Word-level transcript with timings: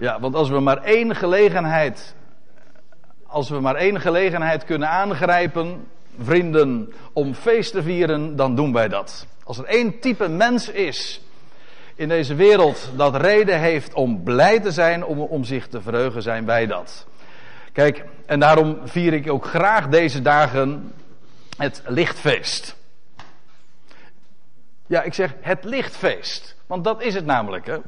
Ja, 0.00 0.20
want 0.20 0.34
als 0.34 0.48
we 0.48 0.60
maar 0.60 0.82
één 0.82 1.16
gelegenheid, 1.16 2.14
als 3.26 3.48
we 3.48 3.60
maar 3.60 3.74
één 3.74 4.00
gelegenheid 4.00 4.64
kunnen 4.64 4.88
aangrijpen, 4.88 5.86
vrienden, 6.22 6.92
om 7.12 7.34
feest 7.34 7.72
te 7.72 7.82
vieren, 7.82 8.36
dan 8.36 8.54
doen 8.54 8.72
wij 8.72 8.88
dat. 8.88 9.26
Als 9.44 9.58
er 9.58 9.64
één 9.64 9.98
type 9.98 10.28
mens 10.28 10.68
is 10.68 11.20
in 11.94 12.08
deze 12.08 12.34
wereld 12.34 12.90
dat 12.96 13.16
reden 13.16 13.60
heeft 13.60 13.94
om 13.94 14.22
blij 14.22 14.60
te 14.60 14.70
zijn, 14.70 15.04
om, 15.04 15.20
om 15.20 15.44
zich 15.44 15.68
te 15.68 15.80
verheugen, 15.80 16.22
zijn 16.22 16.46
wij 16.46 16.66
dat. 16.66 17.06
Kijk, 17.72 18.04
en 18.26 18.40
daarom 18.40 18.78
vier 18.84 19.12
ik 19.12 19.30
ook 19.30 19.44
graag 19.44 19.88
deze 19.88 20.22
dagen 20.22 20.92
het 21.56 21.82
lichtfeest. 21.86 22.76
Ja, 24.86 25.02
ik 25.02 25.14
zeg 25.14 25.34
het 25.40 25.64
lichtfeest. 25.64 26.56
Want 26.66 26.84
dat 26.84 27.02
is 27.02 27.14
het 27.14 27.24
namelijk. 27.24 27.66
Hè? 27.66 27.78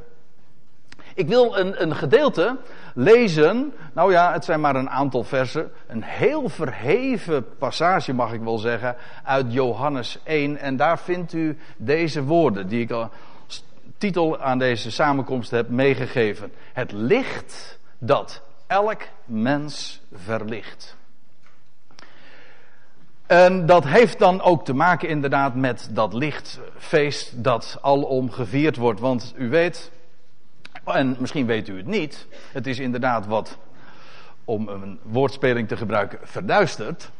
Ik 1.14 1.28
wil 1.28 1.58
een, 1.58 1.82
een 1.82 1.96
gedeelte 1.96 2.56
lezen. 2.94 3.72
Nou 3.92 4.12
ja, 4.12 4.32
het 4.32 4.44
zijn 4.44 4.60
maar 4.60 4.76
een 4.76 4.90
aantal 4.90 5.24
versen. 5.24 5.72
Een 5.86 6.02
heel 6.02 6.48
verheven 6.48 7.46
passage, 7.58 8.12
mag 8.12 8.32
ik 8.32 8.40
wel 8.40 8.58
zeggen, 8.58 8.96
uit 9.24 9.52
Johannes 9.52 10.18
1. 10.24 10.56
En 10.56 10.76
daar 10.76 10.98
vindt 10.98 11.32
u 11.32 11.58
deze 11.76 12.24
woorden 12.24 12.68
die 12.68 12.80
ik 12.80 12.90
als 12.90 13.64
titel 13.98 14.40
aan 14.40 14.58
deze 14.58 14.90
samenkomst 14.90 15.50
heb 15.50 15.68
meegegeven. 15.68 16.52
Het 16.72 16.92
licht 16.92 17.78
dat 17.98 18.42
elk 18.66 19.02
mens 19.24 20.00
verlicht. 20.12 20.96
En 23.26 23.66
dat 23.66 23.84
heeft 23.84 24.18
dan 24.18 24.40
ook 24.40 24.64
te 24.64 24.74
maken 24.74 25.08
inderdaad 25.08 25.54
met 25.54 25.88
dat 25.92 26.12
lichtfeest 26.12 27.44
dat 27.44 27.78
alom 27.80 28.30
gevierd 28.30 28.76
wordt. 28.76 29.00
Want 29.00 29.34
u 29.36 29.48
weet, 29.48 29.90
en 30.84 31.16
misschien 31.18 31.46
weet 31.46 31.68
u 31.68 31.76
het 31.76 31.86
niet, 31.86 32.26
het 32.52 32.66
is 32.66 32.78
inderdaad 32.78 33.26
wat, 33.26 33.58
om 34.44 34.68
een 34.68 34.98
woordspeling 35.02 35.68
te 35.68 35.76
gebruiken, 35.76 36.18
verduisterd. 36.22 37.10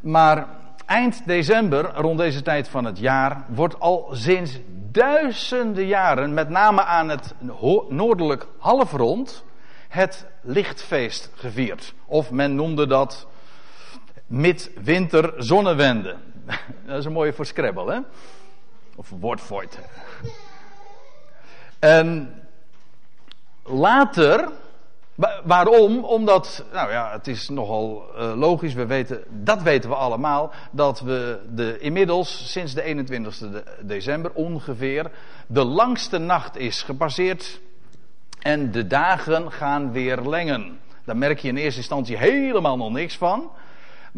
Maar 0.00 0.46
eind 0.86 1.26
december, 1.26 1.94
rond 1.94 2.18
deze 2.18 2.42
tijd 2.42 2.68
van 2.68 2.84
het 2.84 2.98
jaar, 2.98 3.44
wordt 3.48 3.80
al 3.80 4.08
sinds 4.12 4.58
duizenden 4.90 5.86
jaren, 5.86 6.34
met 6.34 6.48
name 6.48 6.82
aan 6.84 7.08
het 7.08 7.34
noordelijk 7.88 8.46
halfrond, 8.58 9.44
het 9.88 10.26
lichtfeest 10.40 11.30
gevierd. 11.34 11.94
Of 12.06 12.30
men 12.30 12.54
noemde 12.54 12.86
dat 12.86 13.26
midwinter 14.26 15.34
zonnewende. 15.36 16.16
Dat 16.86 16.98
is 16.98 17.04
een 17.04 17.12
mooie 17.12 17.32
voor 17.32 17.46
Scrabble, 17.46 17.92
hè? 17.92 17.98
Of 18.96 19.12
woordvoort. 19.20 19.78
En 21.78 22.34
later, 23.64 24.48
waarom? 25.44 26.04
Omdat, 26.04 26.64
nou 26.72 26.90
ja, 26.90 27.12
het 27.12 27.26
is 27.26 27.48
nogal 27.48 28.04
uh, 28.16 28.32
logisch, 28.36 28.74
we 28.74 28.86
weten, 28.86 29.24
dat 29.28 29.62
weten 29.62 29.90
we 29.90 29.96
allemaal, 29.96 30.52
dat 30.70 31.00
we 31.00 31.40
de, 31.54 31.78
inmiddels 31.78 32.52
sinds 32.52 32.74
de 32.74 32.82
21 32.82 33.42
december 33.80 34.30
ongeveer 34.32 35.10
de 35.46 35.64
langste 35.64 36.18
nacht 36.18 36.56
is 36.56 36.82
gepasseerd 36.82 37.60
en 38.38 38.70
de 38.70 38.86
dagen 38.86 39.52
gaan 39.52 39.92
weer 39.92 40.20
lengen. 40.20 40.80
Daar 41.04 41.16
merk 41.16 41.38
je 41.38 41.48
in 41.48 41.56
eerste 41.56 41.80
instantie 41.80 42.16
helemaal 42.16 42.76
nog 42.76 42.92
niks 42.92 43.16
van. 43.16 43.50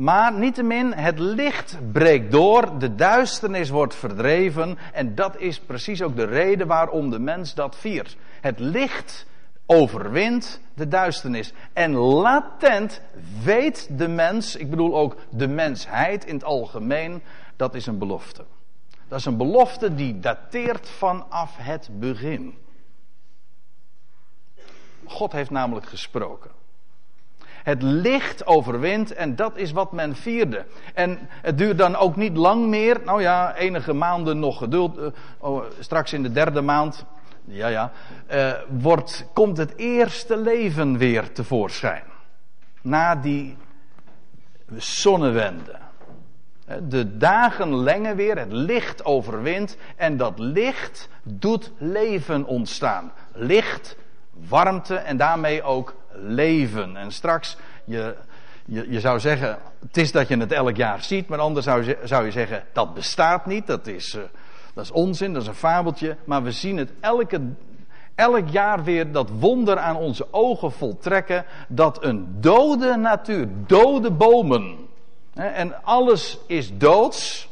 Maar 0.01 0.33
niettemin, 0.33 0.93
het 0.93 1.19
licht 1.19 1.79
breekt 1.93 2.31
door, 2.31 2.79
de 2.79 2.95
duisternis 2.95 3.71
wordt 3.71 3.95
verdreven. 3.95 4.79
En 4.93 5.15
dat 5.15 5.39
is 5.39 5.61
precies 5.61 6.03
ook 6.03 6.17
de 6.17 6.25
reden 6.25 6.67
waarom 6.67 7.11
de 7.11 7.19
mens 7.19 7.55
dat 7.55 7.77
viert. 7.77 8.17
Het 8.41 8.59
licht 8.59 9.27
overwint 9.67 10.61
de 10.75 10.89
duisternis. 10.89 11.53
En 11.73 11.93
latent 11.95 13.01
weet 13.43 13.99
de 13.99 14.09
mens, 14.09 14.57
ik 14.57 14.71
bedoel 14.71 14.97
ook 14.97 15.17
de 15.31 15.49
mensheid 15.49 16.25
in 16.25 16.35
het 16.35 16.45
algemeen, 16.45 17.23
dat 17.57 17.75
is 17.75 17.87
een 17.87 17.99
belofte. 17.99 18.45
Dat 19.09 19.19
is 19.19 19.25
een 19.25 19.37
belofte 19.37 19.95
die 19.95 20.21
dateert 20.21 20.89
vanaf 20.89 21.57
het 21.57 21.89
begin. 21.93 22.59
God 25.05 25.33
heeft 25.33 25.51
namelijk 25.51 25.87
gesproken. 25.87 26.60
Het 27.63 27.83
licht 27.83 28.47
overwint 28.47 29.13
en 29.13 29.37
dat 29.37 29.57
is 29.57 29.73
wat 29.73 29.93
men 29.93 30.17
vierde. 30.17 30.65
En 30.95 31.19
het 31.31 31.59
duurt 31.59 31.79
dan 31.79 31.97
ook 31.97 32.17
niet 32.17 32.37
lang 32.37 32.67
meer. 32.67 33.01
Nou 33.05 33.23
ja, 33.23 33.55
enige 33.55 33.93
maanden 33.93 34.39
nog 34.39 34.59
geduld. 34.59 34.99
Uh, 34.99 35.07
oh, 35.39 35.65
straks 35.79 36.13
in 36.13 36.23
de 36.23 36.33
derde 36.33 36.61
maand. 36.61 37.05
Ja, 37.45 37.67
ja. 37.67 37.93
Uh, 38.33 38.53
wordt, 38.69 39.27
komt 39.33 39.57
het 39.57 39.77
eerste 39.77 40.37
leven 40.37 40.99
weer 40.99 41.33
tevoorschijn. 41.33 42.03
Na 42.83 43.17
die 43.17 43.57
zonnewende. 44.77 45.79
De 46.89 47.17
dagen 47.17 47.77
lengen 47.77 48.17
weer, 48.17 48.39
het 48.39 48.53
licht 48.53 49.05
overwint 49.05 49.77
en 49.97 50.17
dat 50.17 50.39
licht 50.39 51.09
doet 51.23 51.73
leven 51.79 52.45
ontstaan. 52.45 53.13
Licht, 53.33 53.97
warmte 54.31 54.95
en 54.95 55.17
daarmee 55.17 55.63
ook 55.63 55.95
leven. 56.23 56.97
En 56.97 57.13
straks, 57.13 57.57
je, 57.85 58.15
je, 58.65 58.91
je, 58.91 59.01
zou 59.01 59.21
zeggen, 59.21 59.59
het 59.81 59.97
is 59.97 60.13
dat 60.13 60.29
je 60.29 60.37
het 60.37 60.53
elk 60.53 60.77
jaar 60.77 61.03
ziet, 61.03 61.29
maar 61.29 61.39
anders 61.39 61.65
zou 61.65 61.85
je, 61.85 61.99
zou 62.05 62.25
je 62.25 62.31
zeggen, 62.31 62.65
dat 62.73 62.95
bestaat 62.95 63.47
niet, 63.47 63.67
dat 63.67 63.87
is, 63.87 64.15
uh, 64.15 64.23
dat 64.75 64.85
is 64.85 64.91
onzin, 64.91 65.33
dat 65.33 65.43
is 65.43 65.49
een 65.49 65.55
fabeltje. 65.55 66.17
Maar 66.25 66.43
we 66.43 66.53
zien 66.53 66.77
het 66.77 66.93
elke, 67.01 67.41
elk 68.15 68.49
jaar 68.49 68.85
weer 68.85 69.13
dat 69.13 69.29
wonder 69.39 69.79
aan 69.79 69.97
onze 69.97 70.27
ogen 70.31 70.73
voltrekken, 70.73 71.45
dat 71.69 72.05
een 72.05 72.37
dode 72.41 72.97
natuur, 72.97 73.49
dode 73.67 74.11
bomen, 74.11 74.77
hè, 75.35 75.47
en 75.47 75.85
alles 75.85 76.39
is 76.47 76.79
doods, 76.79 77.50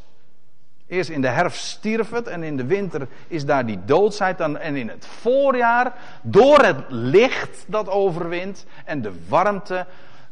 Eerst 0.89 1.11
in 1.11 1.21
de 1.21 1.29
herfst 1.29 1.65
stierf 1.65 2.11
het 2.11 2.27
en 2.27 2.43
in 2.43 2.57
de 2.57 2.67
winter 2.67 3.09
is 3.27 3.45
daar 3.45 3.67
die 3.67 3.85
doodsheid. 3.85 4.41
En 4.41 4.77
in 4.77 4.89
het 4.89 5.07
voorjaar, 5.07 5.93
door 6.23 6.59
het 6.59 6.85
licht 6.89 7.65
dat 7.67 7.89
overwint 7.89 8.67
en 8.85 9.03
de 9.03 9.13
warmte, 9.29 9.87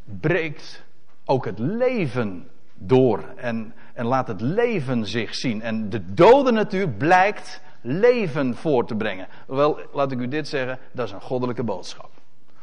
breekt 0.04 0.82
ook 1.24 1.44
het 1.44 1.58
leven 1.58 2.48
door. 2.74 3.24
En, 3.36 3.74
en 3.94 4.06
laat 4.06 4.28
het 4.28 4.40
leven 4.40 5.06
zich 5.06 5.34
zien. 5.34 5.62
En 5.62 5.90
de 5.90 6.14
dode 6.14 6.50
natuur 6.50 6.88
blijkt 6.88 7.60
leven 7.80 8.56
voor 8.56 8.86
te 8.86 8.94
brengen. 8.94 9.26
Wel, 9.46 9.78
laat 9.92 10.12
ik 10.12 10.18
u 10.18 10.28
dit 10.28 10.48
zeggen, 10.48 10.78
dat 10.92 11.06
is 11.06 11.12
een 11.12 11.20
goddelijke 11.20 11.62
boodschap. 11.62 12.10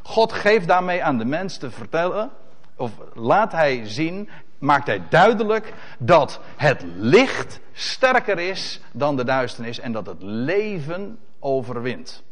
God 0.01 0.33
geeft 0.33 0.67
daarmee 0.67 1.03
aan 1.03 1.17
de 1.17 1.25
mens 1.25 1.57
te 1.57 1.71
vertellen, 1.71 2.29
of 2.75 2.91
laat 3.13 3.51
hij 3.51 3.81
zien, 3.85 4.29
maakt 4.63 4.87
hij 4.87 5.01
duidelijk 5.09 5.73
dat 5.99 6.39
het 6.55 6.83
licht 6.97 7.59
sterker 7.71 8.39
is 8.39 8.81
dan 8.91 9.15
de 9.15 9.23
duisternis 9.23 9.79
en 9.79 9.91
dat 9.91 10.05
het 10.05 10.21
leven 10.21 11.19
overwint. 11.39 12.23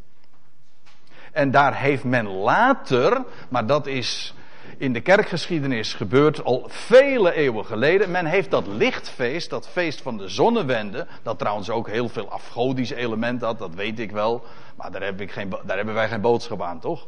En 1.32 1.52
daar 1.52 1.76
heeft 1.76 2.04
men 2.04 2.28
later, 2.28 3.24
maar 3.50 3.66
dat 3.66 3.88
is 3.88 4.34
in 4.78 4.94
de 4.94 5.02
kerkgeschiedenis 5.02 5.94
gebeurd 5.94 6.44
al 6.44 6.66
vele 6.68 7.34
eeuwen 7.34 7.66
geleden. 7.66 8.12
Men 8.12 8.26
heeft 8.26 8.52
dat 8.52 8.68
lichtfeest, 8.68 9.50
dat 9.50 9.68
feest 9.68 10.02
van 10.02 10.18
de 10.18 10.28
zonnewende, 10.28 11.08
dat 11.24 11.40
trouwens 11.40 11.70
ook 11.70 11.90
heel 11.90 12.10
veel 12.10 12.30
afgodische 12.30 12.96
elementen 12.96 13.48
had, 13.48 13.60
dat 13.60 13.76
weet 13.76 14.00
ik 14.00 14.12
wel. 14.12 14.44
Maar 14.76 14.92
daar, 14.92 15.04
heb 15.04 15.22
ik 15.22 15.32
geen, 15.32 15.50
daar 15.66 15.78
hebben 15.78 15.96
wij 15.96 16.08
geen 16.08 16.22
boodschap 16.22 16.62
aan, 16.62 16.80
toch? 16.80 17.08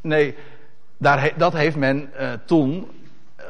Nee, 0.00 0.34
daar, 0.96 1.32
dat 1.36 1.52
heeft 1.52 1.76
men 1.76 2.10
uh, 2.20 2.32
toen 2.44 2.88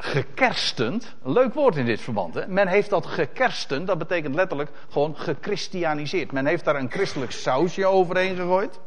gekerstend, 0.00 1.14
een 1.24 1.32
leuk 1.32 1.54
woord 1.54 1.76
in 1.76 1.86
dit 1.86 2.00
verband. 2.00 2.34
Hè? 2.34 2.46
Men 2.46 2.68
heeft 2.68 2.90
dat 2.90 3.06
gekerstend, 3.06 3.86
dat 3.86 3.98
betekent 3.98 4.34
letterlijk 4.34 4.70
gewoon 4.88 5.16
gechristianiseerd. 5.16 6.32
Men 6.32 6.46
heeft 6.46 6.64
daar 6.64 6.76
een 6.76 6.90
christelijk 6.90 7.32
sausje 7.32 7.86
overheen 7.86 8.36
gegooid. 8.36 8.80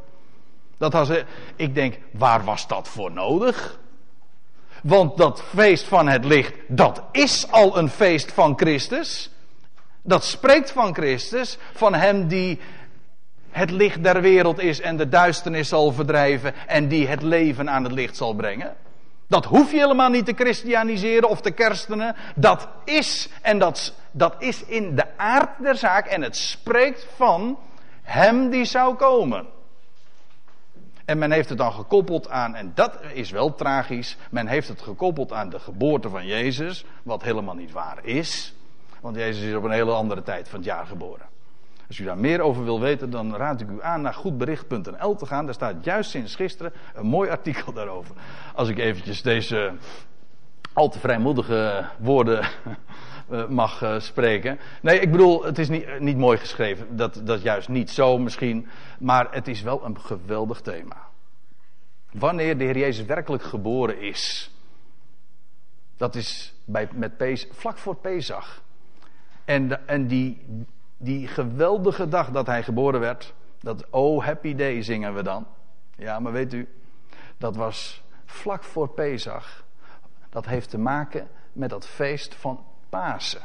Dat 0.77 0.93
was, 0.93 1.09
ik 1.55 1.75
denk, 1.75 1.97
waar 2.11 2.43
was 2.43 2.67
dat 2.67 2.87
voor 2.87 3.11
nodig? 3.11 3.79
Want 4.83 5.17
dat 5.17 5.41
feest 5.41 5.83
van 5.83 6.07
het 6.07 6.25
licht, 6.25 6.53
dat 6.67 7.03
is 7.11 7.51
al 7.51 7.77
een 7.77 7.89
feest 7.89 8.31
van 8.31 8.57
Christus. 8.57 9.31
Dat 10.01 10.23
spreekt 10.23 10.71
van 10.71 10.93
Christus, 10.93 11.57
van 11.73 11.93
Hem 11.93 12.27
die 12.27 12.59
het 13.49 13.71
licht 13.71 14.03
der 14.03 14.21
wereld 14.21 14.59
is 14.59 14.81
en 14.81 14.97
de 14.97 15.09
duisternis 15.09 15.69
zal 15.69 15.91
verdrijven 15.91 16.53
en 16.67 16.87
die 16.87 17.07
het 17.07 17.21
leven 17.21 17.69
aan 17.69 17.83
het 17.83 17.93
licht 17.93 18.17
zal 18.17 18.33
brengen. 18.33 18.75
Dat 19.31 19.45
hoef 19.45 19.71
je 19.71 19.77
helemaal 19.77 20.09
niet 20.09 20.25
te 20.25 20.33
christianiseren 20.33 21.29
of 21.29 21.41
te 21.41 21.51
kerstenen. 21.51 22.15
Dat 22.35 22.67
is, 22.83 23.29
en 23.41 23.59
dat, 23.59 23.93
dat 24.11 24.35
is 24.39 24.65
in 24.65 24.95
de 24.95 25.17
aard 25.17 25.49
der 25.61 25.75
zaak. 25.75 26.05
En 26.05 26.21
het 26.21 26.35
spreekt 26.35 27.07
van 27.15 27.57
hem 28.01 28.49
die 28.49 28.65
zou 28.65 28.95
komen. 28.95 29.45
En 31.05 31.17
men 31.17 31.31
heeft 31.31 31.49
het 31.49 31.57
dan 31.57 31.73
gekoppeld 31.73 32.29
aan, 32.29 32.55
en 32.55 32.71
dat 32.75 32.99
is 33.13 33.31
wel 33.31 33.55
tragisch, 33.55 34.17
men 34.29 34.47
heeft 34.47 34.67
het 34.67 34.81
gekoppeld 34.81 35.31
aan 35.31 35.49
de 35.49 35.59
geboorte 35.59 36.09
van 36.09 36.25
Jezus, 36.25 36.85
wat 37.03 37.23
helemaal 37.23 37.55
niet 37.55 37.71
waar 37.71 38.05
is. 38.05 38.53
Want 39.01 39.15
Jezus 39.15 39.43
is 39.43 39.55
op 39.55 39.63
een 39.63 39.71
hele 39.71 39.91
andere 39.91 40.23
tijd 40.23 40.49
van 40.49 40.59
het 40.59 40.67
jaar 40.67 40.85
geboren. 40.85 41.30
Als 41.91 41.99
u 41.99 42.03
daar 42.03 42.17
meer 42.17 42.41
over 42.41 42.63
wil 42.63 42.79
weten, 42.79 43.09
dan 43.09 43.35
raad 43.35 43.61
ik 43.61 43.69
u 43.69 43.81
aan 43.81 44.01
naar 44.01 44.13
goedbericht.nl 44.13 45.15
te 45.15 45.25
gaan. 45.25 45.45
Daar 45.45 45.53
staat 45.53 45.83
juist 45.83 46.09
sinds 46.09 46.35
gisteren 46.35 46.73
een 46.93 47.05
mooi 47.05 47.29
artikel 47.29 47.73
daarover. 47.73 48.15
Als 48.55 48.69
ik 48.69 48.77
eventjes 48.77 49.21
deze 49.21 49.73
al 50.73 50.89
te 50.89 50.99
vrijmoedige 50.99 51.85
woorden 51.99 52.39
eh, 53.29 53.47
mag 53.47 53.81
uh, 53.81 53.99
spreken. 53.99 54.59
Nee, 54.81 54.99
ik 54.99 55.11
bedoel, 55.11 55.43
het 55.43 55.59
is 55.59 55.69
niet, 55.69 55.99
niet 55.99 56.17
mooi 56.17 56.37
geschreven. 56.37 56.95
Dat, 56.95 57.21
dat 57.23 57.41
juist 57.41 57.69
niet 57.69 57.89
zo 57.89 58.17
misschien. 58.17 58.67
Maar 58.99 59.27
het 59.31 59.47
is 59.47 59.61
wel 59.61 59.85
een 59.85 59.99
geweldig 59.99 60.61
thema. 60.61 61.07
Wanneer 62.11 62.57
de 62.57 62.63
Heer 62.63 62.77
Jezus 62.77 63.05
werkelijk 63.05 63.43
geboren 63.43 64.01
is. 64.01 64.51
Dat 65.97 66.15
is 66.15 66.53
bij, 66.65 66.89
met 66.93 67.17
Pes, 67.17 67.47
vlak 67.51 67.77
voor 67.77 67.95
Pesach. 67.95 68.61
En, 69.45 69.87
en 69.87 70.07
die, 70.07 70.41
die 71.01 71.27
geweldige 71.27 72.07
dag 72.07 72.29
dat 72.31 72.47
hij 72.47 72.63
geboren 72.63 72.99
werd. 72.99 73.33
Dat 73.59 73.85
Oh 73.89 74.25
Happy 74.25 74.55
Day 74.55 74.81
zingen 74.81 75.13
we 75.13 75.23
dan. 75.23 75.45
Ja, 75.95 76.19
maar 76.19 76.31
weet 76.31 76.53
u, 76.53 76.67
dat 77.37 77.55
was 77.55 78.03
vlak 78.25 78.63
voor 78.63 78.89
Pesach. 78.89 79.63
Dat 80.29 80.45
heeft 80.45 80.69
te 80.69 80.77
maken 80.77 81.27
met 81.53 81.69
dat 81.69 81.87
feest 81.87 82.35
van 82.35 82.59
Pasen. 82.89 83.41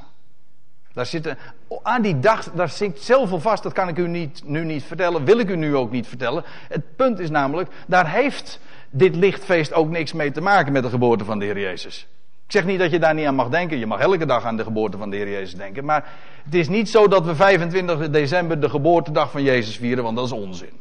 Daar 0.93 1.06
zitten, 1.06 1.38
aan 1.82 2.03
die 2.03 2.19
dag, 2.19 2.53
daar 2.53 2.69
zit 2.69 3.03
zoveel 3.03 3.41
vast, 3.41 3.62
dat 3.62 3.73
kan 3.73 3.88
ik 3.88 3.99
u 3.99 4.09
niet, 4.09 4.43
nu 4.44 4.64
niet 4.64 4.85
vertellen, 4.85 5.25
wil 5.25 5.38
ik 5.38 5.50
u 5.50 5.56
nu 5.56 5.76
ook 5.76 5.91
niet 5.91 6.06
vertellen. 6.06 6.44
Het 6.69 6.97
punt 6.97 7.19
is 7.19 7.31
namelijk, 7.31 7.70
daar 7.87 8.11
heeft 8.11 8.61
dit 8.91 9.17
lichtfeest 9.17 9.73
ook 9.73 9.88
niks 9.88 10.12
mee 10.12 10.31
te 10.31 10.41
maken 10.41 10.73
met 10.73 10.82
de 10.82 10.88
geboorte 10.88 11.25
van 11.25 11.38
de 11.38 11.44
Heer 11.44 11.59
Jezus. 11.59 12.09
Ik 12.46 12.52
zeg 12.52 12.64
niet 12.64 12.78
dat 12.78 12.90
je 12.90 12.98
daar 12.98 13.14
niet 13.14 13.26
aan 13.26 13.34
mag 13.34 13.48
denken, 13.48 13.78
je 13.78 13.87
mag 13.87 14.00
elke 14.00 14.26
dag 14.26 14.44
aan 14.44 14.56
de 14.56 14.64
geboorte 14.64 14.96
van 14.96 15.10
de 15.10 15.16
Heer 15.16 15.31
Jezus 15.31 15.54
denken, 15.54 15.84
maar 15.84 16.12
het 16.44 16.54
is 16.54 16.69
niet 16.69 16.88
zo 16.88 17.08
dat 17.08 17.25
we 17.25 17.34
25 17.34 18.10
december 18.10 18.60
de 18.60 18.69
geboortedag 18.69 19.31
van 19.31 19.43
Jezus 19.43 19.76
vieren, 19.76 20.04
want 20.04 20.16
dat 20.16 20.26
is 20.26 20.32
onzin. 20.32 20.81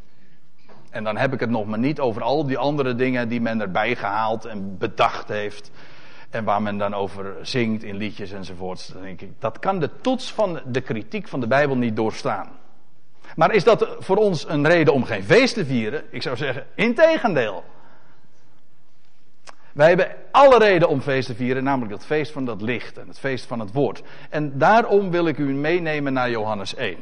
En 0.89 1.03
dan 1.03 1.17
heb 1.17 1.33
ik 1.33 1.39
het 1.39 1.50
nog 1.50 1.65
maar 1.65 1.79
niet 1.79 2.00
over 2.00 2.21
al 2.21 2.45
die 2.45 2.57
andere 2.57 2.95
dingen 2.95 3.29
die 3.29 3.41
men 3.41 3.62
erbij 3.62 3.95
gehaald 3.95 4.45
en 4.45 4.77
bedacht 4.77 5.27
heeft. 5.27 5.71
En 6.29 6.44
waar 6.44 6.62
men 6.62 6.77
dan 6.77 6.94
over 6.94 7.35
zingt 7.41 7.83
in 7.83 7.95
liedjes 7.95 8.31
enzovoorts. 8.31 8.88
Dan 8.88 9.01
denk 9.01 9.21
ik, 9.21 9.29
dat 9.39 9.59
kan 9.59 9.79
de 9.79 9.89
toets 10.01 10.31
van 10.31 10.59
de 10.65 10.81
kritiek 10.81 11.27
van 11.27 11.39
de 11.39 11.47
Bijbel 11.47 11.77
niet 11.77 11.95
doorstaan. 11.95 12.47
Maar 13.35 13.53
is 13.53 13.63
dat 13.63 13.95
voor 14.00 14.18
ons 14.18 14.50
een 14.50 14.68
reden 14.68 14.94
om 14.94 15.03
geen 15.03 15.23
feest 15.23 15.53
te 15.53 15.65
vieren? 15.65 16.03
Ik 16.09 16.21
zou 16.21 16.35
zeggen, 16.35 16.65
integendeel. 16.75 17.63
Wij 19.75 19.88
hebben 19.88 20.16
alle 20.31 20.57
reden 20.57 20.89
om 20.89 21.01
feest 21.01 21.27
te 21.27 21.36
vieren, 21.36 21.63
namelijk 21.63 21.94
het 21.94 22.06
feest 22.06 22.31
van 22.31 22.45
dat 22.45 22.62
licht 22.62 22.98
en 22.98 23.07
het 23.07 23.19
feest 23.19 23.45
van 23.45 23.60
het 23.60 23.72
woord. 23.72 24.04
En 24.30 24.57
daarom 24.57 25.12
wil 25.12 25.27
ik 25.27 25.38
u 25.38 25.54
meenemen 25.54 26.13
naar 26.13 26.30
Johannes 26.30 26.75
1. 26.75 26.98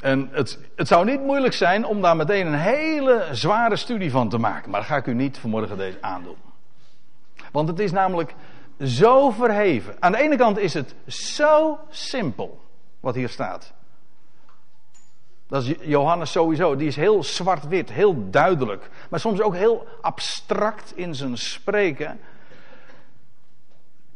En 0.00 0.28
het, 0.32 0.58
het 0.76 0.88
zou 0.88 1.04
niet 1.04 1.20
moeilijk 1.20 1.54
zijn 1.54 1.84
om 1.84 2.02
daar 2.02 2.16
meteen 2.16 2.46
een 2.46 2.58
hele 2.58 3.28
zware 3.32 3.76
studie 3.76 4.10
van 4.10 4.28
te 4.28 4.38
maken, 4.38 4.70
maar 4.70 4.80
dat 4.80 4.88
ga 4.88 4.96
ik 4.96 5.06
u 5.06 5.14
niet 5.14 5.38
vanmorgen 5.38 5.76
deze 5.76 5.98
aandoen. 6.00 6.36
Want 7.52 7.68
het 7.68 7.78
is 7.78 7.92
namelijk 7.92 8.34
zo 8.80 9.30
verheven. 9.30 9.96
Aan 9.98 10.12
de 10.12 10.18
ene 10.18 10.36
kant 10.36 10.58
is 10.58 10.74
het 10.74 10.94
zo 11.06 11.78
simpel 11.88 12.60
wat 13.00 13.14
hier 13.14 13.28
staat. 13.28 13.74
Dat 15.48 15.62
is 15.62 15.74
Johannes 15.80 16.30
sowieso. 16.30 16.76
Die 16.76 16.86
is 16.86 16.96
heel 16.96 17.24
zwart-wit, 17.24 17.92
heel 17.92 18.30
duidelijk. 18.30 18.88
Maar 19.10 19.20
soms 19.20 19.40
ook 19.40 19.54
heel 19.54 19.86
abstract 20.00 20.92
in 20.96 21.14
zijn 21.14 21.36
spreken. 21.36 22.20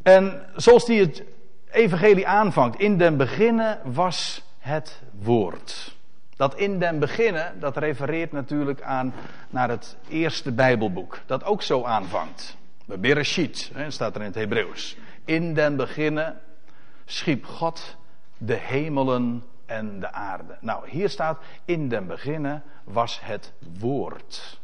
En 0.03 0.47
zoals 0.57 0.87
hij 0.87 0.97
het 0.97 1.23
evangelie 1.71 2.27
aanvangt. 2.27 2.79
In 2.79 2.99
den 2.99 3.17
beginnen 3.17 3.79
was 3.85 4.43
het 4.59 5.03
woord. 5.23 5.95
Dat 6.37 6.55
in 6.55 6.79
den 6.79 6.99
beginnen, 6.99 7.61
dat 7.61 7.77
refereert 7.77 8.33
natuurlijk 8.33 8.83
aan 8.83 9.15
naar 9.51 9.69
het 9.69 9.97
eerste 10.09 10.53
Bijbelboek. 10.53 11.19
Dat 11.27 11.45
ook 11.45 11.63
zo 11.63 11.85
aanvangt. 11.85 12.57
Bereshit, 12.85 13.73
staat 13.89 14.15
er 14.15 14.21
in 14.21 14.27
het 14.27 14.35
Hebreeuws. 14.35 14.97
In 15.25 15.55
den 15.55 15.77
beginnen 15.77 16.41
schiep 17.05 17.45
God 17.45 17.97
de 18.39 18.55
hemelen 18.55 19.45
en 19.71 20.01
de 20.01 20.13
aarde. 20.13 20.57
Nou, 20.61 20.89
hier 20.89 21.09
staat, 21.09 21.39
in 21.65 21.89
den 21.89 22.07
beginnen 22.07 22.63
was 22.85 23.21
het 23.23 23.53
woord. 23.79 24.61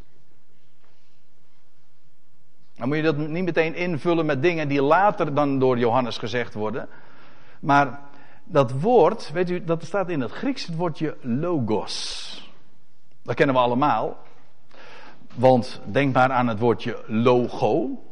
Dan 2.75 2.89
moet 2.89 2.97
je 2.97 3.03
dat 3.03 3.17
niet 3.17 3.45
meteen 3.45 3.75
invullen 3.75 4.27
met 4.27 4.43
dingen 4.43 4.69
die 4.69 4.83
later 4.83 5.35
dan 5.35 5.59
door 5.59 5.79
Johannes 5.79 6.19
gezegd 6.19 6.55
worden. 6.55 6.89
Maar 7.61 8.01
dat 8.45 8.73
woord, 8.73 9.31
weet 9.33 9.51
u, 9.51 9.65
dat 9.65 9.85
staat 9.85 10.09
in 10.09 10.21
het 10.21 10.31
Grieks 10.31 10.67
het 10.67 10.77
woordje 10.77 11.17
logos. 11.21 12.51
Dat 13.23 13.35
kennen 13.35 13.55
we 13.55 13.61
allemaal. 13.61 14.19
Want 15.35 15.81
denk 15.85 16.15
maar 16.15 16.31
aan 16.31 16.47
het 16.47 16.59
woordje 16.59 17.03
logo. 17.07 18.03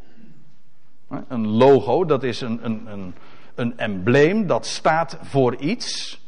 Een 1.28 1.46
logo, 1.46 2.04
dat 2.04 2.22
is 2.22 2.40
een, 2.40 2.64
een, 2.64 2.86
een, 2.86 3.14
een 3.54 3.78
embleem 3.78 4.46
dat 4.46 4.66
staat 4.66 5.18
voor 5.22 5.56
iets. 5.56 6.22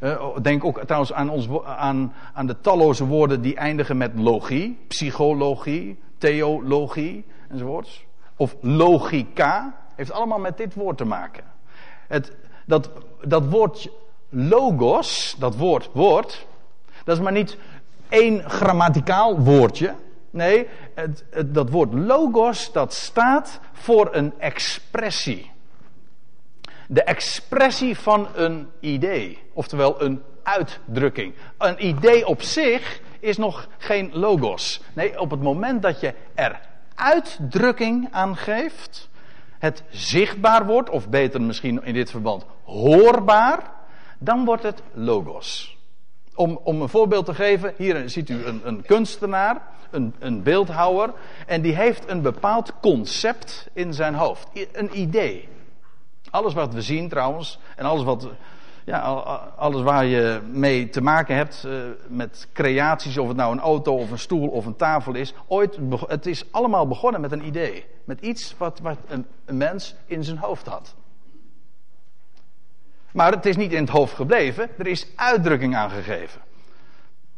Uh, 0.00 0.36
denk 0.42 0.64
ook 0.64 0.80
trouwens 0.80 1.12
aan, 1.12 1.30
ons, 1.30 1.48
aan, 1.64 2.12
aan 2.32 2.46
de 2.46 2.60
talloze 2.60 3.06
woorden 3.06 3.40
die 3.40 3.56
eindigen 3.56 3.96
met 3.96 4.12
logie, 4.14 4.78
psychologie, 4.88 5.98
theologie 6.18 7.24
enzovoorts. 7.48 8.06
Of 8.36 8.56
logica, 8.60 9.74
heeft 9.94 10.12
allemaal 10.12 10.38
met 10.38 10.56
dit 10.56 10.74
woord 10.74 10.96
te 10.96 11.04
maken. 11.04 11.44
Het, 12.08 12.36
dat, 12.66 12.90
dat 13.22 13.48
woord 13.48 13.90
logos, 14.28 15.36
dat 15.38 15.56
woord 15.56 15.90
woord, 15.92 16.46
dat 17.04 17.16
is 17.16 17.22
maar 17.22 17.32
niet 17.32 17.56
één 18.08 18.50
grammaticaal 18.50 19.38
woordje. 19.38 19.94
Nee, 20.30 20.68
het, 20.94 21.24
dat 21.46 21.70
woord 21.70 21.94
logos, 21.94 22.72
dat 22.72 22.92
staat 22.94 23.60
voor 23.72 24.08
een 24.14 24.32
expressie. 24.38 25.50
De 26.90 27.02
expressie 27.02 27.98
van 27.98 28.28
een 28.34 28.68
idee, 28.80 29.38
oftewel 29.52 30.02
een 30.02 30.22
uitdrukking. 30.42 31.34
Een 31.58 31.86
idee 31.86 32.26
op 32.26 32.42
zich 32.42 33.00
is 33.20 33.36
nog 33.36 33.68
geen 33.78 34.10
logos. 34.12 34.80
Nee, 34.92 35.20
op 35.20 35.30
het 35.30 35.42
moment 35.42 35.82
dat 35.82 36.00
je 36.00 36.14
er 36.34 36.60
uitdrukking 36.94 38.08
aan 38.10 38.36
geeft, 38.36 39.08
het 39.58 39.82
zichtbaar 39.88 40.66
wordt, 40.66 40.90
of 40.90 41.08
beter 41.08 41.42
misschien 41.42 41.84
in 41.84 41.94
dit 41.94 42.10
verband 42.10 42.44
hoorbaar, 42.64 43.70
dan 44.18 44.44
wordt 44.44 44.62
het 44.62 44.82
logos. 44.92 45.76
Om, 46.34 46.60
om 46.62 46.82
een 46.82 46.88
voorbeeld 46.88 47.26
te 47.26 47.34
geven, 47.34 47.74
hier 47.76 48.08
ziet 48.08 48.28
u 48.28 48.44
een, 48.44 48.60
een 48.64 48.82
kunstenaar, 48.82 49.62
een, 49.90 50.14
een 50.18 50.42
beeldhouwer, 50.42 51.12
en 51.46 51.62
die 51.62 51.74
heeft 51.74 52.08
een 52.08 52.22
bepaald 52.22 52.72
concept 52.80 53.68
in 53.72 53.94
zijn 53.94 54.14
hoofd, 54.14 54.48
een 54.72 54.98
idee. 54.98 55.48
Alles 56.30 56.54
wat 56.54 56.74
we 56.74 56.82
zien 56.82 57.08
trouwens, 57.08 57.58
en 57.76 57.84
alles, 57.84 58.04
wat, 58.04 58.28
ja, 58.84 58.98
alles 59.56 59.82
waar 59.82 60.04
je 60.04 60.40
mee 60.52 60.88
te 60.88 61.00
maken 61.00 61.36
hebt 61.36 61.64
uh, 61.66 61.72
met 62.08 62.48
creaties, 62.52 63.18
of 63.18 63.28
het 63.28 63.36
nou 63.36 63.52
een 63.52 63.60
auto 63.60 63.94
of 63.94 64.10
een 64.10 64.18
stoel 64.18 64.48
of 64.48 64.66
een 64.66 64.76
tafel 64.76 65.14
is, 65.14 65.34
ooit, 65.46 65.78
het 66.06 66.26
is 66.26 66.52
allemaal 66.52 66.88
begonnen 66.88 67.20
met 67.20 67.32
een 67.32 67.46
idee. 67.46 67.84
Met 68.04 68.20
iets 68.20 68.54
wat, 68.58 68.80
wat 68.80 68.98
een, 69.08 69.26
mens 69.56 69.94
in 70.06 70.24
zijn 70.24 70.38
hoofd 70.38 70.66
had. 70.66 70.94
Maar 73.12 73.32
het 73.32 73.46
is 73.46 73.56
niet 73.56 73.72
in 73.72 73.80
het 73.80 73.90
hoofd 73.90 74.14
gebleven, 74.14 74.70
er 74.78 74.86
is 74.86 75.06
uitdrukking 75.16 75.76
aangegeven. 75.76 76.40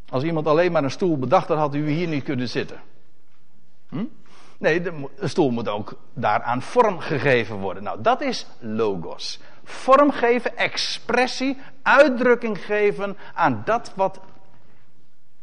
Als 0.08 0.22
iemand 0.22 0.46
alleen 0.46 0.72
maar 0.72 0.84
een 0.84 0.90
stoel 0.90 1.18
bedacht 1.18 1.48
had, 1.48 1.58
had 1.58 1.74
u 1.74 1.90
hier 1.90 2.08
niet 2.08 2.24
kunnen 2.24 2.48
zitten. 2.48 2.80
Hm? 3.88 4.04
Nee, 4.60 4.80
de, 4.80 5.06
stoel 5.20 5.50
moet 5.50 5.68
ook 5.68 5.94
daaraan 6.14 6.62
vorm 6.62 6.98
gegeven 6.98 7.56
worden. 7.56 7.82
Nou, 7.82 8.02
dat 8.02 8.20
is 8.20 8.46
logos. 8.58 9.40
Vorm 9.64 10.10
geven, 10.10 10.56
expressie, 10.56 11.58
uitdrukking 11.82 12.64
geven 12.64 13.16
aan 13.34 13.62
dat 13.64 13.92
wat 13.94 14.20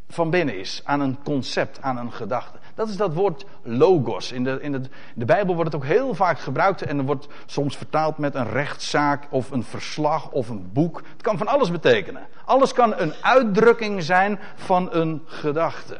van 0.09 0.29
binnen 0.29 0.59
is. 0.59 0.81
Aan 0.83 0.99
een 0.99 1.17
concept, 1.23 1.81
aan 1.81 1.97
een 1.97 2.11
gedachte. 2.11 2.57
Dat 2.75 2.89
is 2.89 2.97
dat 2.97 3.13
woord 3.13 3.45
logos. 3.61 4.31
In 4.31 4.43
de, 4.43 4.57
in 4.61 4.89
de, 5.15 5.25
Bijbel 5.25 5.55
wordt 5.55 5.73
het 5.73 5.81
ook 5.81 5.87
heel 5.87 6.15
vaak 6.15 6.39
gebruikt 6.39 6.81
en 6.81 7.05
wordt 7.05 7.27
soms 7.45 7.77
vertaald 7.77 8.17
met 8.17 8.35
een 8.35 8.49
rechtszaak 8.49 9.27
of 9.29 9.51
een 9.51 9.63
verslag 9.63 10.31
of 10.31 10.49
een 10.49 10.69
boek. 10.73 11.03
Het 11.11 11.21
kan 11.21 11.37
van 11.37 11.47
alles 11.47 11.71
betekenen. 11.71 12.27
Alles 12.45 12.73
kan 12.73 12.93
een 12.97 13.13
uitdrukking 13.21 14.03
zijn 14.03 14.39
van 14.55 14.93
een 14.93 15.21
gedachte. 15.25 15.99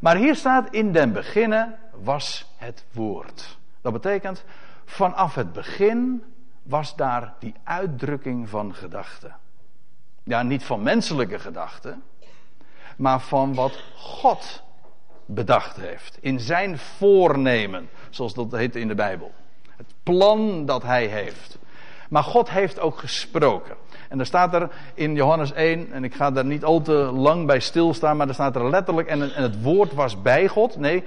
Maar 0.00 0.16
hier 0.16 0.34
staat 0.34 0.68
in 0.70 0.92
den 0.92 1.12
beginnen 1.12 1.78
was 2.02 2.46
het 2.56 2.84
woord. 2.92 3.58
Dat 3.80 3.92
betekent 3.92 4.44
vanaf 4.84 5.34
het 5.34 5.52
begin 5.52 6.24
was 6.62 6.96
daar 6.96 7.34
die 7.38 7.54
uitdrukking 7.64 8.48
van 8.48 8.74
gedachte. 8.74 9.32
Ja, 10.22 10.42
niet 10.42 10.64
van 10.64 10.82
menselijke 10.82 11.38
gedachten, 11.38 12.02
maar 12.96 13.20
van 13.20 13.54
wat 13.54 13.82
God 13.96 14.62
bedacht 15.26 15.76
heeft. 15.76 16.18
In 16.20 16.40
zijn 16.40 16.78
voornemen, 16.78 17.88
zoals 18.10 18.34
dat 18.34 18.52
heet 18.52 18.76
in 18.76 18.88
de 18.88 18.94
Bijbel. 18.94 19.32
Het 19.76 19.94
plan 20.02 20.66
dat 20.66 20.82
hij 20.82 21.06
heeft. 21.06 21.58
Maar 22.08 22.22
God 22.22 22.50
heeft 22.50 22.80
ook 22.80 22.98
gesproken. 22.98 23.76
En 24.08 24.16
daar 24.16 24.26
staat 24.26 24.54
er 24.54 24.70
in 24.94 25.14
Johannes 25.14 25.52
1, 25.52 25.92
en 25.92 26.04
ik 26.04 26.14
ga 26.14 26.30
daar 26.30 26.44
niet 26.44 26.64
al 26.64 26.82
te 26.82 26.92
lang 26.92 27.46
bij 27.46 27.60
stilstaan, 27.60 28.16
maar 28.16 28.28
er 28.28 28.34
staat 28.34 28.56
er 28.56 28.70
letterlijk, 28.70 29.08
en 29.08 29.20
het 29.20 29.62
woord 29.62 29.92
was 29.92 30.22
bij 30.22 30.48
God. 30.48 30.76
Nee, 30.76 31.04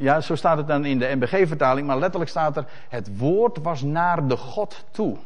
ja, 0.00 0.20
zo 0.20 0.34
staat 0.34 0.56
het 0.56 0.66
dan 0.66 0.84
in 0.84 0.98
de 0.98 1.14
MBG-vertaling, 1.14 1.86
maar 1.86 1.98
letterlijk 1.98 2.30
staat 2.30 2.56
er, 2.56 2.64
het 2.88 3.18
woord 3.18 3.58
was 3.62 3.82
naar 3.82 4.28
de 4.28 4.36
God 4.36 4.84
toe. 4.90 5.16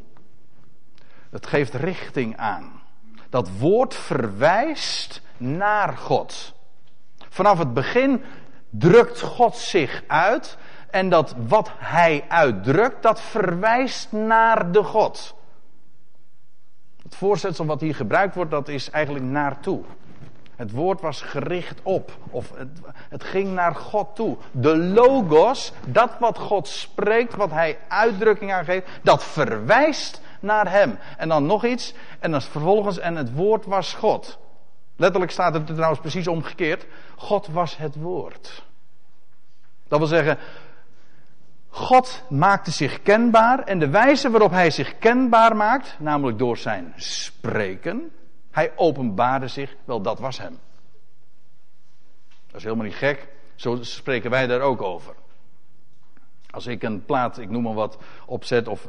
Dat 1.31 1.47
geeft 1.47 1.75
richting 1.75 2.37
aan. 2.37 2.83
Dat 3.29 3.51
woord 3.59 3.95
verwijst 3.95 5.23
naar 5.37 5.97
God. 5.97 6.55
Vanaf 7.29 7.59
het 7.59 7.75
begin 7.75 8.23
drukt 8.71 9.21
God 9.21 9.57
zich 9.57 10.03
uit. 10.07 10.57
En 10.91 11.09
dat 11.09 11.35
wat 11.47 11.71
hij 11.77 12.25
uitdrukt, 12.29 13.03
dat 13.03 13.21
verwijst 13.21 14.13
naar 14.13 14.73
de 14.73 14.83
God. 14.83 15.35
Het 17.03 17.15
voorzetsel 17.15 17.67
wat 17.67 17.81
hier 17.81 17.95
gebruikt 17.95 18.35
wordt, 18.35 18.51
dat 18.51 18.69
is 18.69 18.91
eigenlijk 18.91 19.25
naartoe. 19.25 19.85
Het 20.57 20.71
woord 20.71 21.01
was 21.01 21.23
gericht 21.23 21.81
op, 21.83 22.17
of 22.31 22.53
het, 23.09 23.25
ging 23.25 23.53
naar 23.53 23.75
God 23.75 24.09
toe. 24.15 24.37
De 24.51 24.77
logos, 24.77 25.73
dat 25.87 26.11
wat 26.19 26.39
God 26.39 26.69
spreekt, 26.69 27.35
wat 27.35 27.51
hij 27.51 27.79
uitdrukking 27.89 28.53
aan 28.53 28.65
geeft, 28.65 28.89
dat 29.03 29.25
verwijst 29.25 30.21
naar 30.41 30.71
hem. 30.71 30.99
En 31.17 31.29
dan 31.29 31.47
nog 31.47 31.65
iets, 31.65 31.95
en 32.19 32.31
dan 32.31 32.43
vervolgens, 32.43 32.99
en 32.99 33.17
het 33.17 33.35
woord 33.35 33.67
was 33.67 33.95
God. 33.95 34.39
Letterlijk 34.97 35.33
staat 35.33 35.55
het 35.55 35.69
er 35.69 35.75
trouwens 35.75 36.01
precies 36.01 36.29
omgekeerd. 36.29 36.87
God 37.17 37.47
was 37.47 37.77
het 37.77 37.97
woord. 37.97 38.65
Dat 39.89 39.99
wil 39.99 40.09
zeggen, 40.09 40.39
God 41.69 42.23
maakte 42.29 42.71
zich 42.71 43.03
kenbaar 43.03 43.59
en 43.59 43.79
de 43.79 43.89
wijze 43.89 44.31
waarop 44.31 44.51
hij 44.51 44.71
zich 44.71 44.99
kenbaar 44.99 45.57
maakt, 45.57 45.97
namelijk 45.99 46.39
door 46.39 46.57
zijn 46.57 46.93
spreken, 46.97 48.11
hij 48.55 48.73
openbaarde 48.77 49.49
zich, 49.49 49.77
wel 49.85 50.01
dat 50.01 50.19
was 50.19 50.39
hem. 50.39 50.59
Dat 52.47 52.57
is 52.57 52.63
helemaal 52.63 52.85
niet 52.85 52.95
gek, 52.95 53.29
zo 53.55 53.79
spreken 53.81 54.31
wij 54.31 54.47
daar 54.47 54.61
ook 54.61 54.83
over. 54.83 55.15
Als 56.51 56.67
ik 56.67 56.83
een 56.83 57.05
plaat, 57.05 57.39
ik 57.39 57.51
noem 57.51 57.63
maar 57.63 57.75
wat, 57.75 57.99
opzet, 58.27 58.69
of 58.69 58.89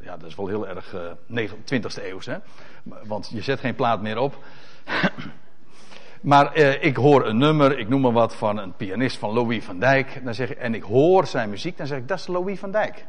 ja, 0.00 0.16
dat 0.16 0.28
is 0.28 0.34
wel 0.34 0.46
heel 0.46 0.68
erg 0.68 0.94
uh, 1.30 1.50
20e 1.50 2.02
eeuws, 2.02 2.26
hè? 2.26 2.36
want 2.82 3.30
je 3.32 3.42
zet 3.42 3.60
geen 3.60 3.74
plaat 3.74 4.02
meer 4.02 4.18
op. 4.18 4.44
maar 6.20 6.52
eh, 6.52 6.84
ik 6.84 6.96
hoor 6.96 7.26
een 7.26 7.38
nummer, 7.38 7.78
ik 7.78 7.88
noem 7.88 8.00
maar 8.00 8.12
wat, 8.12 8.34
van 8.34 8.58
een 8.58 8.76
pianist 8.76 9.18
van 9.18 9.32
Louis 9.32 9.64
van 9.64 9.78
Dijk. 9.78 10.24
Dan 10.24 10.34
zeg 10.34 10.50
ik, 10.50 10.58
en 10.58 10.74
ik 10.74 10.82
hoor 10.82 11.26
zijn 11.26 11.50
muziek, 11.50 11.76
dan 11.76 11.86
zeg 11.86 11.98
ik, 11.98 12.08
dat 12.08 12.18
is 12.18 12.26
Louis 12.26 12.58
van 12.58 12.70
Dijk. 12.70 13.06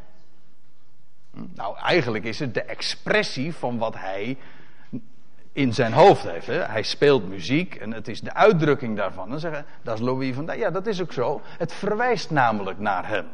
Hm? 1.31 1.45
Nou, 1.53 1.77
eigenlijk 1.77 2.23
is 2.23 2.39
het 2.39 2.53
de 2.53 2.63
expressie 2.63 3.53
van 3.53 3.77
wat 3.77 3.95
hij 3.95 4.37
in 5.55 5.73
zijn 5.73 5.93
hoofd 5.93 6.23
heeft. 6.23 6.47
Hè? 6.47 6.59
Hij 6.59 6.83
speelt 6.83 7.27
muziek 7.27 7.75
en 7.75 7.93
het 7.93 8.07
is 8.07 8.21
de 8.21 8.33
uitdrukking 8.33 8.97
daarvan. 8.97 9.29
Dan 9.29 9.39
zeggen, 9.39 9.65
dat 9.81 9.95
is 9.95 10.05
Louis 10.05 10.35
van 10.35 10.45
Dijk. 10.45 10.59
Ja, 10.59 10.69
dat 10.69 10.87
is 10.87 11.01
ook 11.01 11.13
zo. 11.13 11.41
Het 11.45 11.73
verwijst 11.73 12.29
namelijk 12.29 12.79
naar 12.79 13.07
hem. 13.07 13.25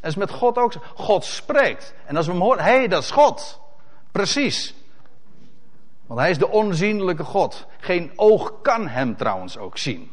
En 0.00 0.08
is 0.08 0.16
met 0.16 0.30
God 0.30 0.56
ook 0.56 0.72
zo. 0.72 0.80
God 0.94 1.24
spreekt. 1.24 1.94
En 2.06 2.16
als 2.16 2.26
we 2.26 2.32
hem 2.32 2.40
horen, 2.40 2.64
hé, 2.64 2.70
hey, 2.70 2.88
dat 2.88 3.02
is 3.02 3.10
God. 3.10 3.60
Precies. 4.12 4.74
Want 6.06 6.20
hij 6.20 6.30
is 6.30 6.38
de 6.38 6.48
onzienlijke 6.48 7.24
God. 7.24 7.66
Geen 7.78 8.12
oog 8.16 8.52
kan 8.62 8.88
hem 8.88 9.16
trouwens 9.16 9.58
ook 9.58 9.78
zien. 9.78 10.10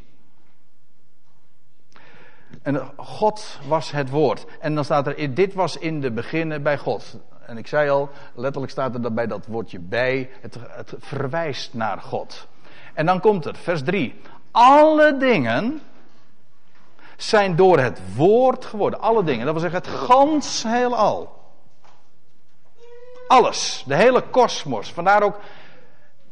En 2.61 2.91
God 2.95 3.59
was 3.67 3.91
het 3.91 4.09
woord. 4.09 4.45
En 4.59 4.75
dan 4.75 4.83
staat 4.83 5.07
er, 5.07 5.33
dit 5.33 5.53
was 5.53 5.77
in 5.77 6.01
de 6.01 6.11
beginnen 6.11 6.63
bij 6.63 6.77
God. 6.77 7.17
En 7.45 7.57
ik 7.57 7.67
zei 7.67 7.89
al, 7.89 8.09
letterlijk 8.35 8.71
staat 8.71 8.93
er 8.93 9.01
dan 9.01 9.13
bij 9.13 9.27
dat 9.27 9.45
woordje 9.45 9.79
bij, 9.79 10.29
het, 10.41 10.57
het 10.67 10.93
verwijst 10.97 11.73
naar 11.73 12.01
God. 12.01 12.47
En 12.93 13.05
dan 13.05 13.19
komt 13.19 13.45
er, 13.45 13.55
vers 13.55 13.83
3. 13.83 14.21
Alle 14.51 15.17
dingen 15.17 15.81
zijn 17.17 17.55
door 17.55 17.79
het 17.79 18.15
woord 18.15 18.65
geworden. 18.65 19.01
Alle 19.01 19.23
dingen, 19.23 19.45
dat 19.45 19.53
wil 19.53 19.69
zeggen 19.69 19.79
het 19.79 19.99
gans 19.99 20.63
heelal. 20.63 21.41
Alles, 23.27 23.83
de 23.87 23.95
hele 23.95 24.21
kosmos. 24.21 24.91
Vandaar 24.91 25.23
ook 25.23 25.39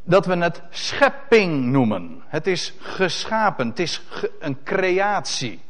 dat 0.04 0.26
we 0.26 0.36
het 0.36 0.62
schepping 0.70 1.64
noemen. 1.64 2.22
Het 2.26 2.46
is 2.46 2.74
geschapen, 2.78 3.68
het 3.68 3.78
is 3.78 4.02
een 4.40 4.62
creatie. 4.62 5.62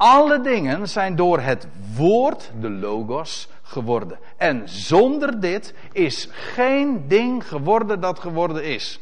Alle 0.00 0.40
dingen 0.40 0.88
zijn 0.88 1.16
door 1.16 1.40
het 1.40 1.66
woord, 1.94 2.50
de 2.60 2.70
logos, 2.70 3.48
geworden. 3.62 4.18
En 4.36 4.68
zonder 4.68 5.40
dit 5.40 5.74
is 5.92 6.28
geen 6.30 7.08
ding 7.08 7.48
geworden 7.48 8.00
dat 8.00 8.18
geworden 8.18 8.64
is. 8.64 9.00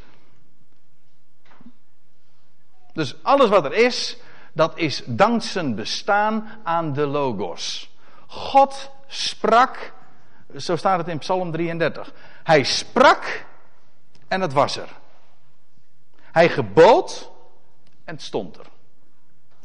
Dus 2.93 3.23
alles 3.23 3.49
wat 3.49 3.65
er 3.65 3.73
is, 3.73 4.17
dat 4.53 4.79
is 4.79 5.03
dankzij 5.07 5.75
bestaan 5.75 6.61
aan 6.63 6.93
de 6.93 7.07
logos. 7.07 7.95
God 8.27 8.91
sprak, 9.07 9.93
zo 10.57 10.77
staat 10.77 10.99
het 10.99 11.09
in 11.09 11.19
Psalm 11.19 11.53
33. 11.53 12.13
Hij 12.43 12.63
sprak 12.63 13.45
en 14.29 14.41
het 14.41 14.53
was 14.53 14.77
er. 14.77 14.89
Hij 16.21 16.49
gebood 16.49 17.31
en 18.05 18.15
het 18.15 18.23
stond 18.23 18.57
er. 18.57 18.68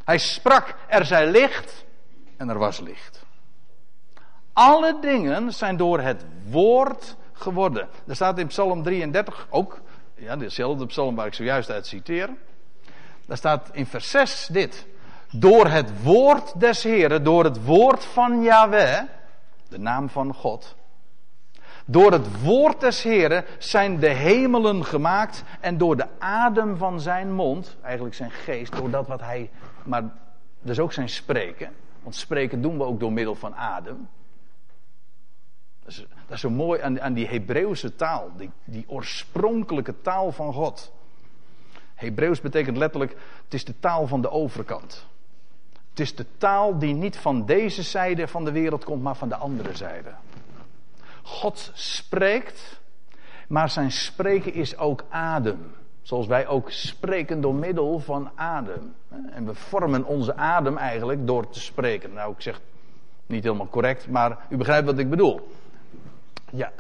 Hij 0.06 0.18
sprak, 0.18 0.76
er 0.88 1.06
zij 1.06 1.28
licht 1.28 1.86
en 2.38 2.50
er 2.50 2.58
was 2.58 2.80
licht. 2.80 3.26
Alle 4.54 4.98
dingen 5.02 5.54
zijn 5.54 5.78
door 5.78 6.00
het 6.00 6.26
woord 6.50 7.16
geworden. 7.34 7.88
Er 8.08 8.16
staat 8.16 8.40
in 8.40 8.48
Psalm 8.48 8.84
33 8.84 9.48
ook, 9.50 9.82
ja, 10.16 10.36
dezelfde 10.36 10.86
psalm 10.86 11.16
waar 11.16 11.28
ik 11.28 11.34
zojuist 11.34 11.70
uit 11.70 11.88
citeer. 11.88 12.30
Daar 13.26 13.38
staat 13.38 13.70
in 13.72 13.86
vers 13.86 14.10
6 14.10 14.48
dit. 14.52 14.86
Door 15.32 15.68
het 15.68 16.04
woord 16.04 16.60
des 16.60 16.84
Heren, 16.84 17.24
door 17.24 17.44
het 17.44 17.66
woord 17.66 18.06
van 18.06 18.42
Yahweh, 18.42 19.02
de 19.70 19.80
naam 19.80 20.10
van 20.10 20.34
God, 20.34 20.76
door 21.86 22.12
het 22.12 22.42
woord 22.42 22.80
des 22.80 23.04
Heren 23.04 23.46
zijn 23.58 24.00
de 24.00 24.10
hemelen 24.10 24.86
gemaakt 24.86 25.44
en 25.60 25.78
door 25.78 25.96
de 25.96 26.08
adem 26.20 26.78
van 26.78 27.00
zijn 27.00 27.34
mond, 27.34 27.78
eigenlijk 27.82 28.16
zijn 28.16 28.32
geest, 28.32 28.76
door 28.76 28.90
dat 28.90 29.08
wat 29.08 29.22
hij, 29.22 29.50
maar 29.86 30.04
dus 30.62 30.80
ook 30.80 30.94
zijn 30.94 31.10
spreken, 31.10 31.74
want 32.04 32.16
spreken 32.16 32.62
doen 32.62 32.78
we 32.78 32.84
ook 32.84 33.00
door 33.00 33.14
middel 33.14 33.36
van 33.36 33.56
adem. 33.56 34.10
Dat 35.80 35.92
is, 35.92 35.98
dat 35.98 36.36
is 36.36 36.40
zo 36.40 36.50
mooi 36.50 36.82
aan, 36.82 37.02
aan 37.02 37.14
die 37.14 37.28
Hebreeuwse 37.28 37.96
taal, 37.96 38.32
die, 38.38 38.50
die 38.64 38.86
oorspronkelijke 38.88 40.02
taal 40.02 40.32
van 40.32 40.54
God. 40.54 40.92
Hebreeuws 41.96 42.42
betekent 42.42 42.78
letterlijk, 42.78 43.16
het 43.44 43.54
is 43.54 43.66
de 43.66 43.80
taal 43.80 44.08
van 44.08 44.22
de 44.22 44.30
overkant. 44.30 45.06
Het 45.90 46.00
is 46.00 46.16
de 46.16 46.26
taal 46.38 46.80
die 46.80 46.94
niet 46.94 47.18
van 47.18 47.46
deze 47.46 47.84
zijde 47.84 48.28
van 48.28 48.46
de 48.46 48.52
wereld 48.52 48.84
komt, 48.84 49.04
maar 49.04 49.16
van 49.16 49.30
de 49.30 49.36
andere 49.36 49.76
zijde. 49.76 50.14
God 51.22 51.72
spreekt, 51.74 52.80
maar 53.48 53.70
zijn 53.70 53.92
spreken 53.92 54.54
is 54.54 54.78
ook 54.78 55.04
adem. 55.10 55.74
Zoals 56.04 56.28
wij 56.28 56.48
ook 56.48 56.72
spreken 56.72 57.42
door 57.42 57.56
middel 57.56 58.00
van 58.00 58.32
adem. 58.36 58.96
En 59.32 59.46
we 59.46 59.54
vormen 59.54 60.06
onze 60.06 60.36
adem 60.36 60.78
eigenlijk 60.78 61.28
door 61.28 61.50
te 61.50 61.60
spreken. 61.60 62.14
Nou, 62.14 62.34
ik 62.34 62.42
zeg 62.42 62.62
niet 63.26 63.44
helemaal 63.44 63.68
correct, 63.68 64.08
maar 64.08 64.38
u 64.50 64.58
begrijpt 64.58 64.86
wat 64.86 64.98
ik 64.98 65.10
bedoel. 65.10 65.50
Ja. 66.52 66.72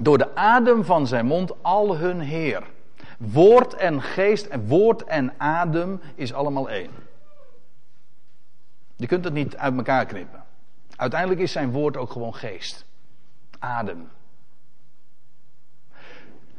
Door 0.00 0.18
de 0.18 0.34
adem 0.36 0.84
van 0.84 1.06
zijn 1.06 1.26
mond 1.26 1.62
al 1.62 1.96
hun 1.96 2.20
Heer. 2.20 2.62
Woord 3.18 3.74
en 3.74 4.02
geest 4.02 4.46
en 4.46 4.66
woord 4.66 5.04
en 5.04 5.32
adem 5.36 6.00
is 6.14 6.32
allemaal 6.32 6.70
één. 6.70 6.90
Je 8.96 9.06
kunt 9.06 9.24
het 9.24 9.34
niet 9.34 9.56
uit 9.56 9.76
elkaar 9.76 10.06
knippen. 10.06 10.44
Uiteindelijk 10.96 11.40
is 11.40 11.52
zijn 11.52 11.70
woord 11.70 11.96
ook 11.96 12.10
gewoon 12.10 12.34
geest 12.34 12.84
adem. 13.62 14.08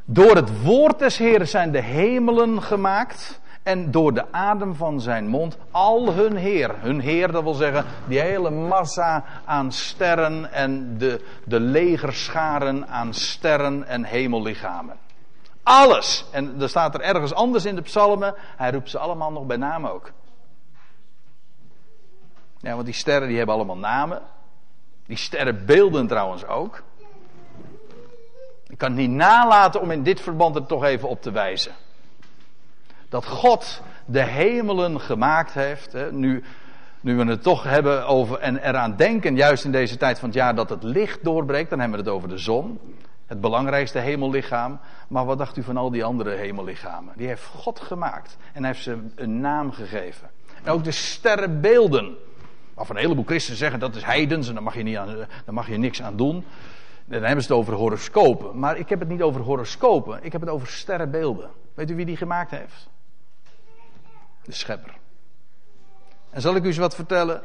Door 0.06 0.36
het 0.36 0.62
woord 0.62 1.00
des 1.00 1.18
Heeren 1.18 1.48
zijn 1.48 1.72
de 1.72 1.82
hemelen 1.82 2.62
gemaakt. 2.62 3.42
En 3.64 3.92
door 3.92 4.14
de 4.14 4.32
adem 4.32 4.76
van 4.76 5.02
zijn 5.02 5.28
mond 5.28 5.58
al 5.72 6.14
hun 6.14 6.36
Heer. 6.36 6.76
Hun 6.80 7.00
Heer, 7.00 7.32
dat 7.32 7.44
wil 7.44 7.54
zeggen 7.54 7.86
die 8.08 8.20
hele 8.20 8.50
massa 8.50 9.24
aan 9.46 9.72
sterren 9.72 10.52
en 10.52 10.98
de, 10.98 11.26
de 11.46 11.60
legerscharen 11.60 12.88
aan 12.88 13.14
sterren 13.14 13.88
en 13.88 14.04
hemellichamen. 14.04 14.98
Alles. 15.64 16.26
En 16.32 16.62
er 16.62 16.70
staat 16.70 16.94
er 16.94 17.02
ergens 17.02 17.34
anders 17.34 17.66
in 17.66 17.76
de 17.76 17.82
psalmen. 17.82 18.36
Hij 18.38 18.72
roept 18.72 18.90
ze 18.90 19.00
allemaal 19.00 19.32
nog 19.32 19.46
bij 19.46 19.58
naam 19.58 19.86
ook. 19.86 20.12
Ja, 22.58 22.74
want 22.74 22.86
die 22.86 22.94
sterren 22.94 23.28
die 23.28 23.38
hebben 23.38 23.56
allemaal 23.56 23.78
namen. 23.78 24.22
Die 25.06 25.18
sterren 25.18 25.66
beelden 25.66 26.08
trouwens 26.08 26.46
ook. 26.46 26.84
Ik 28.74 28.80
kan 28.80 28.94
niet 28.94 29.10
nalaten 29.10 29.82
om 29.82 29.92
in 29.92 30.04
dit 30.04 30.22
verband 30.22 30.56
er 30.56 30.66
toch 30.66 30.84
even 30.84 31.10
op 31.10 31.22
te 31.22 31.32
wijzen. 31.32 31.72
Dat 33.10 33.26
God 33.26 33.82
de 34.06 34.22
hemelen 34.22 35.02
gemaakt 35.02 35.54
heeft. 35.54 35.94
Hè, 35.94 36.12
nu, 36.12 36.44
nu 37.02 37.16
we 37.16 37.26
het 37.26 37.44
toch 37.44 37.64
hebben 37.64 38.08
over 38.08 38.40
en 38.40 38.58
eraan 38.58 38.96
denken, 38.96 39.36
juist 39.36 39.66
in 39.66 39.72
deze 39.72 39.98
tijd 39.98 40.20
van 40.20 40.30
het 40.30 40.38
jaar, 40.38 40.56
dat 40.56 40.70
het 40.70 40.84
licht 40.84 41.24
doorbreekt. 41.24 41.70
Dan 41.70 41.80
hebben 41.80 41.98
we 41.98 42.06
het 42.06 42.14
over 42.14 42.30
de 42.30 42.38
zon. 42.38 42.80
Het 43.26 43.42
belangrijkste 43.42 44.00
hemellichaam. 44.00 44.80
Maar 45.08 45.26
wat 45.26 45.38
dacht 45.38 45.58
u 45.58 45.64
van 45.64 45.78
al 45.78 45.92
die 45.92 46.04
andere 46.04 46.30
hemellichamen? 46.30 47.14
Die 47.18 47.28
heeft 47.28 47.46
God 47.46 47.80
gemaakt. 47.80 48.38
En 48.54 48.64
heeft 48.64 48.84
ze 48.84 48.98
een 49.16 49.40
naam 49.40 49.72
gegeven. 49.72 50.30
En 50.64 50.72
ook 50.72 50.84
de 50.84 50.92
sterrenbeelden. 50.92 52.16
Waarvan 52.74 52.96
een 52.96 53.02
heleboel 53.02 53.26
christenen 53.26 53.58
zeggen 53.58 53.80
dat 53.80 53.96
is 53.96 54.04
heidens 54.04 54.48
en 54.48 54.54
daar 54.54 54.64
mag 54.64 54.76
je, 54.76 54.84
niet 54.84 54.98
aan, 54.98 55.16
daar 55.46 55.54
mag 55.54 55.68
je 55.68 55.78
niks 55.78 56.02
aan 56.02 56.16
doen. 56.16 56.46
Dan 57.06 57.24
hebben 57.24 57.44
ze 57.44 57.52
het 57.52 57.60
over 57.60 57.74
horoscopen. 57.74 58.60
Maar 58.60 58.78
ik 58.78 58.90
heb 58.90 59.00
het 59.00 59.10
niet 59.10 59.22
over 59.22 59.42
horoscopen. 59.42 60.24
Ik 60.24 60.32
heb 60.32 60.42
het 60.42 60.50
over 60.50 60.68
sterrenbeelden. 60.68 61.50
Weet 61.74 61.90
u 61.90 61.96
wie 61.96 62.06
die 62.06 62.18
gemaakt 62.18 62.52
heeft? 62.52 62.90
De 64.44 64.52
schepper. 64.52 64.94
En 66.30 66.42
zal 66.42 66.56
ik 66.56 66.64
u 66.64 66.68
eens 66.68 66.78
wat 66.78 66.96
vertellen? 66.96 67.42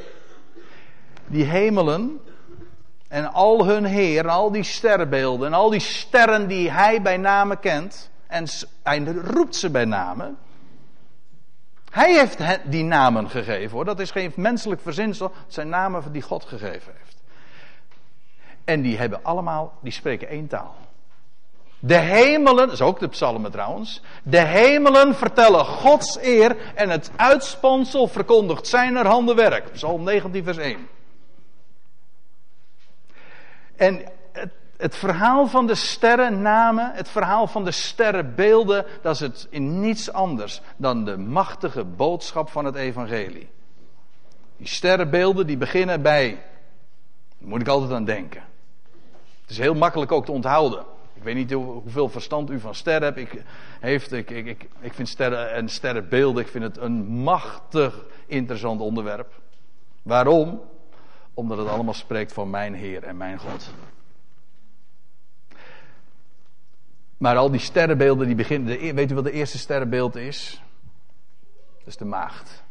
Die 1.27 1.45
hemelen 1.45 2.21
en 3.09 3.33
al 3.33 3.67
hun 3.67 3.85
heer, 3.85 4.25
en 4.25 4.31
al 4.31 4.51
die 4.51 4.63
sterrenbeelden 4.63 5.47
en 5.47 5.55
al 5.55 5.71
die 5.71 5.81
sterren 5.81 6.49
die 6.49 6.71
hij 6.71 7.03
bij 7.03 7.17
name 7.17 7.57
kent. 7.57 8.11
En 8.27 8.47
hij 8.83 9.05
roept 9.05 9.57
ze 9.57 9.71
bij 9.71 9.85
name. 9.85 10.35
Hij 11.91 12.19
heeft 12.19 12.39
die 12.71 12.85
namen 12.85 13.31
gegeven 13.31 13.71
hoor. 13.71 13.85
Dat 13.85 14.01
is 14.01 14.11
geen 14.11 14.33
menselijk 14.37 14.81
verzinsel. 14.81 15.33
Het 15.45 15.55
zijn 15.55 15.69
namen 15.69 16.13
die 16.13 16.23
God 16.23 16.45
gegeven 16.45 16.93
heeft. 16.99 17.08
En 18.69 18.83
die 18.83 18.99
hebben 18.99 19.25
allemaal, 19.25 19.73
die 19.81 19.93
spreken 19.93 20.29
één 20.29 20.47
taal. 20.47 20.75
De 21.79 21.97
hemelen, 21.97 22.57
dat 22.57 22.73
is 22.73 22.81
ook 22.81 23.01
de 23.01 23.09
psalmen 23.09 23.51
trouwens. 23.51 24.03
De 24.23 24.41
hemelen 24.41 25.15
vertellen 25.15 25.65
Gods 25.65 26.19
eer 26.21 26.57
en 26.75 26.91
het 26.91 27.11
uitsponsel 27.17 28.09
verkondigt 28.09 28.67
zijn 28.67 28.97
er 28.97 29.07
handenwerk. 29.07 29.73
Psalm 29.73 30.05
19 30.05 30.45
vers 30.45 30.57
1. 30.57 30.89
En 33.77 34.03
het, 34.33 34.53
het 34.77 34.97
verhaal 34.97 35.47
van 35.47 35.67
de 35.67 35.75
sterrennamen, 35.75 36.93
het 36.95 37.09
verhaal 37.09 37.47
van 37.47 37.65
de 37.65 37.71
sterrenbeelden, 37.71 38.87
dat 39.03 39.15
is 39.15 39.21
het 39.21 39.47
in 39.51 39.81
niets 39.81 40.13
anders 40.13 40.61
dan 40.77 41.05
de 41.05 41.17
machtige 41.17 41.85
boodschap 41.85 42.51
van 42.51 42.65
het 42.65 42.75
evangelie. 42.75 43.51
Die 44.57 44.69
sterrenbeelden 44.69 45.47
die 45.47 45.57
beginnen 45.57 46.03
bij, 46.03 46.31
daar 47.39 47.49
moet 47.49 47.61
ik 47.61 47.69
altijd 47.69 47.93
aan 47.93 48.05
denken. 48.05 48.48
Het 49.49 49.57
is 49.57 49.63
heel 49.63 49.75
makkelijk 49.75 50.13
ook 50.13 50.25
te 50.25 50.33
onthouden. 50.33 50.85
Ik 51.15 51.23
weet 51.23 51.35
niet 51.35 51.53
hoeveel 51.53 52.09
verstand 52.09 52.51
u 52.51 52.61
van 52.61 52.75
sterren 52.75 53.03
hebt. 53.03 53.17
Ik, 53.17 53.43
heeft. 53.81 54.13
Ik, 54.13 54.31
ik, 54.31 54.69
ik, 54.81 54.95
vind 54.95 55.09
sterren 55.09 55.53
en 55.53 55.69
sterrenbeelden, 55.69 56.43
ik 56.43 56.51
vind 56.51 56.65
het 56.65 56.77
een 56.77 57.07
machtig 57.07 58.05
interessant 58.27 58.81
onderwerp. 58.81 59.41
Waarom? 60.03 60.61
Omdat 61.35 61.59
het 61.59 61.69
allemaal 61.69 61.95
spreekt 61.95 62.33
van 62.33 62.51
mijn 62.51 62.75
Heer 62.75 63.03
en 63.03 63.17
mijn 63.17 63.39
God. 63.39 63.71
Maar 67.17 67.37
al 67.37 67.51
die 67.51 67.61
sterrenbeelden 67.61 68.27
die 68.27 68.37
beginnen. 68.37 68.85
E- 68.85 68.93
weet 68.93 69.11
u 69.11 69.15
wat 69.15 69.25
de 69.25 69.33
eerste 69.33 69.59
sterrenbeeld 69.59 70.17
is? 70.17 70.63
Dat 71.79 71.87
is 71.87 71.97
de 71.97 72.05
maagd. 72.05 72.65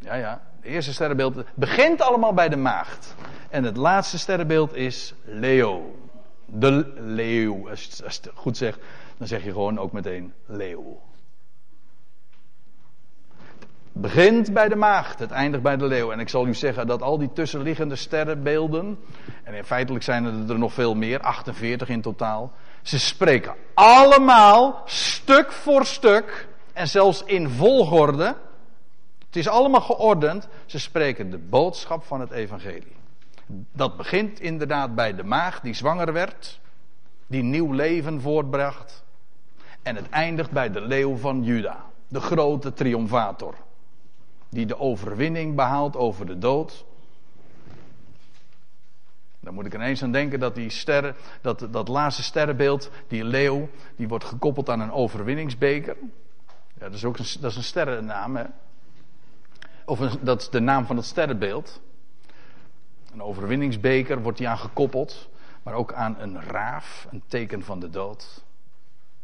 Ja, 0.00 0.14
ja. 0.14 0.47
De 0.68 0.74
eerste 0.74 0.92
sterrenbeeld 0.92 1.44
begint 1.54 2.00
allemaal 2.00 2.34
bij 2.34 2.48
de 2.48 2.56
maagd. 2.56 3.14
En 3.50 3.64
het 3.64 3.76
laatste 3.76 4.18
sterrenbeeld 4.18 4.74
is 4.74 5.14
Leo. 5.24 5.94
De 6.46 6.92
leeuw. 6.96 7.68
Als 7.68 7.84
je 7.84 8.04
het 8.04 8.30
goed 8.34 8.56
zegt, 8.56 8.78
dan 9.16 9.26
zeg 9.26 9.44
je 9.44 9.52
gewoon 9.52 9.78
ook 9.78 9.92
meteen 9.92 10.32
leeuw. 10.46 11.00
Het 13.92 14.02
begint 14.02 14.52
bij 14.52 14.68
de 14.68 14.76
maagd, 14.76 15.18
het 15.18 15.30
eindigt 15.30 15.62
bij 15.62 15.76
de 15.76 15.86
leeuw. 15.86 16.12
En 16.12 16.20
ik 16.20 16.28
zal 16.28 16.46
u 16.46 16.54
zeggen 16.54 16.86
dat 16.86 17.02
al 17.02 17.18
die 17.18 17.32
tussenliggende 17.32 17.96
sterrenbeelden, 17.96 18.98
en 19.44 19.64
feitelijk 19.64 20.04
zijn 20.04 20.24
er, 20.24 20.50
er 20.50 20.58
nog 20.58 20.72
veel 20.72 20.94
meer, 20.94 21.20
48 21.20 21.88
in 21.88 22.00
totaal. 22.00 22.52
Ze 22.82 22.98
spreken 22.98 23.54
allemaal 23.74 24.82
stuk 24.84 25.52
voor 25.52 25.86
stuk 25.86 26.48
en 26.72 26.88
zelfs 26.88 27.22
in 27.24 27.48
volgorde. 27.48 28.36
Is 29.38 29.48
allemaal 29.48 29.80
geordend. 29.80 30.48
Ze 30.66 30.78
spreken 30.78 31.30
de 31.30 31.38
boodschap 31.38 32.04
van 32.04 32.20
het 32.20 32.30
evangelie. 32.30 32.96
Dat 33.72 33.96
begint 33.96 34.40
inderdaad 34.40 34.94
bij 34.94 35.14
de 35.14 35.24
maag 35.24 35.60
die 35.60 35.74
zwanger 35.74 36.12
werd, 36.12 36.60
die 37.26 37.42
nieuw 37.42 37.72
leven 37.72 38.20
voortbracht. 38.20 39.04
En 39.82 39.96
het 39.96 40.08
eindigt 40.08 40.50
bij 40.50 40.70
de 40.70 40.80
leeuw 40.80 41.16
van 41.16 41.42
Juda, 41.42 41.84
de 42.08 42.20
grote 42.20 42.72
triomfator, 42.72 43.54
die 44.48 44.66
de 44.66 44.78
overwinning 44.78 45.54
behaalt 45.54 45.96
over 45.96 46.26
de 46.26 46.38
dood. 46.38 46.84
Dan 49.40 49.54
moet 49.54 49.66
ik 49.66 49.74
ineens 49.74 50.02
aan 50.02 50.12
denken 50.12 50.40
dat 50.40 50.54
die 50.54 50.70
sterren, 50.70 51.14
dat, 51.40 51.66
dat 51.70 51.88
laatste 51.88 52.22
sterrenbeeld, 52.22 52.90
die 53.08 53.24
leeuw, 53.24 53.68
die 53.96 54.08
wordt 54.08 54.24
gekoppeld 54.24 54.68
aan 54.68 54.80
een 54.80 54.92
overwinningsbeker. 54.92 55.96
Ja, 56.74 56.84
dat 56.84 56.94
is 56.94 57.04
ook 57.04 57.18
een, 57.18 57.26
dat 57.40 57.50
is 57.50 57.56
een 57.56 57.62
sterrennaam, 57.62 58.36
hè? 58.36 58.44
Of 59.88 59.98
dat 60.20 60.40
is 60.40 60.50
de 60.50 60.60
naam 60.60 60.86
van 60.86 60.96
het 60.96 61.04
sterrenbeeld. 61.04 61.80
Een 63.12 63.22
overwinningsbeker 63.22 64.22
wordt 64.22 64.38
die 64.38 64.48
aan 64.48 64.58
gekoppeld, 64.58 65.28
maar 65.62 65.74
ook 65.74 65.92
aan 65.92 66.16
een 66.18 66.42
raaf, 66.42 67.06
een 67.10 67.22
teken 67.26 67.62
van 67.62 67.80
de 67.80 67.90
dood. 67.90 68.44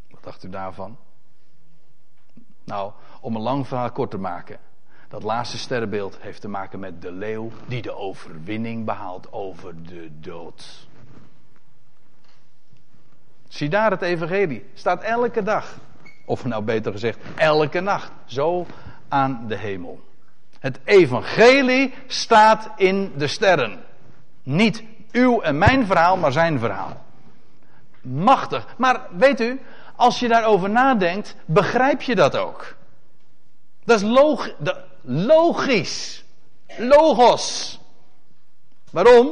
Wat 0.09 0.23
dacht 0.23 0.43
u 0.43 0.49
daarvan? 0.49 0.97
Nou, 2.63 2.91
om 3.21 3.35
een 3.35 3.41
lang 3.41 3.67
verhaal 3.67 3.91
kort 3.91 4.11
te 4.11 4.17
maken. 4.17 4.59
Dat 5.07 5.23
laatste 5.23 5.57
sterrenbeeld 5.57 6.17
heeft 6.19 6.41
te 6.41 6.47
maken 6.47 6.79
met 6.79 7.01
de 7.01 7.11
leeuw 7.11 7.51
die 7.67 7.81
de 7.81 7.95
overwinning 7.95 8.85
behaalt 8.85 9.33
over 9.33 9.83
de 9.83 10.19
dood. 10.19 10.87
Zie 13.47 13.69
daar 13.69 13.91
het 13.91 14.01
evangelie. 14.01 14.65
Staat 14.73 15.03
elke 15.03 15.43
dag. 15.43 15.77
Of 16.25 16.45
nou 16.45 16.63
beter 16.63 16.91
gezegd, 16.91 17.19
elke 17.35 17.79
nacht. 17.79 18.11
Zo 18.25 18.65
aan 19.07 19.47
de 19.47 19.55
hemel. 19.55 20.13
Het 20.65 20.79
evangelie 20.83 21.93
staat 22.07 22.69
in 22.75 23.13
de 23.15 23.27
sterren. 23.27 23.83
Niet 24.43 24.83
uw 25.11 25.41
en 25.41 25.57
mijn 25.57 25.85
verhaal, 25.85 26.17
maar 26.17 26.31
zijn 26.31 26.59
verhaal. 26.59 27.03
Machtig. 28.01 28.65
Maar 28.77 29.01
weet 29.17 29.41
u, 29.41 29.61
als 29.95 30.19
je 30.19 30.27
daarover 30.27 30.69
nadenkt, 30.69 31.35
begrijp 31.45 32.01
je 32.01 32.15
dat 32.15 32.37
ook. 32.37 32.75
Dat 33.83 34.01
is 34.01 34.07
log 34.07 34.49
logisch. 35.01 36.23
Logos. 36.77 37.79
Waarom? 38.91 39.31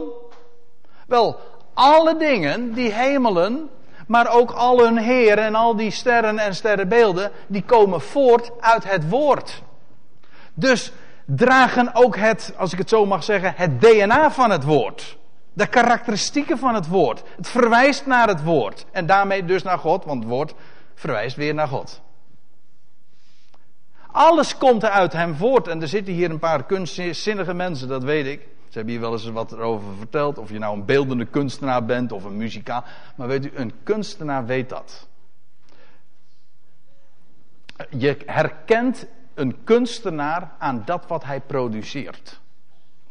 Wel, 1.07 1.39
alle 1.73 2.17
dingen, 2.17 2.73
die 2.73 2.91
hemelen, 2.91 3.69
maar 4.07 4.31
ook 4.31 4.51
al 4.51 4.79
hun 4.79 4.97
heren 4.97 5.43
en 5.43 5.55
al 5.55 5.75
die 5.75 5.91
sterren 5.91 6.39
en 6.39 6.55
sterrenbeelden, 6.55 7.31
die 7.47 7.63
komen 7.63 8.01
voort 8.01 8.51
uit 8.59 8.83
het 8.83 9.09
woord. 9.09 9.61
Dus 10.53 10.91
dragen 11.25 11.95
ook 11.95 12.17
het, 12.17 12.53
als 12.57 12.71
ik 12.71 12.77
het 12.77 12.89
zo 12.89 13.05
mag 13.05 13.23
zeggen, 13.23 13.53
het 13.55 13.81
DNA 13.81 14.31
van 14.31 14.49
het 14.49 14.63
woord. 14.63 15.17
De 15.53 15.67
karakteristieken 15.67 16.57
van 16.57 16.75
het 16.75 16.87
woord. 16.87 17.23
Het 17.35 17.47
verwijst 17.47 18.05
naar 18.05 18.27
het 18.27 18.43
woord. 18.43 18.85
En 18.91 19.05
daarmee 19.05 19.45
dus 19.45 19.63
naar 19.63 19.77
God, 19.77 20.05
want 20.05 20.23
het 20.23 20.31
woord 20.31 20.53
verwijst 20.95 21.35
weer 21.35 21.53
naar 21.53 21.67
God. 21.67 22.01
Alles 24.11 24.57
komt 24.57 24.83
er 24.83 24.89
uit 24.89 25.13
hem 25.13 25.35
voort. 25.35 25.67
En 25.67 25.81
er 25.81 25.87
zitten 25.87 26.13
hier 26.13 26.29
een 26.29 26.39
paar 26.39 26.65
kunstzinnige 26.65 27.53
mensen, 27.53 27.87
dat 27.87 28.03
weet 28.03 28.25
ik. 28.25 28.39
Ze 28.41 28.79
hebben 28.79 28.93
hier 28.93 29.03
wel 29.03 29.11
eens 29.11 29.29
wat 29.29 29.51
erover 29.51 29.95
verteld. 29.97 30.37
Of 30.37 30.49
je 30.49 30.59
nou 30.59 30.77
een 30.77 30.85
beeldende 30.85 31.25
kunstenaar 31.25 31.85
bent 31.85 32.11
of 32.11 32.23
een 32.23 32.37
muzikaal. 32.37 32.83
Maar 33.15 33.27
weet 33.27 33.45
u, 33.45 33.51
een 33.55 33.73
kunstenaar 33.83 34.45
weet 34.45 34.69
dat. 34.69 35.07
Je 37.89 38.17
herkent 38.25 39.07
een 39.33 39.63
kunstenaar 39.63 40.51
aan 40.57 40.81
dat 40.85 41.07
wat 41.07 41.23
hij 41.23 41.41
produceert. 41.41 42.41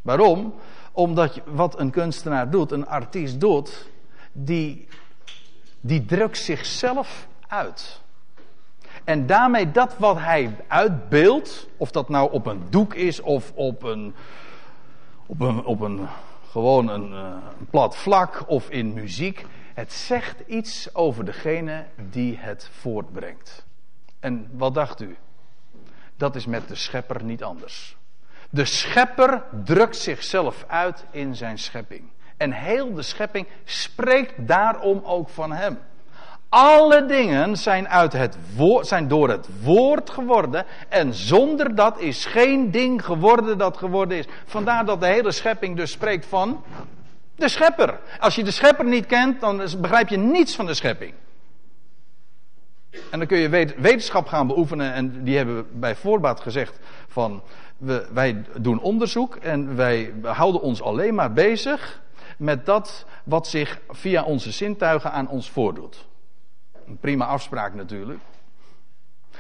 Waarom? 0.03 0.55
Omdat 0.93 1.41
wat 1.45 1.79
een 1.79 1.91
kunstenaar 1.91 2.51
doet, 2.51 2.73
een 2.73 2.87
artiest 2.87 3.41
doet, 3.41 3.89
die, 4.33 4.89
die 5.81 6.05
drukt 6.05 6.39
zichzelf 6.39 7.29
uit. 7.49 8.01
En 9.05 9.27
daarmee 9.27 9.71
dat 9.71 9.99
wat 9.99 10.19
hij 10.19 10.57
uitbeeldt, 10.67 11.69
of 11.77 11.91
dat 11.91 12.09
nou 12.09 12.33
op 12.33 12.47
een 12.47 12.63
doek 12.71 12.95
is 12.95 13.21
of 13.21 13.53
op 13.55 13.83
een, 13.83 14.15
op 15.27 15.41
een, 15.41 15.65
op 15.65 15.81
een 15.81 16.09
gewoon 16.51 16.89
een, 16.89 17.13
eh, 17.13 17.35
een 17.59 17.67
plat 17.71 17.97
vlak 17.97 18.45
of 18.47 18.71
in 18.71 18.93
muziek, 18.93 19.47
het 19.75 19.93
zegt 19.93 20.41
iets 20.47 20.95
over 20.95 21.25
degene 21.25 21.85
die 22.11 22.37
het 22.39 22.71
voortbrengt. 22.73 23.67
En 24.21 24.49
wat 24.53 24.75
dacht 24.75 25.01
u? 25.01 25.17
Dat 26.23 26.37
is 26.37 26.47
met 26.47 26.69
de 26.69 26.75
schepper 26.75 27.25
niet 27.25 27.43
anders. 27.43 27.97
De 28.51 28.65
schepper 28.65 29.43
drukt 29.65 29.97
zichzelf 29.97 30.65
uit 30.67 31.05
in 31.11 31.35
zijn 31.35 31.59
schepping. 31.59 32.03
En 32.37 32.53
heel 32.53 32.95
de 32.95 33.03
schepping 33.03 33.47
spreekt 33.65 34.33
daarom 34.37 35.01
ook 35.05 35.29
van 35.29 35.53
hem. 35.53 35.79
Alle 36.49 37.07
dingen 37.07 37.57
zijn, 37.57 37.89
uit 37.89 38.13
het 38.13 38.37
zijn 38.81 39.09
door 39.09 39.29
het 39.29 39.49
woord 39.63 40.11
geworden. 40.11 40.65
En 40.89 41.15
zonder 41.15 41.75
dat 41.75 42.01
is 42.01 42.25
geen 42.25 42.71
ding 42.71 43.05
geworden 43.05 43.59
dat 43.59 43.77
geworden 43.77 44.19
is. 44.19 44.27
Vandaar 44.45 44.85
dat 44.85 45.01
de 45.01 45.07
hele 45.07 45.33
schepping 45.33 45.77
dus 45.77 45.91
spreekt 45.91 46.27
van 46.27 46.65
De 47.37 47.49
schepper. 47.49 48.01
Als 48.21 48.35
je 48.35 48.45
de 48.45 48.51
schepper 48.51 48.85
niet 48.85 49.07
kent, 49.07 49.41
dan 49.41 49.63
begrijp 49.79 50.09
je 50.09 50.19
niets 50.19 50.55
van 50.55 50.67
de 50.67 50.75
schepping. 50.75 51.15
En 53.11 53.19
dan 53.19 53.27
kun 53.27 53.39
je 53.39 53.49
wetenschap 53.77 54.27
gaan 54.27 54.47
beoefenen. 54.47 54.93
En 54.93 55.25
die 55.25 55.37
hebben 55.37 55.81
bij 55.81 55.97
voorbaat 55.97 56.41
gezegd 56.41 56.79
van 57.09 57.43
we, 57.77 58.09
wij 58.13 58.45
doen 58.61 58.81
onderzoek 58.81 59.37
en 59.37 59.77
wij 59.77 60.15
houden 60.23 60.61
ons 60.61 60.83
alleen 60.83 61.15
maar 61.15 61.33
bezig 61.33 62.01
met 62.37 62.67
dat 62.67 63.07
wat 63.25 63.49
zich 63.49 63.81
via 63.89 64.23
onze 64.23 64.53
zintuigen 64.53 65.13
aan 65.13 65.29
ons 65.29 65.51
voordoet. 65.51 66.07
Een 66.87 66.99
prima 66.99 67.27
afspraak 67.27 67.75
natuurlijk. 67.75 68.21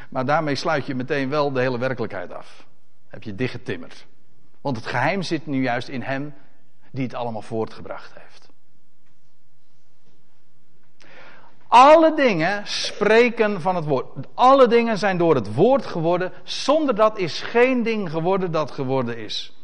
Maar 0.08 0.24
daarmee 0.24 0.54
sluit 0.54 0.86
je 0.86 0.94
meteen 0.94 1.28
wel 1.28 1.52
de 1.52 1.60
hele 1.60 1.78
werkelijkheid 1.78 2.32
af. 2.32 2.66
Heb 3.08 3.22
je 3.22 3.34
dichtgetimmerd. 3.34 4.06
Want 4.60 4.76
het 4.76 4.86
geheim 4.86 5.22
zit 5.22 5.46
nu 5.46 5.62
juist 5.62 5.88
in 5.88 6.02
hem 6.02 6.34
die 6.90 7.04
het 7.04 7.14
allemaal 7.14 7.42
voortgebracht 7.42 8.12
heeft. 8.14 8.51
Alle 11.72 12.14
dingen 12.14 12.66
spreken 12.66 13.60
van 13.60 13.76
het 13.76 13.84
woord. 13.84 14.06
Alle 14.34 14.66
dingen 14.66 14.98
zijn 14.98 15.18
door 15.18 15.34
het 15.34 15.54
woord 15.54 15.86
geworden. 15.86 16.32
Zonder 16.42 16.94
dat 16.94 17.18
is 17.18 17.40
geen 17.40 17.82
ding 17.82 18.10
geworden 18.10 18.50
dat 18.50 18.70
geworden 18.70 19.18
is. 19.18 19.56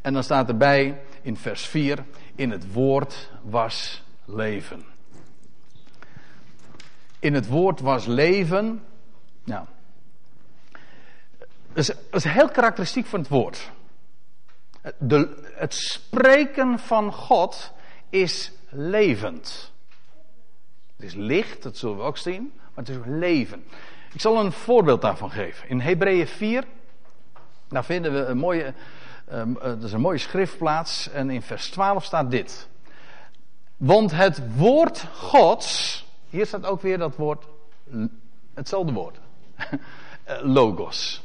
En 0.00 0.12
dan 0.12 0.22
staat 0.22 0.48
erbij 0.48 1.00
in 1.22 1.36
vers 1.36 1.66
4: 1.66 2.04
In 2.34 2.50
het 2.50 2.72
woord 2.72 3.30
was 3.42 4.02
leven. 4.24 4.84
In 7.18 7.34
het 7.34 7.48
woord 7.48 7.80
was 7.80 8.06
leven. 8.06 8.84
Nou. 9.44 9.64
Dat 11.72 11.88
is, 11.88 11.90
is 12.10 12.24
heel 12.24 12.48
karakteristiek 12.48 13.06
van 13.06 13.20
het 13.20 13.28
woord. 13.28 13.70
De, 14.98 15.50
het 15.54 15.74
spreken 15.74 16.78
van 16.78 17.12
God 17.12 17.72
is 18.10 18.52
levend. 18.68 19.71
Het 21.02 21.10
is 21.10 21.16
licht, 21.16 21.62
dat 21.62 21.76
zullen 21.76 21.96
we 21.96 22.02
ook 22.02 22.16
zien, 22.16 22.52
maar 22.54 22.84
het 22.84 22.88
is 22.88 22.96
leven. 23.06 23.64
Ik 24.12 24.20
zal 24.20 24.38
een 24.38 24.52
voorbeeld 24.52 25.00
daarvan 25.00 25.30
geven. 25.30 25.68
In 25.68 25.80
Hebreeën 25.80 26.26
4, 26.26 26.64
daar 27.68 27.84
vinden 27.84 28.12
we 28.12 28.24
een 28.24 28.36
mooie, 28.36 28.74
uh, 29.32 29.42
dat 29.62 29.82
is 29.82 29.92
een 29.92 30.00
mooie 30.00 30.18
schriftplaats. 30.18 31.10
En 31.10 31.30
in 31.30 31.42
vers 31.42 31.70
12 31.70 32.04
staat 32.04 32.30
dit. 32.30 32.68
Want 33.76 34.10
het 34.10 34.56
woord 34.56 35.06
Gods, 35.14 36.04
hier 36.28 36.46
staat 36.46 36.66
ook 36.66 36.82
weer 36.82 36.98
dat 36.98 37.16
woord, 37.16 37.44
hetzelfde 38.54 38.92
woord, 38.92 39.18
eh, 39.54 39.66
logos. 40.56 41.22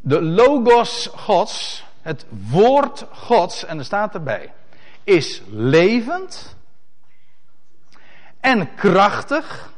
De 0.00 0.22
logos 0.22 1.10
Gods, 1.14 1.84
het 2.02 2.26
woord 2.50 3.06
Gods, 3.12 3.64
en 3.64 3.78
er 3.78 3.84
staat 3.84 4.14
erbij, 4.14 4.52
is 5.04 5.42
levend 5.48 6.58
en 8.40 8.74
krachtig 8.74 9.72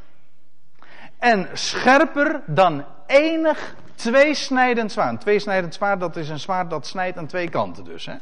en 1.17 1.47
scherper 1.53 2.41
dan 2.45 2.85
enig 3.07 3.75
tweesnijdend 3.95 4.91
zwaard. 4.91 5.11
Een 5.11 5.17
tweesnijdend 5.17 5.73
zwaard, 5.73 5.99
dat 5.99 6.15
is 6.15 6.29
een 6.29 6.39
zwaard 6.39 6.69
dat 6.69 6.87
snijdt 6.87 7.17
aan 7.17 7.27
twee 7.27 7.49
kanten 7.49 7.83
dus. 7.83 8.05
Hè? 8.05 8.15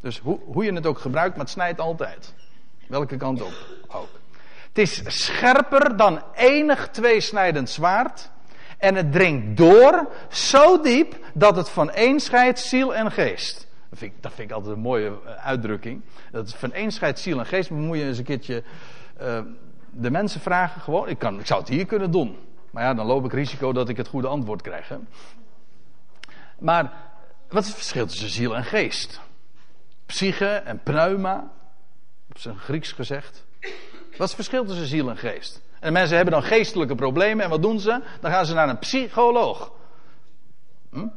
Dus 0.00 0.18
hoe, 0.18 0.38
hoe 0.44 0.64
je 0.64 0.72
het 0.72 0.86
ook 0.86 0.98
gebruikt, 0.98 1.36
maar 1.36 1.44
het 1.44 1.54
snijdt 1.54 1.80
altijd. 1.80 2.34
Welke 2.88 3.16
kant 3.16 3.42
op 3.42 3.54
ook. 3.88 4.08
Het 4.68 4.78
is 4.78 5.02
scherper 5.06 5.96
dan 5.96 6.22
enig 6.34 6.88
tweesnijdend 6.88 7.70
zwaard. 7.70 8.30
En 8.78 8.94
het 8.94 9.12
dringt 9.12 9.56
door 9.56 10.08
zo 10.30 10.80
diep 10.80 11.16
dat 11.34 11.56
het 11.56 11.68
van 11.68 11.90
één 11.90 12.20
scheidt 12.20 12.58
ziel 12.58 12.94
en 12.94 13.12
geest. 13.12 13.66
Dat 13.90 13.98
vind, 13.98 14.12
ik, 14.12 14.22
dat 14.22 14.32
vind 14.32 14.50
ik 14.50 14.56
altijd 14.56 14.76
een 14.76 14.82
mooie 14.82 15.18
eh, 15.26 15.46
uitdrukking. 15.46 16.02
Dat 16.32 16.46
het 16.46 16.56
van 16.56 16.72
één 16.72 16.90
scheidt 16.90 17.18
ziel 17.18 17.38
en 17.38 17.46
geest. 17.46 17.70
Maar 17.70 17.80
moet 17.80 17.98
je 17.98 18.04
eens 18.04 18.18
een 18.18 18.24
keertje 18.24 18.62
uh, 19.20 19.40
de 19.90 20.10
mensen 20.10 20.40
vragen 20.40 20.80
gewoon. 20.80 21.08
Ik, 21.08 21.18
kan, 21.18 21.40
ik 21.40 21.46
zou 21.46 21.60
het 21.60 21.68
hier 21.68 21.86
kunnen 21.86 22.10
doen. 22.10 22.38
Maar 22.70 22.84
ja, 22.84 22.94
dan 22.94 23.06
loop 23.06 23.24
ik 23.24 23.32
risico 23.32 23.72
dat 23.72 23.88
ik 23.88 23.96
het 23.96 24.08
goede 24.08 24.28
antwoord 24.28 24.62
krijg. 24.62 24.88
Hè? 24.88 24.96
Maar 26.58 26.92
wat 27.48 27.62
is 27.62 27.68
het 27.68 27.76
verschil 27.76 28.06
tussen 28.06 28.28
ziel 28.28 28.56
en 28.56 28.64
geest? 28.64 29.20
Psyche 30.06 30.46
en 30.46 30.82
pneuma. 30.82 31.50
Op 32.28 32.38
zijn 32.38 32.58
Grieks 32.58 32.92
gezegd. 32.92 33.46
Wat 34.10 34.10
is 34.10 34.18
het 34.18 34.34
verschil 34.34 34.64
tussen 34.64 34.86
ziel 34.86 35.10
en 35.10 35.16
geest? 35.16 35.62
En 35.80 35.92
mensen 35.92 36.16
hebben 36.16 36.34
dan 36.34 36.42
geestelijke 36.42 36.94
problemen. 36.94 37.44
En 37.44 37.50
wat 37.50 37.62
doen 37.62 37.80
ze? 37.80 38.02
Dan 38.20 38.30
gaan 38.30 38.46
ze 38.46 38.54
naar 38.54 38.68
een 38.68 38.78
psycholoog. 38.78 39.72
Hm? 40.90 41.08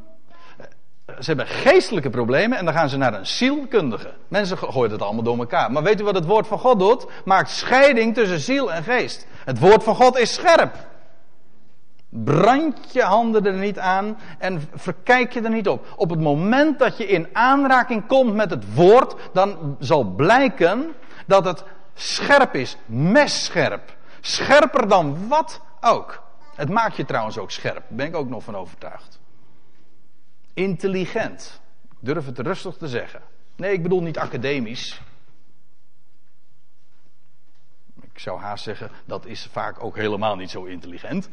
Ze 1.19 1.25
hebben 1.25 1.47
geestelijke 1.47 2.09
problemen 2.09 2.57
en 2.57 2.65
dan 2.65 2.73
gaan 2.73 2.89
ze 2.89 2.97
naar 2.97 3.13
een 3.13 3.27
zielkundige. 3.27 4.13
Mensen 4.27 4.57
gooien 4.57 4.91
het 4.91 5.01
allemaal 5.01 5.23
door 5.23 5.37
elkaar. 5.37 5.71
Maar 5.71 5.83
weet 5.83 6.01
u 6.01 6.03
wat 6.03 6.15
het 6.15 6.25
woord 6.25 6.47
van 6.47 6.59
God 6.59 6.79
doet? 6.79 7.05
Maakt 7.25 7.49
scheiding 7.49 8.13
tussen 8.13 8.39
ziel 8.39 8.73
en 8.73 8.83
geest. 8.83 9.27
Het 9.45 9.59
woord 9.59 9.83
van 9.83 9.95
God 9.95 10.17
is 10.17 10.33
scherp. 10.33 10.75
Brand 12.09 12.93
je 12.93 13.01
handen 13.01 13.45
er 13.45 13.53
niet 13.53 13.79
aan 13.79 14.17
en 14.37 14.69
verkijk 14.73 15.33
je 15.33 15.41
er 15.41 15.49
niet 15.49 15.67
op. 15.67 15.85
Op 15.95 16.09
het 16.09 16.19
moment 16.19 16.79
dat 16.79 16.97
je 16.97 17.07
in 17.07 17.27
aanraking 17.33 18.07
komt 18.07 18.33
met 18.33 18.49
het 18.49 18.73
woord, 18.73 19.15
dan 19.33 19.75
zal 19.79 20.03
blijken 20.03 20.93
dat 21.25 21.45
het 21.45 21.63
scherp 21.93 22.55
is, 22.55 22.77
messcherp. 22.85 23.97
Scherper 24.21 24.87
dan 24.87 25.27
wat 25.27 25.61
ook. 25.81 26.21
Het 26.55 26.69
maakt 26.69 26.95
je 26.95 27.05
trouwens 27.05 27.37
ook 27.37 27.51
scherp, 27.51 27.75
daar 27.75 27.97
ben 27.97 28.05
ik 28.05 28.15
ook 28.15 28.29
nog 28.29 28.43
van 28.43 28.55
overtuigd. 28.55 29.19
Intelligent. 30.59 31.61
Durf 31.99 32.25
het 32.25 32.39
rustig 32.39 32.75
te 32.77 32.87
zeggen. 32.87 33.21
Nee, 33.55 33.73
ik 33.73 33.83
bedoel 33.83 34.01
niet 34.01 34.17
academisch. 34.17 35.01
Ik 38.01 38.19
zou 38.19 38.39
haast 38.39 38.63
zeggen, 38.63 38.91
dat 39.05 39.25
is 39.25 39.47
vaak 39.51 39.83
ook 39.83 39.95
helemaal 39.95 40.35
niet 40.35 40.49
zo 40.49 40.63
intelligent. 40.63 41.29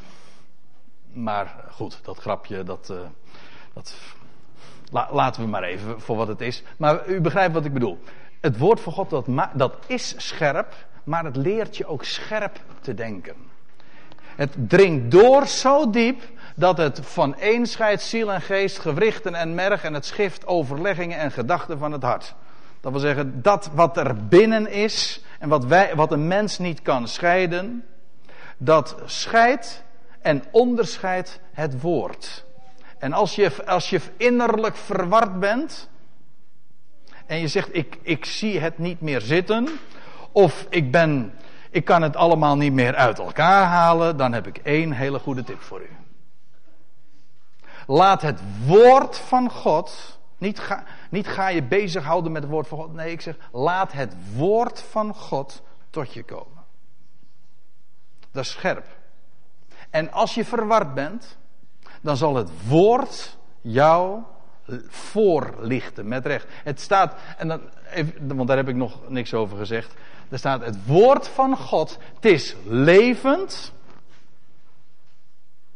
Maar 1.12 1.64
goed, 1.70 2.00
dat 2.02 2.18
grapje, 2.18 2.62
dat, 2.62 2.90
uh, 2.90 3.00
dat 3.72 3.96
laten 5.10 5.42
we 5.42 5.48
maar 5.48 5.62
even 5.62 6.00
voor 6.00 6.16
wat 6.16 6.28
het 6.28 6.40
is. 6.40 6.62
Maar 6.76 7.08
u 7.08 7.20
begrijpt 7.20 7.54
wat 7.54 7.64
ik 7.64 7.72
bedoel. 7.72 7.98
Het 8.40 8.58
woord 8.58 8.80
van 8.80 8.92
God, 8.92 9.10
dat, 9.10 9.26
dat 9.54 9.76
is 9.86 10.14
scherp, 10.16 10.86
maar 11.04 11.24
het 11.24 11.36
leert 11.36 11.76
je 11.76 11.86
ook 11.86 12.04
scherp 12.04 12.60
te 12.80 12.94
denken. 12.94 13.36
Het 14.36 14.54
dringt 14.68 15.10
door 15.10 15.46
zo 15.46 15.90
diep 15.90 16.22
dat 16.56 16.78
het 16.78 17.00
van 17.02 17.38
één 17.38 17.66
scheidt 17.66 18.02
ziel 18.02 18.32
en 18.32 18.40
geest, 18.40 18.78
gewrichten 18.78 19.34
en 19.34 19.54
merg 19.54 19.84
en 19.84 19.94
het 19.94 20.06
schift 20.06 20.46
overleggingen 20.46 21.18
en 21.18 21.30
gedachten 21.30 21.78
van 21.78 21.92
het 21.92 22.02
hart. 22.02 22.34
Dat 22.80 22.92
wil 22.92 23.00
zeggen, 23.00 23.42
dat 23.42 23.70
wat 23.74 23.96
er 23.96 24.26
binnen 24.26 24.70
is 24.70 25.22
en 25.38 25.48
wat, 25.48 25.64
wij, 25.64 25.94
wat 25.94 26.12
een 26.12 26.26
mens 26.26 26.58
niet 26.58 26.82
kan 26.82 27.08
scheiden, 27.08 27.84
dat 28.56 28.96
scheidt 29.04 29.82
en 30.20 30.44
onderscheidt 30.50 31.40
het 31.52 31.80
woord. 31.80 32.44
En 32.98 33.12
als 33.12 33.34
je, 33.34 33.66
als 33.66 33.90
je 33.90 34.00
innerlijk 34.16 34.76
verward 34.76 35.40
bent 35.40 35.88
en 37.26 37.38
je 37.38 37.48
zegt, 37.48 37.68
ik, 37.74 37.98
ik 38.02 38.24
zie 38.24 38.60
het 38.60 38.78
niet 38.78 39.00
meer 39.00 39.20
zitten, 39.20 39.68
of 40.32 40.66
ik 40.68 40.90
ben, 40.90 41.32
ik 41.70 41.84
kan 41.84 42.02
het 42.02 42.16
allemaal 42.16 42.56
niet 42.56 42.72
meer 42.72 42.94
uit 42.94 43.18
elkaar 43.18 43.64
halen, 43.64 44.16
dan 44.16 44.32
heb 44.32 44.46
ik 44.46 44.58
één 44.62 44.92
hele 44.92 45.18
goede 45.18 45.44
tip 45.44 45.60
voor 45.60 45.80
u. 45.80 46.05
Laat 47.86 48.22
het 48.22 48.40
woord 48.64 49.18
van 49.18 49.50
God, 49.50 50.18
niet 50.38 50.58
ga, 50.58 50.84
niet 51.10 51.26
ga 51.26 51.48
je 51.48 51.62
bezighouden 51.62 52.32
met 52.32 52.42
het 52.42 52.50
woord 52.50 52.68
van 52.68 52.78
God. 52.78 52.94
Nee, 52.94 53.12
ik 53.12 53.20
zeg, 53.20 53.36
laat 53.52 53.92
het 53.92 54.14
woord 54.34 54.80
van 54.80 55.14
God 55.14 55.62
tot 55.90 56.12
je 56.12 56.22
komen. 56.22 56.64
Dat 58.30 58.44
is 58.44 58.50
scherp. 58.50 58.86
En 59.90 60.12
als 60.12 60.34
je 60.34 60.44
verward 60.44 60.94
bent, 60.94 61.36
dan 62.00 62.16
zal 62.16 62.34
het 62.34 62.50
woord 62.68 63.36
jou 63.60 64.22
voorlichten 64.88 66.08
met 66.08 66.26
recht. 66.26 66.46
Het 66.64 66.80
staat, 66.80 67.14
en 67.36 67.48
dan, 67.48 67.60
even, 67.90 68.36
want 68.36 68.48
daar 68.48 68.56
heb 68.56 68.68
ik 68.68 68.74
nog 68.74 69.08
niks 69.08 69.34
over 69.34 69.56
gezegd. 69.56 69.94
Er 70.28 70.38
staat 70.38 70.64
het 70.64 70.86
woord 70.86 71.28
van 71.28 71.56
God, 71.56 71.98
het 72.14 72.24
is 72.24 72.56
levend 72.64 73.72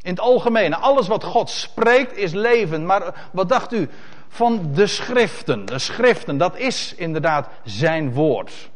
in 0.03 0.11
het 0.11 0.21
algemeen, 0.21 0.75
alles 0.75 1.09
wat 1.09 1.25
God 1.25 1.51
spreekt 1.51 2.17
is 2.17 2.33
leven. 2.33 2.87
Maar 2.87 3.29
wat 3.33 3.49
dacht 3.49 3.73
u 3.73 3.89
van 4.29 4.73
de 4.75 4.87
schriften? 4.87 5.65
De 5.65 5.79
schriften, 5.79 6.39
dat 6.39 6.57
is 6.57 6.95
inderdaad 6.95 7.49
zijn 7.65 8.13
woord. 8.13 8.71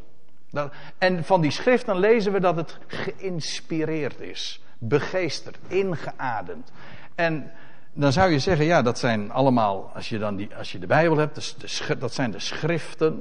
en 0.99 1.25
van 1.25 1.41
die 1.41 1.51
schriften 1.51 1.99
lezen 1.99 2.33
we 2.33 2.41
dat 2.41 2.57
het 2.57 2.79
geïnspireerd 2.87 4.21
is, 4.21 4.61
begeesterd, 4.79 5.59
ingeademd. 5.67 6.71
En 7.15 7.53
dan 7.93 8.13
zou 8.13 8.31
je 8.31 8.39
zeggen, 8.39 8.65
ja, 8.67 8.83
dat 8.83 8.99
zijn 8.99 9.31
allemaal, 9.31 9.91
als 9.95 10.09
je, 10.09 10.19
dan 10.19 10.37
die, 10.37 10.57
als 10.57 10.73
je 10.73 10.79
de 10.79 10.87
Bijbel 10.87 11.17
hebt, 11.17 11.57
dat 12.01 12.15
zijn 12.15 12.31
de 12.31 12.39
schriften. 12.39 13.13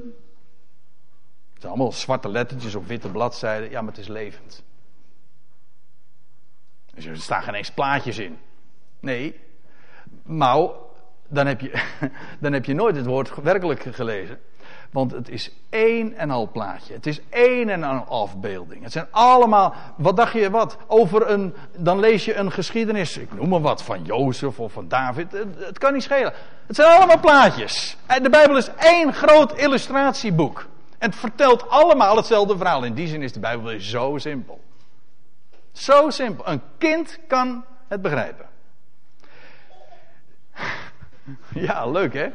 Het 1.54 1.62
zijn 1.62 1.72
allemaal 1.72 1.92
zwarte 1.92 2.30
lettertjes 2.30 2.76
op 2.76 2.88
witte 2.88 3.10
bladzijden. 3.10 3.70
Ja, 3.70 3.82
maar 3.82 3.92
het 3.92 4.02
is 4.02 4.08
levend. 4.08 4.63
Dus 6.94 7.06
er 7.06 7.18
staan 7.18 7.44
geen 7.44 7.54
eens 7.54 7.72
plaatjes 7.72 8.18
in. 8.18 8.38
Nee. 9.00 9.40
Maar 10.24 10.68
dan 11.28 11.48
heb, 11.48 11.62
je, 11.62 11.84
dan 12.40 12.54
heb 12.54 12.66
je 12.66 12.74
nooit 12.74 12.96
het 12.96 13.06
woord 13.06 13.36
werkelijk 13.42 13.86
gelezen. 13.92 14.40
Want 14.92 15.12
het 15.12 15.30
is 15.30 15.52
één 15.70 16.14
en 16.18 16.30
al 16.30 16.50
plaatje. 16.52 16.94
Het 16.94 17.08
is 17.08 17.22
één 17.30 17.70
en 17.70 17.84
al 17.84 18.06
afbeelding. 18.06 18.84
Het 18.84 18.92
zijn 18.92 19.08
allemaal, 19.12 19.74
wat 19.98 20.18
dacht 20.18 20.34
je 20.34 20.50
wat? 20.50 20.78
Over 20.88 21.30
een, 21.30 21.54
dan 21.78 22.00
lees 22.00 22.26
je 22.26 22.36
een 22.36 22.52
geschiedenis, 22.52 23.18
ik 23.18 23.34
noem 23.34 23.50
maar 23.50 23.62
wat, 23.62 23.84
van 23.84 24.04
Jozef 24.04 24.60
of 24.60 24.72
van 24.72 24.88
David. 24.88 25.32
Het, 25.58 25.78
kan 25.78 25.94
niet 25.94 26.04
schelen. 26.04 26.34
Het 26.68 26.76
zijn 26.76 26.98
allemaal 26.98 27.20
plaatjes. 27.20 27.98
De 28.22 28.30
Bijbel 28.30 28.58
is 28.58 28.70
één 28.78 29.14
groot 29.14 29.58
illustratieboek. 29.58 30.68
En 30.98 31.10
het 31.10 31.20
vertelt 31.20 31.70
allemaal 31.70 32.16
hetzelfde 32.16 32.58
verhaal. 32.58 32.84
In 32.84 32.94
die 32.94 33.08
zin 33.08 33.22
is 33.22 33.34
de 33.34 33.40
Bijbel 33.40 33.80
zo 33.80 34.18
simpel. 34.18 34.60
Zo 35.74 36.10
simpel. 36.10 36.48
Een 36.48 36.62
kind 36.78 37.20
kan 37.28 37.66
het 37.88 38.02
begrijpen. 38.02 38.46
Ja, 41.54 41.88
leuk 41.88 42.14
hè? 42.14 42.28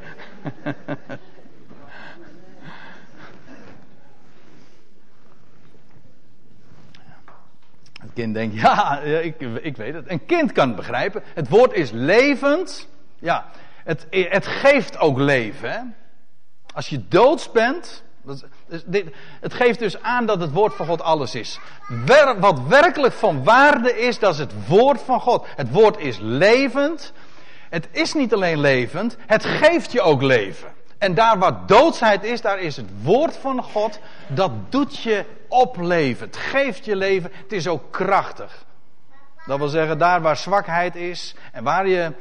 Het 8.01 8.12
kind 8.14 8.35
denkt, 8.35 8.55
ja, 8.55 9.01
ik, 9.01 9.40
ik 9.40 9.77
weet 9.77 9.94
het. 9.94 10.11
Een 10.11 10.27
kind 10.27 10.53
kan 10.53 10.66
het 10.66 10.77
begrijpen. 10.77 11.22
Het 11.35 11.48
woord 11.48 11.72
is 11.72 11.90
levend. 11.90 12.88
Ja, 13.18 13.46
het, 13.85 14.07
het 14.11 14.46
geeft 14.46 14.98
ook 14.98 15.18
leven. 15.18 15.96
Als 16.74 16.88
je 16.88 17.09
doods 17.09 17.51
bent, 17.51 18.05
het 19.40 19.54
geeft 19.54 19.78
dus 19.78 20.02
aan 20.02 20.26
dat 20.26 20.40
het 20.40 20.52
woord 20.52 20.74
van 20.74 20.86
God 20.86 21.02
alles 21.02 21.34
is. 21.34 21.58
wat 22.38 22.60
werkelijk 22.68 23.14
van 23.14 23.44
waarde 23.44 23.98
is, 23.98 24.18
dat 24.18 24.32
is 24.32 24.38
het 24.38 24.66
woord 24.66 25.02
van 25.02 25.20
God. 25.20 25.46
Het 25.56 25.70
woord 25.70 25.98
is 25.98 26.18
levend. 26.20 27.12
Het 27.68 27.88
is 27.90 28.14
niet 28.14 28.34
alleen 28.34 28.60
levend, 28.60 29.16
het 29.26 29.44
geeft 29.44 29.92
je 29.92 30.00
ook 30.00 30.22
leven. 30.22 30.68
En 30.98 31.14
daar 31.14 31.38
waar 31.38 31.66
doodsheid 31.66 32.24
is, 32.24 32.40
daar 32.40 32.58
is 32.58 32.76
het 32.76 32.88
woord 33.02 33.36
van 33.36 33.62
God, 33.62 33.98
dat 34.26 34.50
doet 34.68 34.98
je 34.98 35.24
opleven. 35.48 36.26
Het 36.26 36.36
geeft 36.36 36.84
je 36.84 36.96
leven, 36.96 37.30
het 37.42 37.52
is 37.52 37.68
ook 37.68 37.82
krachtig. 37.90 38.64
Dat 39.46 39.58
wil 39.58 39.68
zeggen, 39.68 39.98
daar 39.98 40.20
waar 40.20 40.36
zwakheid 40.36 40.96
is 40.96 41.34
en 41.52 41.64
waar 41.64 41.88
je 41.88 42.12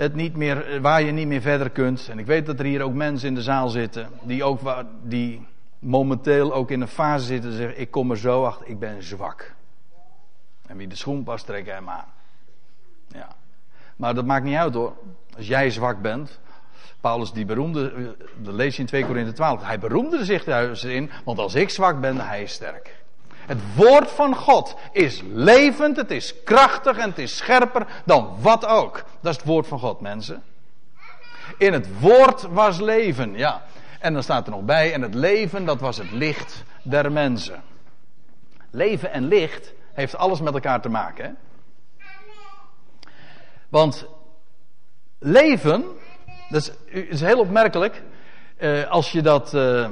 het 0.00 0.14
niet 0.14 0.36
meer, 0.36 0.80
waar 0.80 1.02
je 1.02 1.12
niet 1.12 1.26
meer 1.26 1.40
verder 1.40 1.70
kunt. 1.70 2.08
En 2.10 2.18
ik 2.18 2.26
weet 2.26 2.46
dat 2.46 2.58
er 2.58 2.64
hier 2.64 2.82
ook 2.82 2.94
mensen 2.94 3.28
in 3.28 3.34
de 3.34 3.42
zaal 3.42 3.68
zitten 3.68 4.08
die 4.22 4.44
ook 4.44 4.60
die 5.02 5.46
momenteel 5.78 6.52
ook 6.54 6.70
in 6.70 6.80
een 6.80 6.88
fase 6.88 7.24
zitten 7.24 7.52
zeggen: 7.52 7.80
ik 7.80 7.90
kom 7.90 8.10
er 8.10 8.18
zo 8.18 8.44
achter, 8.44 8.66
ik 8.66 8.78
ben 8.78 9.02
zwak. 9.02 9.54
En 10.66 10.76
wie 10.76 10.88
de 10.88 10.96
schoen 10.96 11.22
past, 11.22 11.46
trek 11.46 11.66
hem 11.66 11.88
aan. 11.88 12.04
Ja. 13.08 13.28
Maar 13.96 14.14
dat 14.14 14.24
maakt 14.24 14.44
niet 14.44 14.56
uit 14.56 14.74
hoor. 14.74 14.92
Als 15.36 15.46
jij 15.46 15.70
zwak 15.70 16.02
bent. 16.02 16.40
Paulus 17.00 17.32
die 17.32 17.44
beroemde, 17.44 18.16
dat 18.36 18.54
lees 18.54 18.76
je 18.76 18.82
in 18.82 18.88
2 18.88 19.04
Korinthe 19.06 19.32
12. 19.32 19.62
Hij 19.62 19.78
beroemde 19.78 20.24
zich 20.24 20.44
daar 20.44 20.84
in, 20.84 21.10
want 21.24 21.38
als 21.38 21.54
ik 21.54 21.70
zwak 21.70 22.00
ben, 22.00 22.16
hij 22.26 22.42
is 22.42 22.52
sterk. 22.52 22.99
Het 23.46 23.74
woord 23.76 24.10
van 24.10 24.36
God 24.36 24.76
is 24.92 25.22
levend, 25.32 25.96
het 25.96 26.10
is 26.10 26.42
krachtig 26.44 26.96
en 26.96 27.08
het 27.08 27.18
is 27.18 27.36
scherper 27.36 27.86
dan 28.04 28.36
wat 28.40 28.66
ook. 28.66 29.04
Dat 29.20 29.32
is 29.32 29.36
het 29.36 29.46
woord 29.46 29.66
van 29.66 29.78
God, 29.78 30.00
mensen. 30.00 30.42
In 31.58 31.72
het 31.72 32.00
woord 32.00 32.42
was 32.42 32.80
leven, 32.80 33.34
ja. 33.36 33.62
En 33.98 34.12
dan 34.12 34.22
staat 34.22 34.46
er 34.46 34.52
nog 34.52 34.62
bij, 34.62 34.92
en 34.92 35.02
het 35.02 35.14
leven, 35.14 35.64
dat 35.64 35.80
was 35.80 35.96
het 35.96 36.10
licht 36.10 36.64
der 36.82 37.12
mensen. 37.12 37.62
Leven 38.70 39.12
en 39.12 39.28
licht 39.28 39.72
heeft 39.92 40.16
alles 40.16 40.40
met 40.40 40.54
elkaar 40.54 40.80
te 40.80 40.88
maken. 40.88 41.24
Hè? 41.24 41.30
Want 43.68 44.06
leven, 45.18 45.84
dat 46.48 46.60
is, 46.60 46.72
is 47.08 47.20
heel 47.20 47.38
opmerkelijk, 47.38 48.02
eh, 48.56 48.90
als 48.90 49.12
je 49.12 49.22
dat, 49.22 49.54
eh, 49.54 49.88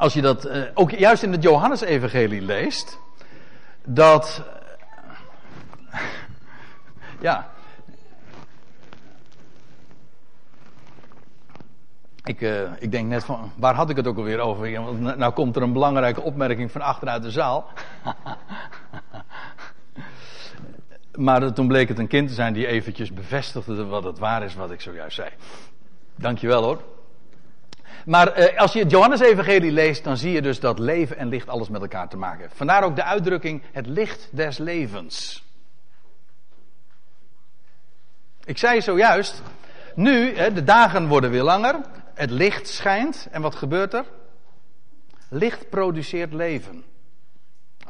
als 0.00 0.12
je 0.12 0.20
dat 0.20 0.44
eh, 0.44 0.62
ook 0.74 0.90
juist 0.90 1.22
in 1.22 1.32
het 1.32 1.42
Johannesevangelie 1.42 2.40
leest, 2.40 2.98
dat, 3.84 4.42
ja, 7.20 7.48
Ik, 12.24 12.40
uh, 12.40 12.60
ik, 12.78 12.90
denk 12.90 13.08
net 13.08 13.24
van, 13.24 13.52
waar 13.56 13.74
had 13.74 13.90
ik 13.90 13.96
het 13.96 14.06
ook 14.06 14.16
alweer 14.16 14.38
over? 14.38 14.82
Want 14.82 15.16
nou 15.16 15.32
komt 15.32 15.56
er 15.56 15.62
een 15.62 15.72
belangrijke 15.72 16.20
opmerking 16.20 16.70
van 16.70 16.80
achteruit 16.80 17.22
de 17.22 17.30
zaal. 17.30 17.66
Maar 21.14 21.52
toen 21.52 21.68
bleek 21.68 21.88
het 21.88 21.98
een 21.98 22.08
kind 22.08 22.28
te 22.28 22.34
zijn 22.34 22.52
die 22.52 22.66
eventjes 22.66 23.12
bevestigde 23.12 23.86
wat 23.86 24.04
het 24.04 24.18
waar 24.18 24.42
is 24.42 24.54
wat 24.54 24.70
ik 24.70 24.80
zojuist 24.80 25.16
zei. 25.16 25.28
Dankjewel 26.14 26.62
hoor. 26.62 26.78
Maar 28.04 28.32
eh, 28.32 28.58
als 28.60 28.72
je 28.72 28.78
het 28.78 28.90
Johannes-evangelie 28.90 29.72
leest, 29.72 30.04
dan 30.04 30.16
zie 30.16 30.32
je 30.32 30.42
dus 30.42 30.60
dat 30.60 30.78
leven 30.78 31.16
en 31.16 31.28
licht 31.28 31.48
alles 31.48 31.68
met 31.68 31.80
elkaar 31.80 32.08
te 32.08 32.16
maken 32.16 32.40
heeft. 32.40 32.56
Vandaar 32.56 32.84
ook 32.84 32.96
de 32.96 33.04
uitdrukking 33.04 33.62
het 33.72 33.86
licht 33.86 34.28
des 34.30 34.58
levens. 34.58 35.44
Ik 38.44 38.58
zei 38.58 38.80
zojuist, 38.80 39.42
nu, 39.94 40.34
de 40.34 40.64
dagen 40.64 41.08
worden 41.08 41.30
weer 41.30 41.42
langer, 41.42 41.80
het 42.14 42.30
licht 42.30 42.68
schijnt 42.68 43.28
en 43.30 43.42
wat 43.42 43.54
gebeurt 43.54 43.94
er? 43.94 44.04
Licht 45.28 45.68
produceert 45.68 46.32
leven. 46.32 46.84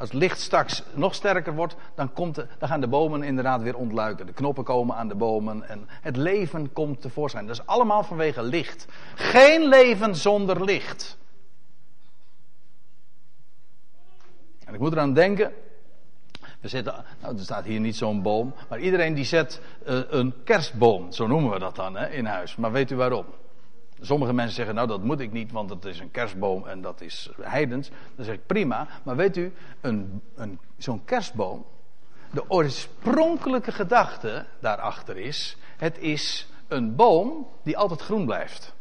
Als 0.01 0.09
het 0.09 0.19
licht 0.19 0.39
straks 0.39 0.83
nog 0.93 1.15
sterker 1.15 1.53
wordt, 1.53 1.75
dan, 1.95 2.13
komt 2.13 2.35
dan 2.35 2.69
gaan 2.69 2.81
de 2.81 2.87
bomen 2.87 3.23
inderdaad 3.23 3.61
weer 3.61 3.75
ontluiken. 3.75 4.25
De 4.25 4.33
knoppen 4.33 4.63
komen 4.63 4.95
aan 4.95 5.07
de 5.07 5.15
bomen 5.15 5.69
en 5.69 5.87
het 5.87 6.17
leven 6.17 6.73
komt 6.73 7.01
tevoorschijn. 7.01 7.47
Dat 7.47 7.55
is 7.55 7.65
allemaal 7.65 8.03
vanwege 8.03 8.43
licht. 8.43 8.87
Geen 9.15 9.67
leven 9.67 10.15
zonder 10.15 10.63
licht. 10.63 11.17
En 14.65 14.73
ik 14.73 14.79
moet 14.79 14.91
eraan 14.91 15.13
denken. 15.13 15.53
We 16.59 16.67
zetten, 16.67 17.05
nou, 17.21 17.37
er 17.37 17.43
staat 17.43 17.65
hier 17.65 17.79
niet 17.79 17.95
zo'n 17.95 18.21
boom, 18.21 18.53
maar 18.69 18.79
iedereen 18.79 19.13
die 19.13 19.25
zet 19.25 19.61
uh, 19.87 19.99
een 20.07 20.33
kerstboom, 20.43 21.11
zo 21.11 21.27
noemen 21.27 21.51
we 21.51 21.59
dat 21.59 21.75
dan 21.75 21.95
hè, 21.95 22.09
in 22.09 22.25
huis. 22.25 22.55
Maar 22.55 22.71
weet 22.71 22.91
u 22.91 22.95
waarom? 22.95 23.25
Sommige 24.01 24.33
mensen 24.33 24.55
zeggen, 24.55 24.75
nou 24.75 24.87
dat 24.87 25.03
moet 25.03 25.19
ik 25.19 25.31
niet, 25.31 25.51
want 25.51 25.69
het 25.69 25.85
is 25.85 25.99
een 25.99 26.11
kerstboom 26.11 26.67
en 26.67 26.81
dat 26.81 27.01
is 27.01 27.29
heidens. 27.41 27.89
Dan 28.15 28.25
zeg 28.25 28.35
ik 28.35 28.45
prima, 28.45 28.87
maar 29.03 29.15
weet 29.15 29.37
u, 29.37 29.53
een, 29.81 30.21
een, 30.35 30.59
zo'n 30.77 31.03
kerstboom, 31.05 31.65
de 32.31 32.49
oorspronkelijke 32.49 33.71
gedachte 33.71 34.45
daarachter 34.59 35.17
is, 35.17 35.57
het 35.77 35.97
is 35.97 36.47
een 36.67 36.95
boom 36.95 37.47
die 37.63 37.77
altijd 37.77 38.01
groen 38.01 38.25
blijft. 38.25 38.73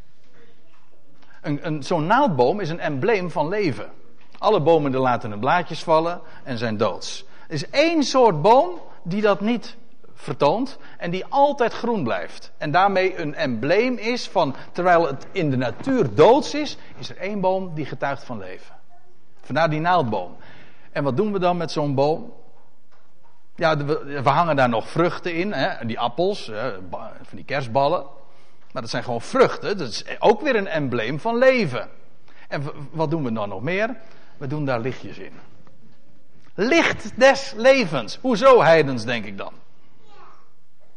Een, 1.41 1.67
een, 1.67 1.83
zo'n 1.83 2.07
naaldboom 2.07 2.61
is 2.61 2.71
een 2.71 2.81
embleem 2.81 3.31
van 3.31 3.49
leven. 3.49 3.91
Alle 4.39 4.61
bomen 4.61 4.97
laten 4.97 5.31
hun 5.31 5.41
blaadjes 5.41 5.83
vallen 5.83 6.21
en 6.45 6.59
zijn 6.59 6.77
doods. 6.77 7.25
Er 7.49 7.55
is 7.55 7.71
één 7.71 8.03
soort 8.03 8.43
boom 8.43 8.81
die 9.03 9.23
dat 9.23 9.41
niet 9.41 9.77
vertoont 10.21 10.79
en 10.99 11.11
die 11.11 11.25
altijd 11.29 11.73
groen 11.73 12.05
blijft. 12.05 12.53
En 12.59 12.71
daarmee 12.71 13.19
een 13.19 13.35
embleem 13.35 13.97
is 13.97 14.29
van, 14.29 14.55
terwijl 14.73 15.07
het 15.07 15.27
in 15.33 15.51
de 15.51 15.57
natuur 15.57 16.15
doods 16.15 16.55
is, 16.55 16.77
is 16.99 17.11
er 17.11 17.17
één 17.17 17.41
boom 17.41 17.75
die 17.75 17.87
getuigt 17.87 18.25
van 18.25 18.39
leven. 18.39 18.75
Vandaar 19.41 19.71
die 19.71 19.81
naaldboom. 19.81 20.37
En 20.93 21.05
wat 21.05 21.17
doen 21.17 21.33
we 21.33 21.39
dan 21.39 21.57
met 21.57 21.71
zo'n 21.71 21.95
boom? 21.95 22.33
Ja, 23.55 23.77
we, 23.77 24.21
hangen 24.25 24.57
daar 24.57 24.69
nog 24.69 24.89
vruchten 24.89 25.35
in, 25.35 25.53
hè, 25.53 25.87
die 25.87 25.99
appels, 25.99 26.51
van 27.23 27.37
die 27.37 27.45
kerstballen. 27.45 28.05
Maar 28.73 28.83
dat 28.83 28.91
zijn 28.91 29.05
gewoon 29.05 29.21
vruchten, 29.21 29.79
dat 29.79 29.89
is 29.89 30.05
ook 30.19 30.41
weer 30.41 30.57
een 30.57 30.69
embleem 30.69 31.21
van 31.21 31.39
leven. 31.39 31.89
En 32.49 32.63
wat 32.91 33.11
doen 33.11 33.25
we 33.25 33.33
dan 33.33 33.49
nog 33.49 33.63
meer? 33.63 33.97
We 34.37 34.47
doen 34.47 34.65
daar 34.65 34.81
lichtjes 34.81 35.19
in. 35.19 35.33
Licht 36.55 37.13
des 37.19 37.53
levens. 37.57 38.19
Hoezo 38.21 38.63
heidens, 38.63 39.05
denk 39.05 39.25
ik 39.25 39.39
dan? 39.39 39.53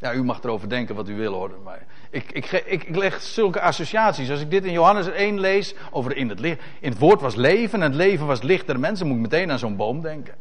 Ja, 0.04 0.14
u 0.14 0.24
mag 0.24 0.44
erover 0.44 0.70
denken 0.70 0.96
wat 0.96 1.10
u 1.10 1.16
wil 1.16 1.34
hoor. 1.34 1.60
Maar 1.64 1.86
ik, 2.10 2.32
ik, 2.32 2.52
ik, 2.52 2.96
leg 2.96 3.22
zulke 3.22 3.62
associaties. 3.62 4.30
Als 4.30 4.42
ik 4.42 4.52
dit 4.52 4.66
in 4.66 4.72
Johannes 4.72 5.08
1 5.08 5.40
lees, 5.40 5.76
over 5.92 6.18
in 6.18 6.30
het, 6.30 6.40
licht, 6.40 6.62
in 6.80 6.90
het 6.90 7.00
woord 7.00 7.22
was 7.22 7.36
leven 7.36 7.82
en 7.82 7.90
het 7.92 7.96
leven 7.96 8.26
was 8.26 8.42
licht 8.42 8.68
der 8.68 8.80
mensen, 8.80 9.08
moet 9.08 9.16
ik 9.16 9.22
meteen 9.22 9.52
aan 9.52 9.60
zo'n 9.60 9.76
boom 9.76 10.02
denken. 10.02 10.36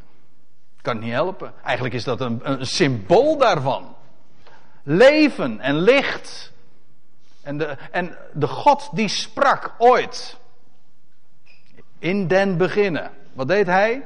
Kan 0.81 0.98
niet 0.98 1.12
helpen. 1.12 1.53
Eigenlijk 1.64 1.94
is 1.94 2.05
dat 2.05 2.20
een, 2.20 2.40
een 2.42 2.66
symbool 2.66 3.38
daarvan. 3.38 3.94
Leven 4.83 5.61
en 5.61 5.79
licht. 5.79 6.53
En 7.42 7.59
de, 7.59 7.77
en 7.90 8.16
de 8.33 8.46
God 8.46 8.90
die 8.92 9.09
sprak 9.09 9.75
ooit. 9.79 10.38
In 11.98 12.27
den 12.27 12.57
beginnen. 12.57 13.11
Wat 13.33 13.48
deed 13.48 13.66
hij? 13.66 14.05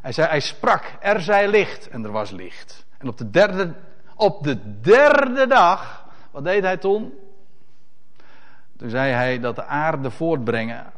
Hij 0.00 0.12
zei, 0.12 0.28
hij 0.28 0.40
sprak, 0.40 0.84
er 1.00 1.20
zij 1.20 1.48
licht. 1.48 1.88
En 1.88 2.04
er 2.04 2.12
was 2.12 2.30
licht. 2.30 2.84
En 2.98 3.08
op 3.08 3.18
de 3.18 3.30
derde 3.30 3.74
op 4.16 4.42
de 4.44 4.80
derde 4.80 5.46
dag, 5.46 6.06
wat 6.30 6.44
deed 6.44 6.62
hij 6.62 6.76
toen? 6.76 7.14
Toen 8.76 8.90
zei 8.90 9.12
hij 9.12 9.40
dat 9.40 9.56
de 9.56 9.64
aarde 9.64 10.10
voortbrengen, 10.10 10.92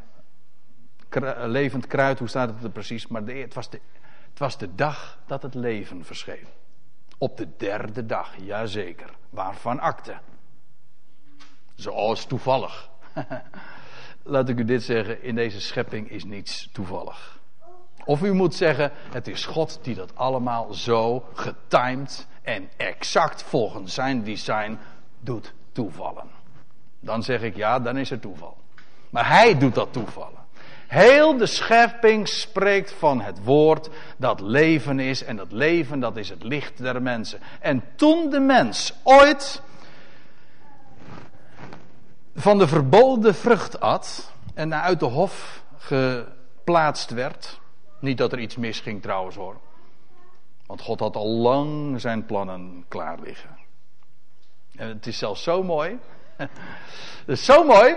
levend 1.37 1.87
kruid, 1.87 2.19
hoe 2.19 2.27
staat 2.27 2.49
het 2.49 2.63
er 2.63 2.69
precies? 2.69 3.07
Maar 3.07 3.21
het, 3.21 3.53
was 3.53 3.69
de, 3.69 3.79
het 4.29 4.39
was 4.39 4.57
de 4.57 4.75
dag 4.75 5.17
dat 5.25 5.41
het 5.41 5.53
leven 5.53 6.05
verscheen. 6.05 6.47
Op 7.17 7.37
de 7.37 7.47
derde 7.57 8.05
dag, 8.05 8.35
jazeker. 8.37 9.09
Waarvan 9.29 9.79
akte? 9.79 10.17
Zoals 11.75 12.25
toevallig. 12.25 12.89
laat 14.23 14.49
ik 14.49 14.59
u 14.59 14.65
dit 14.65 14.83
zeggen, 14.83 15.23
in 15.23 15.35
deze 15.35 15.61
schepping 15.61 16.09
is 16.09 16.23
niets 16.23 16.69
toevallig. 16.71 17.39
Of 18.05 18.23
u 18.23 18.33
moet 18.33 18.55
zeggen, 18.55 18.91
het 19.11 19.27
is 19.27 19.45
God 19.45 19.79
die 19.81 19.95
dat 19.95 20.15
allemaal 20.15 20.73
zo 20.73 21.25
getimed 21.33 22.27
en 22.45 22.69
exact 22.77 23.43
volgens 23.43 23.93
zijn 23.93 24.23
design 24.23 24.77
doet 25.19 25.53
toevallen. 25.71 26.27
Dan 26.99 27.23
zeg 27.23 27.41
ik 27.41 27.55
ja, 27.55 27.79
dan 27.79 27.97
is 27.97 28.11
er 28.11 28.19
toeval. 28.19 28.57
Maar 29.09 29.27
hij 29.27 29.57
doet 29.57 29.75
dat 29.75 29.93
toevallen. 29.93 30.43
Heel 30.87 31.37
de 31.37 31.45
schepping 31.45 32.27
spreekt 32.27 32.91
van 32.91 33.21
het 33.21 33.43
woord 33.43 33.89
dat 34.17 34.39
leven 34.39 34.99
is. 34.99 35.23
En 35.23 35.35
dat 35.35 35.51
leven, 35.51 35.99
dat 35.99 36.17
is 36.17 36.29
het 36.29 36.43
licht 36.43 36.77
der 36.77 37.01
mensen. 37.01 37.39
En 37.59 37.83
toen 37.95 38.29
de 38.29 38.39
mens 38.39 38.93
ooit 39.03 39.61
van 42.35 42.57
de 42.57 42.67
verboden 42.67 43.35
vrucht 43.35 43.79
at. 43.79 44.33
En 44.53 44.81
uit 44.81 44.99
de 44.99 45.05
hof 45.05 45.63
geplaatst 45.77 47.09
werd. 47.09 47.59
Niet 47.99 48.17
dat 48.17 48.31
er 48.31 48.39
iets 48.39 48.55
misging 48.55 49.01
trouwens 49.01 49.35
hoor. 49.35 49.55
Want 50.65 50.81
God 50.81 50.99
had 50.99 51.15
al 51.15 51.27
lang 51.27 52.01
zijn 52.01 52.25
plannen 52.25 52.85
klaar 52.87 53.19
liggen. 53.19 53.57
En 54.75 54.87
het 54.87 55.07
is 55.07 55.17
zelfs 55.17 55.43
zo 55.43 55.63
mooi. 55.63 55.99
Het 57.25 57.37
is 57.37 57.45
zo 57.45 57.63
mooi 57.63 57.95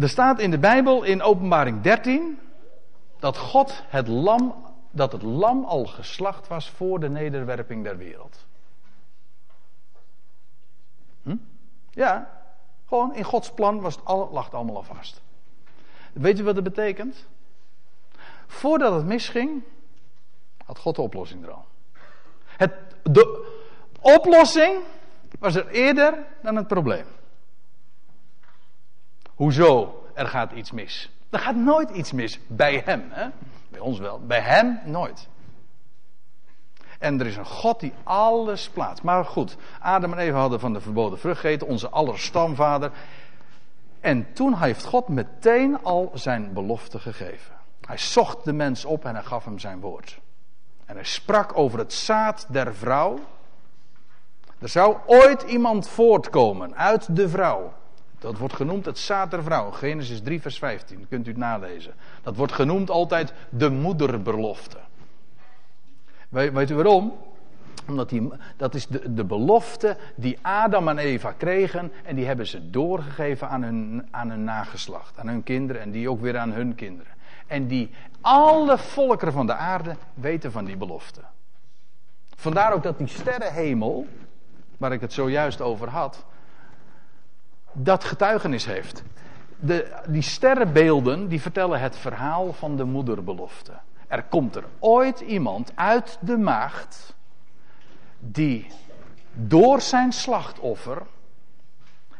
er 0.00 0.08
staat 0.08 0.38
in 0.38 0.50
de 0.50 0.58
Bijbel 0.58 1.02
in 1.02 1.22
Openbaring 1.22 1.80
13 1.80 2.38
dat 3.18 3.38
God 3.38 3.82
het 3.86 4.08
lam, 4.08 4.64
dat 4.90 5.12
het 5.12 5.22
lam 5.22 5.64
al 5.64 5.84
geslacht 5.84 6.48
was 6.48 6.70
voor 6.70 7.00
de 7.00 7.08
nederwerping 7.08 7.84
der 7.84 7.96
wereld. 7.96 8.46
Hm? 11.22 11.36
Ja, 11.90 12.40
gewoon 12.86 13.14
in 13.14 13.24
Gods 13.24 13.50
plan 13.50 13.80
was 13.80 13.94
het 13.94 14.04
al, 14.04 14.30
lag 14.32 14.44
het 14.44 14.54
allemaal 14.54 14.76
al 14.76 14.82
vast. 14.82 15.22
Weet 16.12 16.38
u 16.38 16.42
wat 16.42 16.54
dat 16.54 16.64
betekent? 16.64 17.26
Voordat 18.46 18.94
het 18.94 19.04
misging, 19.04 19.62
had 20.64 20.78
God 20.78 20.96
de 20.96 21.02
oplossing 21.02 21.44
er 21.44 21.50
al. 21.50 21.64
Het, 22.46 22.72
de 23.02 23.52
oplossing 24.00 24.78
was 25.38 25.54
er 25.54 25.68
eerder 25.68 26.18
dan 26.42 26.56
het 26.56 26.66
probleem. 26.66 27.04
Hoezo? 29.34 30.02
Er 30.14 30.26
gaat 30.26 30.52
iets 30.52 30.70
mis. 30.70 31.10
Er 31.30 31.38
gaat 31.38 31.56
nooit 31.56 31.90
iets 31.90 32.12
mis 32.12 32.40
bij 32.46 32.82
hem. 32.84 33.04
Hè? 33.10 33.28
Bij 33.68 33.80
ons 33.80 33.98
wel. 33.98 34.20
Bij 34.26 34.40
hem 34.40 34.80
nooit. 34.84 35.28
En 36.98 37.20
er 37.20 37.26
is 37.26 37.36
een 37.36 37.46
God 37.46 37.80
die 37.80 37.92
alles 38.02 38.68
plaatst. 38.68 39.02
Maar 39.02 39.24
goed, 39.24 39.56
Adam 39.80 40.12
en 40.12 40.18
Eva 40.18 40.38
hadden 40.38 40.60
van 40.60 40.72
de 40.72 40.80
verboden 40.80 41.18
vrucht 41.18 41.40
gegeten, 41.40 41.66
onze 41.66 41.88
allerstamvader. 41.88 42.90
En 44.00 44.32
toen 44.32 44.54
heeft 44.54 44.84
God 44.84 45.08
meteen 45.08 45.82
al 45.82 46.10
zijn 46.14 46.52
belofte 46.52 46.98
gegeven. 46.98 47.54
Hij 47.80 47.98
zocht 47.98 48.44
de 48.44 48.52
mens 48.52 48.84
op 48.84 49.04
en 49.04 49.14
hij 49.14 49.24
gaf 49.24 49.44
hem 49.44 49.58
zijn 49.58 49.80
woord. 49.80 50.18
En 50.84 50.94
hij 50.94 51.04
sprak 51.04 51.58
over 51.58 51.78
het 51.78 51.92
zaad 51.92 52.46
der 52.48 52.74
vrouw. 52.74 53.18
Er 54.58 54.68
zou 54.68 54.96
ooit 55.06 55.42
iemand 55.42 55.88
voortkomen 55.88 56.76
uit 56.76 57.16
de 57.16 57.28
vrouw. 57.28 57.72
Dat 58.18 58.38
wordt 58.38 58.54
genoemd 58.54 58.84
het 58.84 58.98
zaad 58.98 59.30
der 59.30 59.42
vrouw. 59.42 59.70
Genesis 59.70 60.20
3, 60.20 60.40
vers 60.40 60.58
15. 60.58 61.06
Kunt 61.08 61.26
u 61.26 61.30
het 61.30 61.38
nalezen. 61.38 61.94
Dat 62.22 62.36
wordt 62.36 62.52
genoemd 62.52 62.90
altijd 62.90 63.32
de 63.48 63.70
moederbelofte. 63.70 64.78
Weet, 66.28 66.70
u 66.70 66.74
waarom? 66.74 67.12
Omdat 67.88 68.08
die, 68.08 68.28
dat 68.56 68.74
is 68.74 68.86
de, 68.86 69.14
de 69.14 69.24
belofte 69.24 69.96
die 70.14 70.38
Adam 70.42 70.88
en 70.88 70.98
Eva 70.98 71.32
kregen. 71.32 71.92
En 72.02 72.16
die 72.16 72.26
hebben 72.26 72.46
ze 72.46 72.70
doorgegeven 72.70 73.48
aan 73.48 73.62
hun, 73.62 74.08
aan 74.10 74.30
hun 74.30 74.44
nageslacht. 74.44 75.18
Aan 75.18 75.28
hun 75.28 75.42
kinderen 75.42 75.82
en 75.82 75.90
die 75.90 76.10
ook 76.10 76.20
weer 76.20 76.38
aan 76.38 76.52
hun 76.52 76.74
kinderen. 76.74 77.12
En 77.46 77.66
die 77.66 77.90
alle 78.24 78.78
volkeren 78.78 79.32
van 79.32 79.46
de 79.46 79.54
aarde 79.54 79.96
weten 80.14 80.52
van 80.52 80.64
die 80.64 80.76
belofte. 80.76 81.20
Vandaar 82.36 82.72
ook 82.72 82.82
dat 82.82 82.98
die 82.98 83.06
sterrenhemel, 83.06 84.06
waar 84.76 84.92
ik 84.92 85.00
het 85.00 85.12
zojuist 85.12 85.60
over 85.60 85.88
had, 85.88 86.24
dat 87.72 88.04
getuigenis 88.04 88.64
heeft. 88.64 89.02
De, 89.58 90.02
die 90.06 90.22
sterrenbeelden 90.22 91.28
die 91.28 91.40
vertellen 91.40 91.80
het 91.80 91.96
verhaal 91.96 92.52
van 92.52 92.76
de 92.76 92.84
moederbelofte. 92.84 93.72
Er 94.08 94.22
komt 94.22 94.56
er 94.56 94.64
ooit 94.78 95.20
iemand 95.20 95.72
uit 95.74 96.18
de 96.20 96.36
maagd 96.36 97.14
die 98.18 98.66
door 99.32 99.80
zijn 99.80 100.12
slachtoffer 100.12 101.02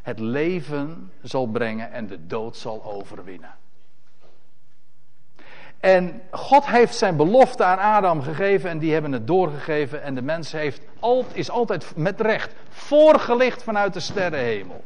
het 0.01 0.19
leven 0.19 1.11
zal 1.21 1.47
brengen 1.47 1.91
en 1.91 2.07
de 2.07 2.27
dood 2.27 2.57
zal 2.57 2.83
overwinnen. 2.83 3.55
En 5.79 6.21
God 6.31 6.65
heeft 6.65 6.95
zijn 6.95 7.15
belofte 7.15 7.63
aan 7.63 7.77
Adam 7.77 8.21
gegeven 8.21 8.69
en 8.69 8.79
die 8.79 8.93
hebben 8.93 9.11
het 9.11 9.27
doorgegeven 9.27 10.03
en 10.03 10.15
de 10.15 10.21
mens 10.21 10.51
heeft, 10.51 10.81
is 11.33 11.49
altijd 11.49 11.93
met 11.95 12.21
recht 12.21 12.53
voorgelicht 12.69 13.63
vanuit 13.63 13.93
de 13.93 13.99
sterrenhemel. 13.99 14.83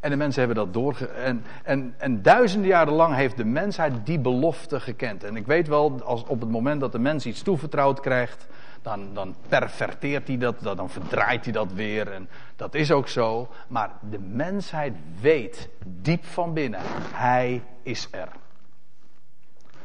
En 0.00 0.10
de 0.10 0.16
mensen 0.16 0.44
hebben 0.44 0.64
dat 0.64 0.74
doorge... 0.74 1.06
En, 1.06 1.44
en, 1.62 1.94
en 1.98 2.22
duizenden 2.22 2.68
jaren 2.68 2.92
lang 2.92 3.14
heeft 3.14 3.36
de 3.36 3.44
mensheid 3.44 3.92
die 4.04 4.18
belofte 4.18 4.80
gekend. 4.80 5.24
En 5.24 5.36
ik 5.36 5.46
weet 5.46 5.68
wel, 5.68 6.02
als 6.04 6.24
op 6.26 6.40
het 6.40 6.50
moment 6.50 6.80
dat 6.80 6.92
de 6.92 6.98
mens 6.98 7.26
iets 7.26 7.42
toevertrouwd 7.42 8.00
krijgt, 8.00 8.46
dan, 8.82 9.14
dan 9.14 9.34
perverteert 9.48 10.28
hij 10.28 10.38
dat, 10.38 10.62
dan 10.62 10.90
verdraait 10.90 11.44
hij 11.44 11.52
dat 11.52 11.72
weer. 11.72 12.12
En 12.12 12.28
dat 12.56 12.74
is 12.74 12.90
ook 12.90 13.08
zo. 13.08 13.48
Maar 13.68 13.90
de 14.10 14.18
mensheid 14.18 14.96
weet 15.20 15.68
diep 15.84 16.24
van 16.24 16.52
binnen, 16.54 16.80
hij 17.12 17.62
is 17.82 18.08
er. 18.10 18.28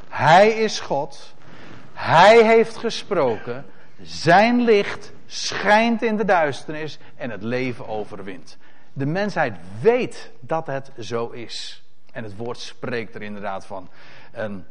Hij 0.08 0.48
is 0.48 0.80
God. 0.80 1.34
Hij 1.92 2.46
heeft 2.46 2.76
gesproken. 2.76 3.64
Zijn 4.02 4.60
licht 4.60 5.12
schijnt 5.26 6.02
in 6.02 6.16
de 6.16 6.24
duisternis 6.24 6.98
en 7.16 7.30
het 7.30 7.42
leven 7.42 7.88
overwint. 7.88 8.56
De 8.92 9.06
mensheid 9.06 9.56
weet 9.80 10.30
dat 10.40 10.66
het 10.66 10.90
zo 10.98 11.28
is. 11.28 11.82
En 12.12 12.24
het 12.24 12.36
woord 12.36 12.58
spreekt 12.58 13.14
er 13.14 13.22
inderdaad 13.22 13.66
van. 13.66 13.88
En, 14.32 14.66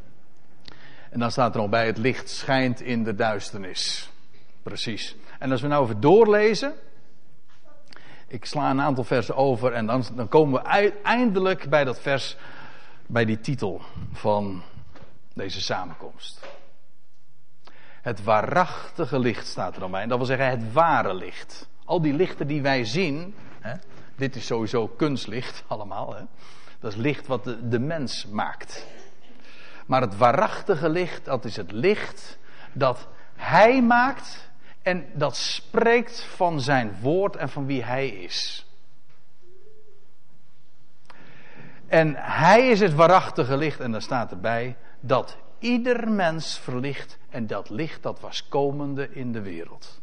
en 1.09 1.19
dan 1.19 1.31
staat 1.31 1.55
er 1.55 1.61
nog 1.61 1.69
bij: 1.69 1.85
het 1.85 1.97
licht 1.97 2.29
schijnt 2.29 2.81
in 2.81 3.03
de 3.03 3.15
duisternis. 3.15 4.09
Precies. 4.65 5.15
En 5.39 5.51
als 5.51 5.61
we 5.61 5.67
nou 5.67 5.83
even 5.83 5.99
doorlezen. 5.99 6.73
Ik 8.27 8.45
sla 8.45 8.69
een 8.69 8.81
aantal 8.81 9.03
versen 9.03 9.35
over 9.35 9.73
en 9.73 9.85
dan, 9.85 10.03
dan 10.15 10.27
komen 10.27 10.61
we 10.61 10.93
eindelijk 11.03 11.69
bij 11.69 11.83
dat 11.83 11.99
vers, 11.99 12.37
bij 13.05 13.25
die 13.25 13.39
titel 13.39 13.81
van 14.11 14.63
deze 15.33 15.61
samenkomst. 15.61 16.47
Het 18.01 18.23
waarachtige 18.23 19.19
licht 19.19 19.47
staat 19.47 19.73
er 19.73 19.79
dan 19.79 19.91
bij. 19.91 20.01
En 20.01 20.09
dat 20.09 20.17
wil 20.17 20.27
zeggen 20.27 20.49
het 20.49 20.73
ware 20.73 21.13
licht. 21.13 21.67
Al 21.83 22.01
die 22.01 22.13
lichten 22.13 22.47
die 22.47 22.61
wij 22.61 22.85
zien, 22.85 23.35
hè, 23.59 23.73
dit 24.15 24.35
is 24.35 24.45
sowieso 24.45 24.87
kunstlicht 24.87 25.63
allemaal. 25.67 26.15
Hè? 26.15 26.23
Dat 26.79 26.91
is 26.91 26.97
licht 26.97 27.27
wat 27.27 27.43
de 27.69 27.79
mens 27.79 28.27
maakt. 28.27 28.87
Maar 29.85 30.01
het 30.01 30.17
waarachtige 30.17 30.89
licht, 30.89 31.25
dat 31.25 31.45
is 31.45 31.55
het 31.55 31.71
licht 31.71 32.37
dat 32.73 33.07
hij 33.35 33.81
maakt 33.81 34.53
en 34.85 35.05
dat 35.13 35.35
spreekt 35.35 36.21
van 36.21 36.61
zijn 36.61 36.95
woord 37.01 37.35
en 37.35 37.49
van 37.49 37.65
wie 37.65 37.83
hij 37.83 38.07
is. 38.07 38.65
En 41.87 42.15
hij 42.15 42.69
is 42.69 42.79
het 42.79 42.93
waarachtige 42.93 43.57
licht 43.57 43.79
en 43.79 43.91
daar 43.91 44.01
staat 44.01 44.31
erbij 44.31 44.75
dat 44.99 45.37
ieder 45.59 46.11
mens 46.11 46.59
verlicht 46.59 47.17
en 47.29 47.47
dat 47.47 47.69
licht 47.69 48.03
dat 48.03 48.19
was 48.19 48.47
komende 48.47 49.09
in 49.11 49.31
de 49.31 49.41
wereld. 49.41 50.01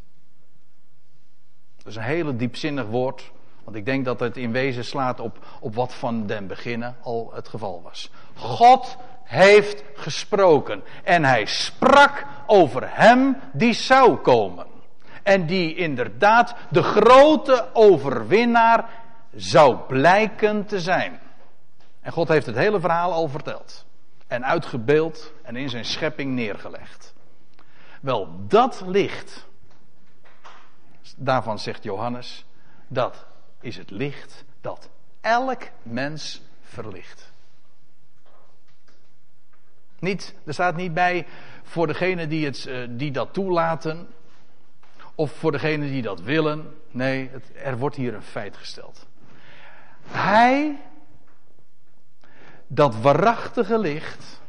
Dat 1.76 1.86
is 1.86 1.96
een 1.96 2.02
hele 2.02 2.36
diepzinnig 2.36 2.86
woord. 2.86 3.32
Want 3.64 3.76
ik 3.76 3.84
denk 3.84 4.04
dat 4.04 4.20
het 4.20 4.36
in 4.36 4.52
wezen 4.52 4.84
slaat 4.84 5.20
op, 5.20 5.46
op 5.60 5.74
wat 5.74 5.94
van 5.94 6.26
den 6.26 6.46
beginnen 6.46 6.96
al 7.02 7.30
het 7.34 7.48
geval 7.48 7.82
was. 7.82 8.10
God 8.34 8.96
heeft 9.22 9.84
gesproken. 9.94 10.82
En 11.02 11.24
hij 11.24 11.46
sprak 11.46 12.26
over 12.46 12.96
hem 12.96 13.36
die 13.52 13.72
zou 13.72 14.16
komen. 14.16 14.71
En 15.22 15.46
die 15.46 15.74
inderdaad 15.74 16.54
de 16.70 16.82
grote 16.82 17.68
overwinnaar 17.72 18.88
zou 19.34 19.76
blijken 19.76 20.66
te 20.66 20.80
zijn. 20.80 21.20
En 22.00 22.12
God 22.12 22.28
heeft 22.28 22.46
het 22.46 22.56
hele 22.56 22.80
verhaal 22.80 23.12
al 23.12 23.28
verteld. 23.28 23.86
En 24.26 24.44
uitgebeeld 24.44 25.32
en 25.42 25.56
in 25.56 25.68
zijn 25.68 25.84
schepping 25.84 26.34
neergelegd. 26.34 27.14
Wel, 28.00 28.46
dat 28.48 28.82
licht, 28.86 29.46
daarvan 31.16 31.58
zegt 31.58 31.82
Johannes, 31.82 32.44
dat 32.88 33.26
is 33.60 33.76
het 33.76 33.90
licht 33.90 34.44
dat 34.60 34.90
elk 35.20 35.62
mens 35.82 36.42
verlicht. 36.60 37.32
Niet, 39.98 40.34
er 40.44 40.52
staat 40.52 40.76
niet 40.76 40.94
bij 40.94 41.26
voor 41.62 41.86
degene 41.86 42.26
die, 42.26 42.44
het, 42.44 42.66
eh, 42.66 42.86
die 42.90 43.10
dat 43.10 43.32
toelaten. 43.32 44.08
Of 45.14 45.32
voor 45.32 45.52
degene 45.52 45.86
die 45.86 46.02
dat 46.02 46.20
willen. 46.20 46.74
Nee, 46.90 47.30
het, 47.32 47.44
er 47.54 47.78
wordt 47.78 47.96
hier 47.96 48.14
een 48.14 48.22
feit 48.22 48.56
gesteld. 48.56 49.06
Hij, 50.06 50.80
dat 52.66 53.00
waarachtige 53.00 53.78
licht, 53.78 54.40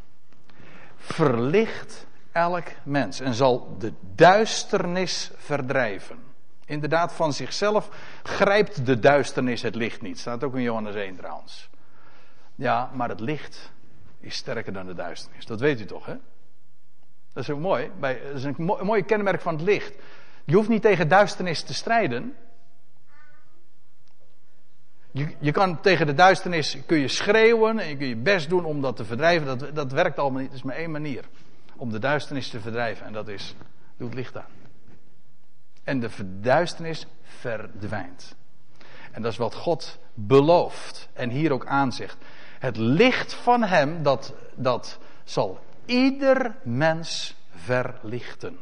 verlicht 0.96 2.08
elk 2.32 2.68
mens 2.84 3.20
en 3.20 3.34
zal 3.34 3.76
de 3.80 3.94
duisternis 4.16 5.32
verdrijven. 5.36 6.18
Inderdaad, 6.66 7.14
van 7.14 7.34
zichzelf 7.34 7.90
grijpt 8.24 8.86
de 8.86 9.00
duisternis 9.00 9.62
het 9.62 9.76
licht 9.76 10.02
niet. 10.02 10.20
Staat 10.20 10.44
ook 10.44 10.56
in 10.56 10.62
Johannes 10.62 10.96
1 10.96 11.16
trouwens. 11.16 11.70
Ja, 12.56 12.92
maar 12.94 13.10
het 13.10 13.20
licht 13.20 13.72
is 14.20 14.36
sterker 14.36 14.74
dan 14.74 14.86
de 14.86 14.94
duisternis. 14.94 15.46
Dat 15.46 15.60
weet 15.60 15.82
u 15.82 15.86
toch, 15.86 16.06
hè? 16.06 16.16
Dat 17.34 17.44
is 17.44 17.50
ook 17.50 17.60
mooi. 17.60 17.92
Dat 18.00 18.16
is 18.34 18.44
een 18.44 18.56
mooi 18.82 19.04
kenmerk 19.04 19.42
van 19.42 19.54
het 19.54 19.64
licht. 19.64 19.94
Je 20.44 20.56
hoeft 20.56 20.70
niet 20.70 20.82
tegen 20.82 21.08
duisternis 21.08 21.62
te 21.62 21.74
strijden. 21.74 22.36
Je, 25.12 25.36
je 25.40 25.52
kan 25.52 25.82
tegen 25.82 26.06
de 26.06 26.14
duisternis 26.14 26.78
kun 26.86 26.98
je 26.98 27.08
schreeuwen 27.08 27.80
en 27.80 27.90
je 27.90 27.98
kun 27.98 28.08
je 28.08 28.16
best 28.16 28.50
doen 28.50 28.66
om 28.66 28.82
dat 28.82 28.96
te 28.96 29.06
verdrijven. 29.06 29.58
Dat, 29.58 29.76
dat 29.76 29.92
werkt 29.92 30.20
allemaal 30.20 30.42
niet. 30.42 30.50
Het 30.50 30.58
is 30.58 30.64
maar 30.64 30.76
één 30.76 30.92
manier 30.92 31.26
om 31.76 31.92
de 31.92 32.00
duisternis 32.00 32.50
te 32.50 32.60
verdrijven. 32.60 33.06
En 33.06 33.14
dat 33.14 33.28
is, 33.28 33.56
doe 33.98 34.08
het 34.08 34.18
licht 34.18 34.38
aan. 34.38 34.52
En 35.84 36.00
de 36.00 36.10
verduisternis 36.10 37.08
verdwijnt. 37.24 38.36
En 39.12 39.22
dat 39.22 39.32
is 39.32 39.38
wat 39.38 39.56
God 39.56 40.00
belooft 40.14 41.10
en 41.14 41.30
hier 41.30 41.52
ook 41.52 41.66
aanzegt. 41.66 42.18
Het 42.60 42.78
licht 42.78 43.34
van 43.34 43.64
Hem, 43.64 44.04
dat, 44.04 44.34
dat 44.56 45.00
zal 45.24 45.60
ieder 45.86 46.56
mens 46.64 47.36
verlichten. 47.56 48.58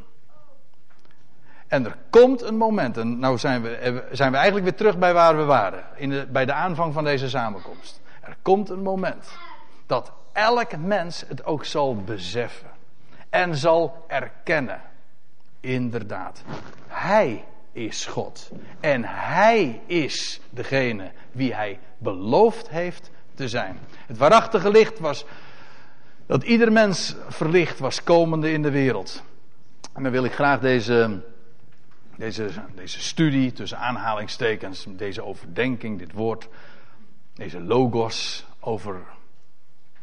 En 1.71 1.85
er 1.85 1.97
komt 2.09 2.41
een 2.41 2.57
moment, 2.57 2.97
en 2.97 3.19
nou 3.19 3.37
zijn 3.37 3.61
we, 3.61 4.03
zijn 4.11 4.31
we 4.31 4.37
eigenlijk 4.37 4.65
weer 4.65 4.77
terug 4.77 4.97
bij 4.97 5.13
waar 5.13 5.37
we 5.37 5.43
waren, 5.43 5.83
in 5.95 6.09
de, 6.09 6.27
bij 6.31 6.45
de 6.45 6.53
aanvang 6.53 6.93
van 6.93 7.03
deze 7.03 7.29
samenkomst. 7.29 8.01
Er 8.21 8.35
komt 8.41 8.69
een 8.69 8.81
moment 8.81 9.31
dat 9.85 10.11
elk 10.31 10.77
mens 10.77 11.23
het 11.27 11.45
ook 11.45 11.65
zal 11.65 11.95
beseffen 11.95 12.69
en 13.29 13.55
zal 13.55 14.05
erkennen. 14.07 14.81
Inderdaad, 15.59 16.43
Hij 16.87 17.43
is 17.71 18.05
God. 18.05 18.51
En 18.79 19.03
Hij 19.05 19.81
is 19.85 20.41
degene 20.49 21.11
wie 21.31 21.53
Hij 21.53 21.79
beloofd 21.97 22.69
heeft 22.69 23.11
te 23.35 23.49
zijn. 23.49 23.79
Het 24.07 24.17
waarachtige 24.17 24.69
licht 24.69 24.99
was 24.99 25.25
dat 26.25 26.43
ieder 26.43 26.71
mens 26.71 27.15
verlicht 27.27 27.79
was 27.79 28.03
komende 28.03 28.51
in 28.51 28.61
de 28.61 28.71
wereld. 28.71 29.23
En 29.93 30.03
dan 30.03 30.11
wil 30.11 30.23
ik 30.23 30.33
graag 30.33 30.59
deze, 30.59 31.21
deze, 32.21 32.49
deze 32.75 32.99
studie 32.99 33.51
tussen 33.51 33.77
aanhalingstekens, 33.77 34.85
deze 34.89 35.23
overdenking, 35.23 35.99
dit 35.99 36.11
woord, 36.11 36.47
deze 37.33 37.61
logos, 37.61 38.45
over 38.59 39.03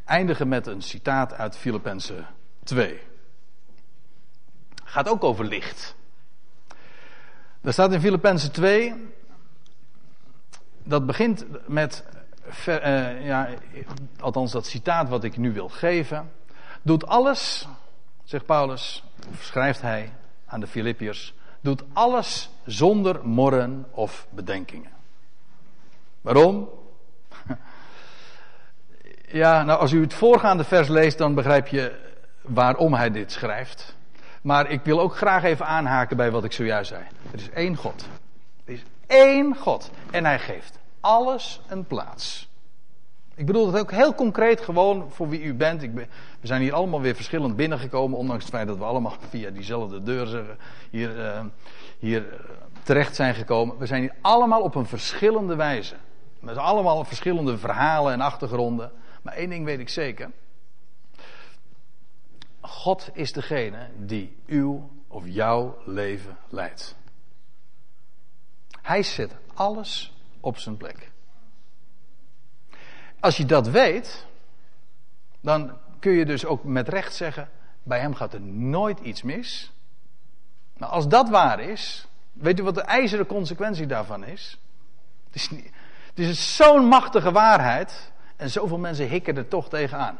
eindigen 0.04 0.48
met 0.48 0.66
een 0.66 0.82
citaat 0.82 1.34
uit 1.34 1.56
Filippenzen 1.56 2.26
2. 2.64 3.00
Gaat 4.84 5.08
ook 5.08 5.24
over 5.24 5.44
licht. 5.44 5.96
Er 7.60 7.72
staat 7.72 7.92
in 7.92 8.00
Filippenzen 8.00 8.52
2, 8.52 8.94
dat 10.82 11.06
begint 11.06 11.46
met 11.68 12.04
uh, 12.68 13.26
ja, 13.26 13.48
althans 14.20 14.52
dat 14.52 14.66
citaat 14.66 15.08
wat 15.08 15.24
ik 15.24 15.36
nu 15.36 15.52
wil 15.52 15.68
geven, 15.68 16.32
doet 16.82 17.06
alles, 17.06 17.68
zegt 18.24 18.46
Paulus, 18.46 19.04
of 19.30 19.42
schrijft 19.42 19.80
hij 19.80 20.12
aan 20.46 20.60
de 20.60 20.66
Filippiërs, 20.66 21.36
doet 21.60 21.82
alles 21.92 22.50
zonder 22.64 23.26
morren 23.26 23.86
of 23.90 24.26
bedenkingen. 24.30 24.90
Waarom? 26.20 26.68
Ja, 29.30 29.62
nou 29.62 29.80
als 29.80 29.92
u 29.92 30.00
het 30.00 30.14
voorgaande 30.14 30.64
vers 30.64 30.88
leest, 30.88 31.18
dan 31.18 31.34
begrijp 31.34 31.66
je 31.66 31.94
waarom 32.40 32.94
hij 32.94 33.10
dit 33.10 33.32
schrijft. 33.32 33.96
Maar 34.42 34.70
ik 34.70 34.80
wil 34.84 35.00
ook 35.00 35.16
graag 35.16 35.42
even 35.42 35.66
aanhaken 35.66 36.16
bij 36.16 36.30
wat 36.30 36.44
ik 36.44 36.52
zojuist 36.52 36.88
zei. 36.88 37.02
Er 37.32 37.38
is 37.38 37.50
één 37.50 37.76
God. 37.76 38.06
Er 38.64 38.72
is 38.72 38.82
één 39.06 39.56
God. 39.56 39.90
En 40.10 40.24
hij 40.24 40.38
geeft 40.38 40.78
alles 41.00 41.60
een 41.68 41.84
plaats. 41.84 42.47
Ik 43.38 43.46
bedoel 43.46 43.66
het 43.66 43.80
ook 43.80 43.90
heel 43.90 44.14
concreet 44.14 44.60
gewoon 44.60 45.10
voor 45.10 45.28
wie 45.28 45.42
u 45.42 45.54
bent. 45.54 45.82
Ik 45.82 45.94
we 45.94 46.06
zijn 46.46 46.60
hier 46.60 46.74
allemaal 46.74 47.00
weer 47.00 47.14
verschillend 47.14 47.56
binnengekomen, 47.56 48.18
ondanks 48.18 48.44
het 48.44 48.52
feit 48.52 48.66
dat 48.66 48.78
we 48.78 48.84
allemaal 48.84 49.16
via 49.30 49.50
diezelfde 49.50 50.02
deur 50.02 50.56
hier, 50.90 51.16
uh, 51.16 51.44
hier 51.98 52.32
eh, 52.32 52.38
terecht 52.82 53.14
zijn 53.14 53.34
gekomen. 53.34 53.78
We 53.78 53.86
zijn 53.86 54.00
hier 54.00 54.14
allemaal 54.20 54.62
op 54.62 54.74
een 54.74 54.86
verschillende 54.86 55.56
wijze. 55.56 55.94
Met 56.40 56.56
allemaal 56.56 57.04
verschillende 57.04 57.58
verhalen 57.58 58.12
en 58.12 58.20
achtergronden. 58.20 58.92
Maar 59.22 59.34
één 59.34 59.50
ding 59.50 59.64
weet 59.64 59.78
ik 59.78 59.88
zeker. 59.88 60.30
God 62.60 63.10
is 63.12 63.32
degene 63.32 63.88
die 63.96 64.36
uw 64.46 64.90
of 65.08 65.22
jouw 65.26 65.78
leven 65.84 66.36
leidt. 66.48 66.96
Hij 68.82 69.02
zet 69.02 69.36
alles 69.54 70.12
op 70.40 70.58
zijn 70.58 70.76
plek. 70.76 71.10
Als 73.20 73.36
je 73.36 73.44
dat 73.44 73.68
weet, 73.68 74.26
dan 75.40 75.78
kun 75.98 76.12
je 76.12 76.24
dus 76.24 76.44
ook 76.44 76.64
met 76.64 76.88
recht 76.88 77.14
zeggen: 77.14 77.48
bij 77.82 78.00
hem 78.00 78.14
gaat 78.14 78.34
er 78.34 78.40
nooit 78.40 78.98
iets 79.00 79.22
mis. 79.22 79.72
Nou, 80.76 80.92
als 80.92 81.08
dat 81.08 81.28
waar 81.28 81.60
is, 81.60 82.06
weet 82.32 82.60
u 82.60 82.62
wat 82.62 82.74
de 82.74 82.82
ijzeren 82.82 83.26
consequentie 83.26 83.86
daarvan 83.86 84.24
is? 84.24 84.58
Het 85.26 85.34
is, 85.34 85.50
niet, 85.50 85.70
het 86.06 86.18
is 86.18 86.56
zo'n 86.56 86.84
machtige 86.84 87.32
waarheid 87.32 88.12
en 88.36 88.50
zoveel 88.50 88.78
mensen 88.78 89.08
hikken 89.08 89.36
er 89.36 89.48
toch 89.48 89.68
tegenaan. 89.68 90.18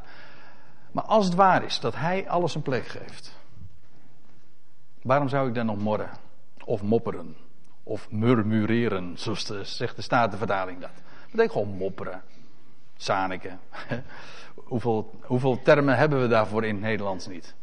Maar 0.92 1.04
als 1.04 1.24
het 1.24 1.34
waar 1.34 1.64
is 1.64 1.80
dat 1.80 1.94
hij 1.94 2.28
alles 2.28 2.54
een 2.54 2.62
plek 2.62 2.86
geeft, 2.86 3.36
waarom 5.02 5.28
zou 5.28 5.48
ik 5.48 5.54
dan 5.54 5.66
nog 5.66 5.78
morren? 5.78 6.10
Of 6.64 6.82
mopperen? 6.82 7.36
Of 7.82 8.10
murmureren, 8.10 9.18
zoals 9.18 9.44
de, 9.44 9.64
zegt 9.64 9.96
de 9.96 10.02
Statenvertaling 10.02 10.80
dat. 10.80 10.90
Dat 10.94 11.30
betekent 11.30 11.52
gewoon 11.52 11.76
mopperen. 11.76 12.22
Zaniken. 12.98 13.60
hoeveel, 14.54 15.10
hoeveel 15.22 15.62
termen 15.62 15.96
hebben 15.96 16.20
we 16.20 16.28
daarvoor 16.28 16.64
in 16.64 16.74
het 16.74 16.84
Nederlands 16.84 17.26
niet? 17.26 17.54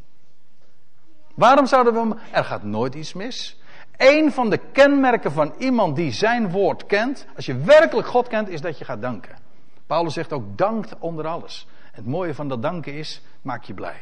Waarom 1.36 1.66
zouden 1.66 1.94
we 1.94 2.00
hem. 2.00 2.16
Er 2.32 2.44
gaat 2.44 2.64
nooit 2.64 2.96
iets 2.96 3.14
mis. 3.14 3.60
Een 3.98 4.32
van 4.32 4.50
de 4.50 4.58
kenmerken 4.58 5.32
van 5.32 5.54
iemand 5.58 5.96
die 5.96 6.12
zijn 6.12 6.50
woord 6.50 6.86
kent, 6.86 7.26
als 7.36 7.46
je 7.46 7.58
werkelijk 7.58 8.08
God 8.08 8.28
kent, 8.28 8.50
is 8.50 8.62
dat 8.62 8.78
je 8.78 8.86
gaat 8.86 9.02
danken. 9.02 9.38
Paulus 9.88 10.14
zegt 10.14 10.34
ook: 10.34 10.58
dankt 10.58 10.96
onder 11.00 11.28
alles. 11.28 11.68
Het 11.92 12.06
mooie 12.06 12.36
van 12.36 12.48
dat 12.48 12.62
danken 12.62 12.94
is, 12.94 13.22
maak 13.42 13.64
je 13.64 13.74
blij. 13.74 14.02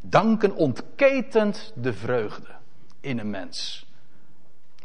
Danken 0.00 0.54
ontketent 0.54 1.72
de 1.74 1.92
vreugde 1.92 2.48
in 3.00 3.18
een 3.18 3.30
mens. 3.30 3.87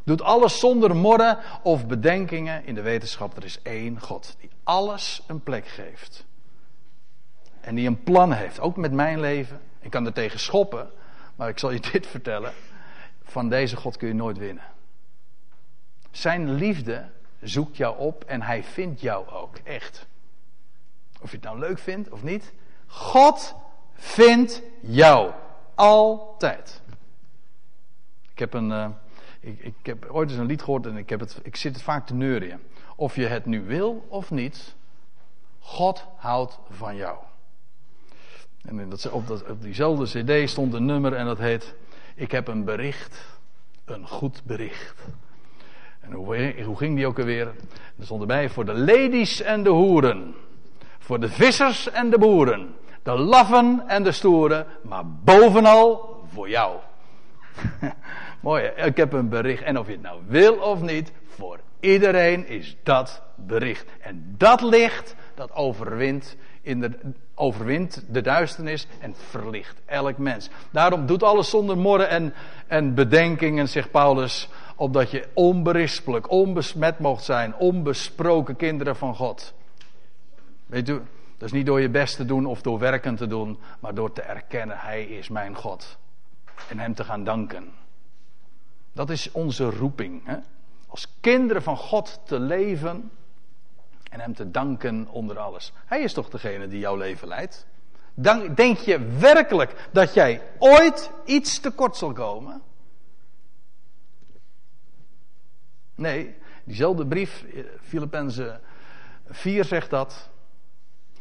Doet 0.03 0.21
alles 0.21 0.59
zonder 0.59 0.95
morren 0.95 1.37
of 1.61 1.87
bedenkingen 1.87 2.65
in 2.65 2.75
de 2.75 2.81
wetenschap. 2.81 3.37
Er 3.37 3.43
is 3.43 3.61
één 3.61 4.01
God 4.01 4.35
die 4.39 4.49
alles 4.63 5.23
een 5.27 5.41
plek 5.41 5.67
geeft. 5.67 6.25
En 7.61 7.75
die 7.75 7.87
een 7.87 8.03
plan 8.03 8.31
heeft, 8.31 8.59
ook 8.59 8.77
met 8.77 8.91
mijn 8.91 9.19
leven. 9.19 9.61
Ik 9.79 9.91
kan 9.91 10.05
er 10.05 10.13
tegen 10.13 10.39
schoppen, 10.39 10.91
maar 11.35 11.49
ik 11.49 11.59
zal 11.59 11.71
je 11.71 11.79
dit 11.91 12.07
vertellen. 12.07 12.53
Van 13.23 13.49
deze 13.49 13.75
God 13.75 13.97
kun 13.97 14.07
je 14.07 14.13
nooit 14.13 14.37
winnen. 14.37 14.63
Zijn 16.11 16.53
liefde 16.53 17.09
zoekt 17.41 17.77
jou 17.77 17.97
op 17.97 18.23
en 18.23 18.41
hij 18.41 18.63
vindt 18.63 19.01
jou 19.01 19.29
ook, 19.29 19.57
echt. 19.57 20.05
Of 21.21 21.29
je 21.29 21.35
het 21.35 21.45
nou 21.45 21.59
leuk 21.59 21.79
vindt 21.79 22.09
of 22.09 22.23
niet. 22.23 22.53
God 22.87 23.55
vindt 23.93 24.61
jou. 24.81 25.31
Altijd. 25.75 26.81
Ik 28.31 28.39
heb 28.39 28.53
een. 28.53 28.69
Uh, 28.69 28.87
ik, 29.43 29.59
ik, 29.59 29.75
heb 29.81 30.05
ooit 30.11 30.29
eens 30.29 30.39
een 30.39 30.45
lied 30.45 30.61
gehoord 30.61 30.85
en 30.85 30.97
ik, 30.97 31.09
heb 31.09 31.19
het, 31.19 31.39
ik 31.43 31.55
zit 31.55 31.73
het 31.73 31.83
vaak 31.83 32.05
te 32.05 32.13
neurien. 32.13 32.59
Of 32.95 33.15
je 33.15 33.25
het 33.25 33.45
nu 33.45 33.61
wil 33.61 34.05
of 34.07 34.31
niet, 34.31 34.75
God 35.59 36.05
houdt 36.15 36.59
van 36.69 36.95
jou. 36.95 37.17
En 38.61 38.89
dat, 38.89 39.09
op, 39.09 39.27
dat, 39.27 39.49
op 39.49 39.61
diezelfde 39.61 40.23
cd 40.23 40.49
stond 40.49 40.73
een 40.73 40.85
nummer 40.85 41.13
en 41.13 41.25
dat 41.25 41.37
heet 41.37 41.75
Ik 42.15 42.31
heb 42.31 42.47
een 42.47 42.63
bericht, 42.63 43.39
een 43.85 44.07
goed 44.07 44.41
bericht. 44.43 45.05
En 45.99 46.11
hoe, 46.11 46.63
hoe 46.63 46.77
ging 46.77 46.95
die 46.95 47.07
ook 47.07 47.19
alweer? 47.19 47.47
Er 47.97 48.05
stond 48.05 48.21
erbij 48.21 48.49
voor 48.49 48.65
de 48.65 48.73
ladies 48.73 49.41
en 49.41 49.63
de 49.63 49.69
hoeren. 49.69 50.35
Voor 50.99 51.19
de 51.19 51.29
vissers 51.29 51.91
en 51.91 52.09
de 52.09 52.17
boeren. 52.17 52.75
De 53.03 53.11
laffen 53.11 53.83
en 53.87 54.03
de 54.03 54.11
stoeren. 54.11 54.65
Maar 54.83 55.07
bovenal 55.07 56.21
voor 56.33 56.49
jou. 56.49 56.77
Mooi, 58.43 58.63
ik 58.63 58.97
heb 58.97 59.13
een 59.13 59.29
bericht. 59.29 59.63
En 59.63 59.79
of 59.79 59.85
je 59.85 59.91
het 59.91 60.01
nou 60.01 60.21
wil 60.27 60.55
of 60.55 60.81
niet, 60.81 61.11
voor 61.27 61.59
iedereen 61.79 62.47
is 62.47 62.75
dat 62.83 63.21
bericht. 63.35 63.85
En 64.01 64.35
dat 64.37 64.61
licht, 64.61 65.15
dat 65.35 65.53
overwint, 65.53 66.35
in 66.61 66.79
de, 66.79 66.91
overwint 67.35 68.05
de 68.09 68.21
duisternis 68.21 68.87
en 68.99 69.15
verlicht 69.15 69.81
elk 69.85 70.17
mens. 70.17 70.49
Daarom 70.71 71.05
doet 71.05 71.23
alles 71.23 71.49
zonder 71.49 71.77
morren 71.77 72.09
en, 72.09 72.33
en 72.67 72.93
bedenkingen, 72.93 73.69
zegt 73.69 73.91
Paulus. 73.91 74.49
opdat 74.75 75.11
je 75.11 75.27
onberispelijk, 75.33 76.31
onbesmet 76.31 76.99
mocht 76.99 77.23
zijn, 77.23 77.55
onbesproken 77.55 78.55
kinderen 78.55 78.95
van 78.95 79.15
God. 79.15 79.53
Weet 80.65 80.89
u, 80.89 81.01
dat 81.37 81.47
is 81.47 81.51
niet 81.51 81.65
door 81.65 81.81
je 81.81 81.89
best 81.89 82.15
te 82.15 82.25
doen 82.25 82.45
of 82.45 82.61
door 82.61 82.79
werken 82.79 83.15
te 83.15 83.27
doen, 83.27 83.59
maar 83.79 83.93
door 83.93 84.13
te 84.13 84.21
erkennen, 84.21 84.77
Hij 84.77 85.03
is 85.03 85.29
mijn 85.29 85.55
God. 85.55 85.97
En 86.69 86.79
Hem 86.79 86.93
te 86.93 87.03
gaan 87.03 87.23
danken. 87.23 87.81
Dat 88.93 89.09
is 89.09 89.31
onze 89.31 89.69
roeping. 89.69 90.25
Hè? 90.25 90.37
Als 90.87 91.07
kinderen 91.19 91.63
van 91.63 91.77
God 91.77 92.21
te 92.25 92.39
leven 92.39 93.11
en 94.09 94.19
Hem 94.19 94.33
te 94.33 94.51
danken 94.51 95.07
onder 95.07 95.39
alles. 95.39 95.73
Hij 95.85 96.01
is 96.01 96.13
toch 96.13 96.29
degene 96.29 96.67
die 96.67 96.79
jouw 96.79 96.95
leven 96.95 97.27
leidt? 97.27 97.65
denk 98.55 98.77
je 98.77 98.99
werkelijk 98.99 99.89
dat 99.91 100.13
jij 100.13 100.41
ooit 100.59 101.11
iets 101.25 101.59
tekort 101.59 101.95
zal 101.95 102.13
komen? 102.13 102.61
Nee, 105.95 106.35
diezelfde 106.63 107.07
brief, 107.07 107.45
Filippenzen 107.81 108.61
4 109.25 109.65
zegt 109.65 109.89
dat. 109.89 110.29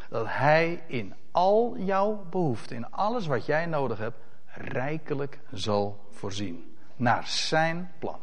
Dat 0.08 0.26
hij 0.28 0.82
in 0.86 1.14
al 1.30 1.76
jouw 1.78 2.26
behoeften, 2.30 2.76
in 2.76 2.90
alles 2.90 3.26
wat 3.26 3.46
jij 3.46 3.66
nodig 3.66 3.98
hebt, 3.98 4.18
rijkelijk 4.54 5.40
zal 5.50 6.06
voorzien. 6.10 6.71
Naar 7.02 7.26
zijn 7.26 7.90
plan. 7.98 8.18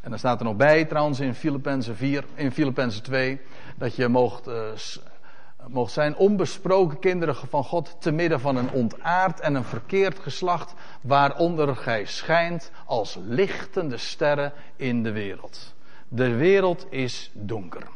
En 0.00 0.10
dan 0.10 0.18
staat 0.18 0.38
er 0.38 0.44
nog 0.44 0.56
bij 0.56 0.84
trouwens 0.84 1.20
in 1.20 1.34
Filippenzen 1.34 1.96
4, 1.96 2.24
in 2.34 2.52
Filippenzen 2.52 3.02
2, 3.02 3.40
dat 3.76 3.96
je 3.96 4.08
mocht, 4.08 4.48
uh, 4.48 4.54
mocht 5.66 5.92
zijn 5.92 6.16
onbesproken 6.16 6.98
kinderen 6.98 7.34
van 7.34 7.64
God 7.64 7.96
te 7.98 8.10
midden 8.10 8.40
van 8.40 8.56
een 8.56 8.70
ontaard 8.70 9.40
en 9.40 9.54
een 9.54 9.64
verkeerd 9.64 10.18
geslacht, 10.18 10.74
waaronder 11.00 11.76
gij 11.76 12.04
schijnt 12.04 12.70
als 12.84 13.18
lichtende 13.26 13.96
sterren 13.96 14.52
in 14.76 15.02
de 15.02 15.12
wereld. 15.12 15.74
De 16.08 16.34
wereld 16.34 16.86
is 16.90 17.30
donker. 17.32 17.86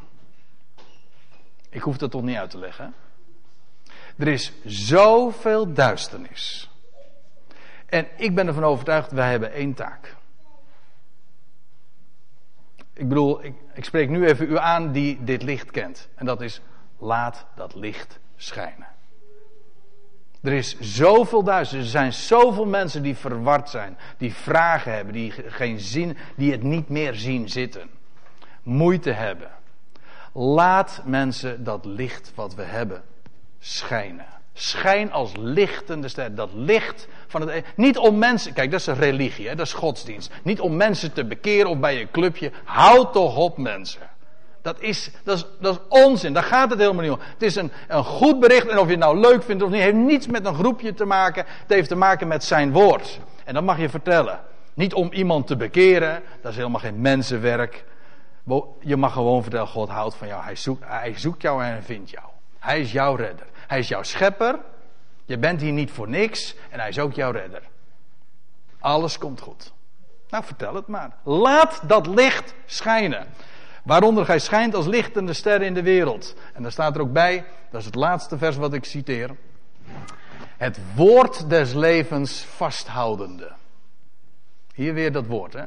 Ik 1.70 1.82
hoef 1.82 1.96
dat 1.96 2.10
toch 2.10 2.22
niet 2.22 2.36
uit 2.36 2.50
te 2.50 2.58
leggen. 2.58 2.94
Er 4.16 4.28
is 4.28 4.52
zoveel 4.64 5.72
duisternis. 5.72 6.70
En 7.88 8.06
ik 8.16 8.34
ben 8.34 8.46
ervan 8.46 8.64
overtuigd, 8.64 9.12
wij 9.12 9.30
hebben 9.30 9.52
één 9.52 9.74
taak. 9.74 10.16
Ik 12.92 13.08
bedoel, 13.08 13.44
ik, 13.44 13.54
ik 13.74 13.84
spreek 13.84 14.08
nu 14.08 14.26
even 14.26 14.50
u 14.50 14.58
aan 14.58 14.92
die 14.92 15.24
dit 15.24 15.42
licht 15.42 15.70
kent. 15.70 16.08
En 16.14 16.26
dat 16.26 16.40
is, 16.40 16.60
laat 16.98 17.46
dat 17.54 17.74
licht 17.74 18.18
schijnen. 18.36 18.86
Er 20.42 20.52
is 20.52 20.78
zoveel 20.80 21.42
duister. 21.42 21.78
Er 21.78 21.84
zijn 21.84 22.12
zoveel 22.12 22.66
mensen 22.66 23.02
die 23.02 23.16
verward 23.16 23.70
zijn. 23.70 23.98
Die 24.16 24.34
vragen 24.34 24.92
hebben. 24.92 25.12
Die 25.12 25.30
geen 25.30 25.80
zin. 25.80 26.16
Die 26.36 26.52
het 26.52 26.62
niet 26.62 26.88
meer 26.88 27.14
zien 27.14 27.48
zitten. 27.48 27.90
Moeite 28.62 29.10
hebben. 29.10 29.50
Laat 30.32 31.02
mensen 31.04 31.64
dat 31.64 31.84
licht 31.84 32.32
wat 32.34 32.54
we 32.54 32.62
hebben 32.62 33.02
schijnen. 33.58 34.37
Schijn 34.60 35.12
als 35.12 35.32
lichtende 35.38 36.08
ster. 36.08 36.34
Dat 36.34 36.50
licht 36.54 37.08
van 37.26 37.40
het. 37.40 37.50
E- 37.50 37.62
niet 37.76 37.98
om 37.98 38.18
mensen. 38.18 38.52
Kijk, 38.52 38.70
dat 38.70 38.80
is 38.80 38.86
religie, 38.86 39.48
hè? 39.48 39.54
dat 39.54 39.66
is 39.66 39.72
godsdienst. 39.72 40.30
Niet 40.42 40.60
om 40.60 40.76
mensen 40.76 41.12
te 41.12 41.24
bekeren 41.24 41.70
of 41.70 41.78
bij 41.78 42.00
een 42.00 42.10
clubje. 42.10 42.52
Houd 42.64 43.12
toch 43.12 43.36
op, 43.36 43.58
mensen. 43.58 44.00
Dat 44.62 44.80
is, 44.80 45.10
dat, 45.24 45.36
is, 45.36 45.44
dat 45.60 45.74
is 45.74 45.98
onzin, 46.04 46.32
daar 46.32 46.42
gaat 46.42 46.70
het 46.70 46.78
helemaal 46.78 47.02
niet 47.02 47.12
om. 47.12 47.18
Het 47.20 47.42
is 47.42 47.56
een, 47.56 47.72
een 47.88 48.04
goed 48.04 48.40
bericht 48.40 48.68
en 48.68 48.78
of 48.78 48.84
je 48.84 48.90
het 48.90 49.00
nou 49.00 49.18
leuk 49.18 49.42
vindt 49.42 49.62
of 49.62 49.70
niet, 49.70 49.80
heeft 49.80 49.94
niets 49.94 50.26
met 50.26 50.46
een 50.46 50.54
groepje 50.54 50.94
te 50.94 51.04
maken. 51.04 51.44
Het 51.46 51.70
heeft 51.70 51.88
te 51.88 51.96
maken 51.96 52.28
met 52.28 52.44
zijn 52.44 52.72
woord. 52.72 53.20
En 53.44 53.54
dat 53.54 53.62
mag 53.62 53.78
je 53.78 53.88
vertellen. 53.88 54.40
Niet 54.74 54.94
om 54.94 55.12
iemand 55.12 55.46
te 55.46 55.56
bekeren, 55.56 56.22
dat 56.42 56.50
is 56.50 56.56
helemaal 56.56 56.80
geen 56.80 57.00
mensenwerk. 57.00 57.84
Je 58.80 58.96
mag 58.96 59.12
gewoon 59.12 59.42
vertellen, 59.42 59.66
God 59.66 59.88
houdt 59.88 60.14
van 60.14 60.28
jou. 60.28 60.42
Hij 60.42 60.56
zoekt, 60.56 60.82
hij 60.86 61.12
zoekt 61.16 61.42
jou 61.42 61.64
en 61.64 61.82
vindt 61.82 62.10
jou. 62.10 62.24
Hij 62.58 62.80
is 62.80 62.92
jouw 62.92 63.14
redder. 63.14 63.46
Hij 63.68 63.78
is 63.78 63.88
jouw 63.88 64.02
schepper. 64.02 64.58
Je 65.24 65.38
bent 65.38 65.60
hier 65.60 65.72
niet 65.72 65.90
voor 65.90 66.08
niks 66.08 66.54
en 66.70 66.78
hij 66.80 66.88
is 66.88 66.98
ook 66.98 67.12
jouw 67.12 67.30
redder. 67.30 67.62
Alles 68.80 69.18
komt 69.18 69.40
goed. 69.40 69.72
Nou, 70.28 70.44
vertel 70.44 70.74
het 70.74 70.86
maar. 70.86 71.16
Laat 71.22 71.80
dat 71.88 72.06
licht 72.06 72.54
schijnen. 72.66 73.26
Waaronder 73.84 74.24
gij 74.24 74.38
schijnt 74.38 74.74
als 74.74 74.86
lichtende 74.86 75.32
ster 75.32 75.62
in 75.62 75.74
de 75.74 75.82
wereld. 75.82 76.34
En 76.54 76.62
daar 76.62 76.72
staat 76.72 76.94
er 76.94 77.00
ook 77.00 77.12
bij, 77.12 77.44
dat 77.70 77.80
is 77.80 77.86
het 77.86 77.94
laatste 77.94 78.38
vers 78.38 78.56
wat 78.56 78.72
ik 78.72 78.84
citeer. 78.84 79.36
Het 80.56 80.78
woord 80.94 81.48
des 81.48 81.72
levens 81.72 82.44
vasthoudende. 82.44 83.52
Hier 84.74 84.94
weer 84.94 85.12
dat 85.12 85.26
woord, 85.26 85.52
hè? 85.52 85.64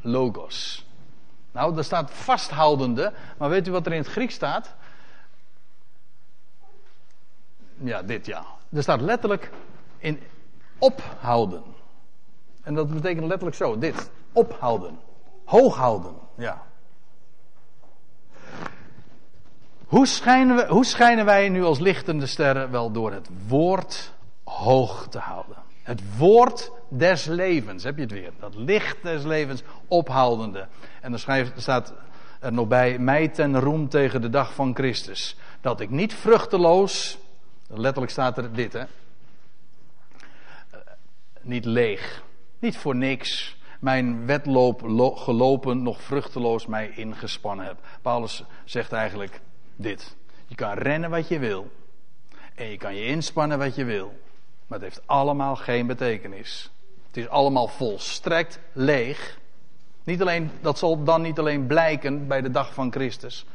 Logos. 0.00 0.86
Nou, 1.52 1.74
daar 1.74 1.84
staat 1.84 2.10
vasthoudende, 2.10 3.12
maar 3.38 3.48
weet 3.48 3.68
u 3.68 3.70
wat 3.70 3.86
er 3.86 3.92
in 3.92 3.98
het 3.98 4.10
Grieks 4.10 4.34
staat? 4.34 4.74
Ja, 7.76 8.02
dit 8.02 8.26
ja. 8.26 8.44
Er 8.72 8.82
staat 8.82 9.00
letterlijk 9.00 9.50
in 9.98 10.20
ophouden. 10.78 11.62
En 12.62 12.74
dat 12.74 12.94
betekent 12.94 13.26
letterlijk 13.26 13.56
zo, 13.56 13.78
dit. 13.78 14.10
Ophouden. 14.32 14.98
Hooghouden, 15.44 16.14
ja. 16.36 16.62
Hoe 19.86 20.06
schijnen, 20.06 20.56
we, 20.56 20.66
hoe 20.68 20.84
schijnen 20.84 21.24
wij 21.24 21.48
nu 21.48 21.64
als 21.64 21.78
lichtende 21.78 22.26
sterren? 22.26 22.70
Wel 22.70 22.90
door 22.90 23.12
het 23.12 23.28
woord 23.48 24.12
hoog 24.44 25.08
te 25.08 25.18
houden. 25.18 25.56
Het 25.82 26.18
woord 26.18 26.72
des 26.88 27.24
levens, 27.24 27.84
heb 27.84 27.96
je 27.96 28.02
het 28.02 28.12
weer. 28.12 28.32
Dat 28.40 28.54
licht 28.54 29.02
des 29.02 29.24
levens 29.24 29.62
ophoudende. 29.88 30.66
En 31.00 31.10
dan 31.10 31.50
staat 31.56 31.94
er 32.40 32.52
nog 32.52 32.68
bij, 32.68 32.98
mij 32.98 33.28
ten 33.28 33.60
roem 33.60 33.88
tegen 33.88 34.20
de 34.20 34.30
dag 34.30 34.54
van 34.54 34.74
Christus. 34.74 35.36
Dat 35.60 35.80
ik 35.80 35.90
niet 35.90 36.14
vruchteloos, 36.14 37.18
letterlijk 37.68 38.12
staat 38.12 38.38
er 38.38 38.52
dit 38.52 38.72
hè. 38.72 38.80
Eh, 38.80 38.88
niet 41.40 41.64
leeg, 41.64 42.22
niet 42.58 42.76
voor 42.76 42.96
niks 42.96 43.56
mijn 43.80 44.26
wedloop 44.26 44.82
gelopen, 45.16 45.82
nog 45.82 46.02
vruchteloos 46.02 46.66
mij 46.66 46.90
ingespannen 46.94 47.66
heb. 47.66 47.76
Paulus 48.02 48.44
zegt 48.64 48.92
eigenlijk, 48.92 49.40
dit. 49.76 50.16
Je 50.46 50.54
kan 50.54 50.72
rennen 50.72 51.10
wat 51.10 51.28
je 51.28 51.38
wil. 51.38 51.70
En 52.54 52.66
je 52.66 52.76
kan 52.76 52.94
je 52.94 53.06
inspannen 53.06 53.58
wat 53.58 53.74
je 53.74 53.84
wil. 53.84 54.18
Maar 54.66 54.78
het 54.78 54.88
heeft 54.88 55.06
allemaal 55.06 55.56
geen 55.56 55.86
betekenis. 55.86 56.70
Het 57.06 57.16
is 57.16 57.28
allemaal 57.28 57.68
volstrekt 57.68 58.58
leeg. 58.72 59.38
Niet 60.04 60.20
alleen, 60.20 60.50
dat 60.60 60.78
zal 60.78 61.04
dan 61.04 61.22
niet 61.22 61.38
alleen 61.38 61.66
blijken 61.66 62.26
bij 62.26 62.40
de 62.40 62.50
dag 62.50 62.74
van 62.74 62.92
Christus. 62.92 63.46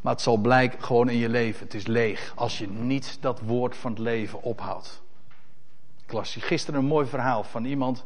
Maar 0.00 0.12
het 0.12 0.22
zal 0.22 0.36
blijken 0.36 0.82
gewoon 0.82 1.08
in 1.08 1.16
je 1.16 1.28
leven. 1.28 1.64
Het 1.64 1.74
is 1.74 1.86
leeg 1.86 2.32
als 2.34 2.58
je 2.58 2.68
niet 2.68 3.18
dat 3.20 3.40
woord 3.40 3.76
van 3.76 3.90
het 3.90 4.00
leven 4.00 4.42
ophoudt. 4.42 5.02
Ik 6.06 6.44
gisteren 6.44 6.80
een 6.80 6.86
mooi 6.86 7.06
verhaal 7.06 7.44
van 7.44 7.64
iemand 7.64 8.04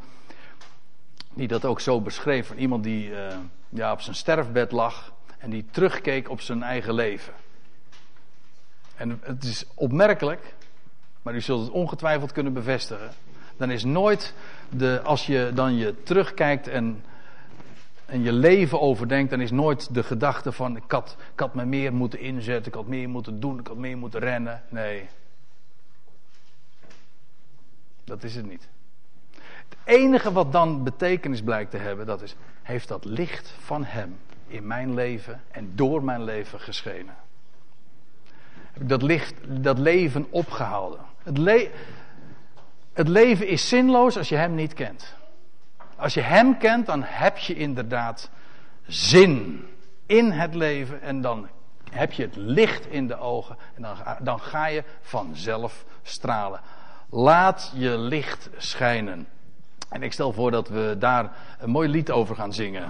die 1.34 1.48
dat 1.48 1.64
ook 1.64 1.80
zo 1.80 2.00
beschreef. 2.00 2.46
Van 2.46 2.56
iemand 2.56 2.84
die 2.84 3.08
uh, 3.08 3.36
ja, 3.68 3.92
op 3.92 4.00
zijn 4.00 4.16
sterfbed 4.16 4.72
lag 4.72 5.12
en 5.38 5.50
die 5.50 5.64
terugkeek 5.70 6.30
op 6.30 6.40
zijn 6.40 6.62
eigen 6.62 6.94
leven. 6.94 7.32
En 8.96 9.20
het 9.22 9.44
is 9.44 9.64
opmerkelijk, 9.74 10.54
maar 11.22 11.34
u 11.34 11.40
zult 11.40 11.64
het 11.64 11.70
ongetwijfeld 11.70 12.32
kunnen 12.32 12.52
bevestigen. 12.52 13.10
Dan 13.56 13.70
is 13.70 13.84
nooit 13.84 14.34
de, 14.68 15.00
als 15.04 15.26
je 15.26 15.50
dan 15.54 15.76
je 15.76 16.02
terugkijkt 16.02 16.68
en, 16.68 17.04
en 18.06 18.22
je 18.22 18.32
leven 18.32 18.80
overdenkt, 18.80 19.30
dan 19.30 19.40
is 19.40 19.50
nooit 19.50 19.94
de 19.94 20.02
gedachte 20.02 20.52
van 20.52 20.76
ik 20.76 20.90
had, 20.90 21.16
ik 21.32 21.40
had 21.40 21.54
me 21.54 21.64
meer 21.64 21.92
moeten 21.92 22.20
inzetten, 22.20 22.66
ik 22.66 22.74
had 22.74 22.86
meer 22.86 23.08
moeten 23.08 23.40
doen, 23.40 23.58
ik 23.58 23.66
had 23.66 23.76
meer 23.76 23.98
moeten 23.98 24.20
rennen. 24.20 24.62
Nee. 24.68 25.08
Dat 28.04 28.22
is 28.22 28.34
het 28.34 28.46
niet. 28.46 28.68
Het 29.68 29.78
enige 29.84 30.32
wat 30.32 30.52
dan 30.52 30.84
betekenis 30.84 31.42
blijkt 31.42 31.70
te 31.70 31.76
hebben, 31.76 32.06
dat 32.06 32.22
is, 32.22 32.36
heeft 32.62 32.88
dat 32.88 33.04
licht 33.04 33.54
van 33.58 33.84
Hem 33.84 34.18
in 34.46 34.66
mijn 34.66 34.94
leven 34.94 35.42
en 35.50 35.72
door 35.74 36.04
mijn 36.04 36.24
leven 36.24 36.60
geschenen. 36.60 37.14
Heb 38.72 38.82
ik 38.82 38.88
dat, 38.88 39.02
licht, 39.02 39.34
dat 39.46 39.78
leven 39.78 40.26
opgehouden. 40.30 41.00
Het, 41.22 41.38
le 41.38 41.70
het 42.92 43.08
leven 43.08 43.48
is 43.48 43.68
zinloos 43.68 44.16
als 44.16 44.28
je 44.28 44.36
Hem 44.36 44.54
niet 44.54 44.74
kent. 44.74 45.14
Als 45.96 46.14
je 46.14 46.20
Hem 46.20 46.58
kent, 46.58 46.86
dan 46.86 47.02
heb 47.04 47.38
je 47.38 47.54
inderdaad 47.54 48.30
zin 48.86 49.64
in 50.06 50.30
het 50.30 50.54
leven 50.54 51.02
en 51.02 51.20
dan 51.20 51.48
heb 51.90 52.12
je 52.12 52.22
het 52.22 52.36
licht 52.36 52.86
in 52.86 53.06
de 53.06 53.16
ogen 53.16 53.56
en 53.74 53.82
dan, 53.82 53.96
dan 54.20 54.40
ga 54.40 54.66
je 54.66 54.84
vanzelf 55.00 55.84
stralen. 56.02 56.60
Laat 57.10 57.72
je 57.74 57.98
licht 57.98 58.50
schijnen. 58.56 59.26
En 59.88 60.02
ik 60.02 60.12
stel 60.12 60.32
voor 60.32 60.50
dat 60.50 60.68
we 60.68 60.96
daar 60.98 61.30
een 61.58 61.70
mooi 61.70 61.88
lied 61.88 62.10
over 62.10 62.36
gaan 62.36 62.52
zingen. 62.52 62.88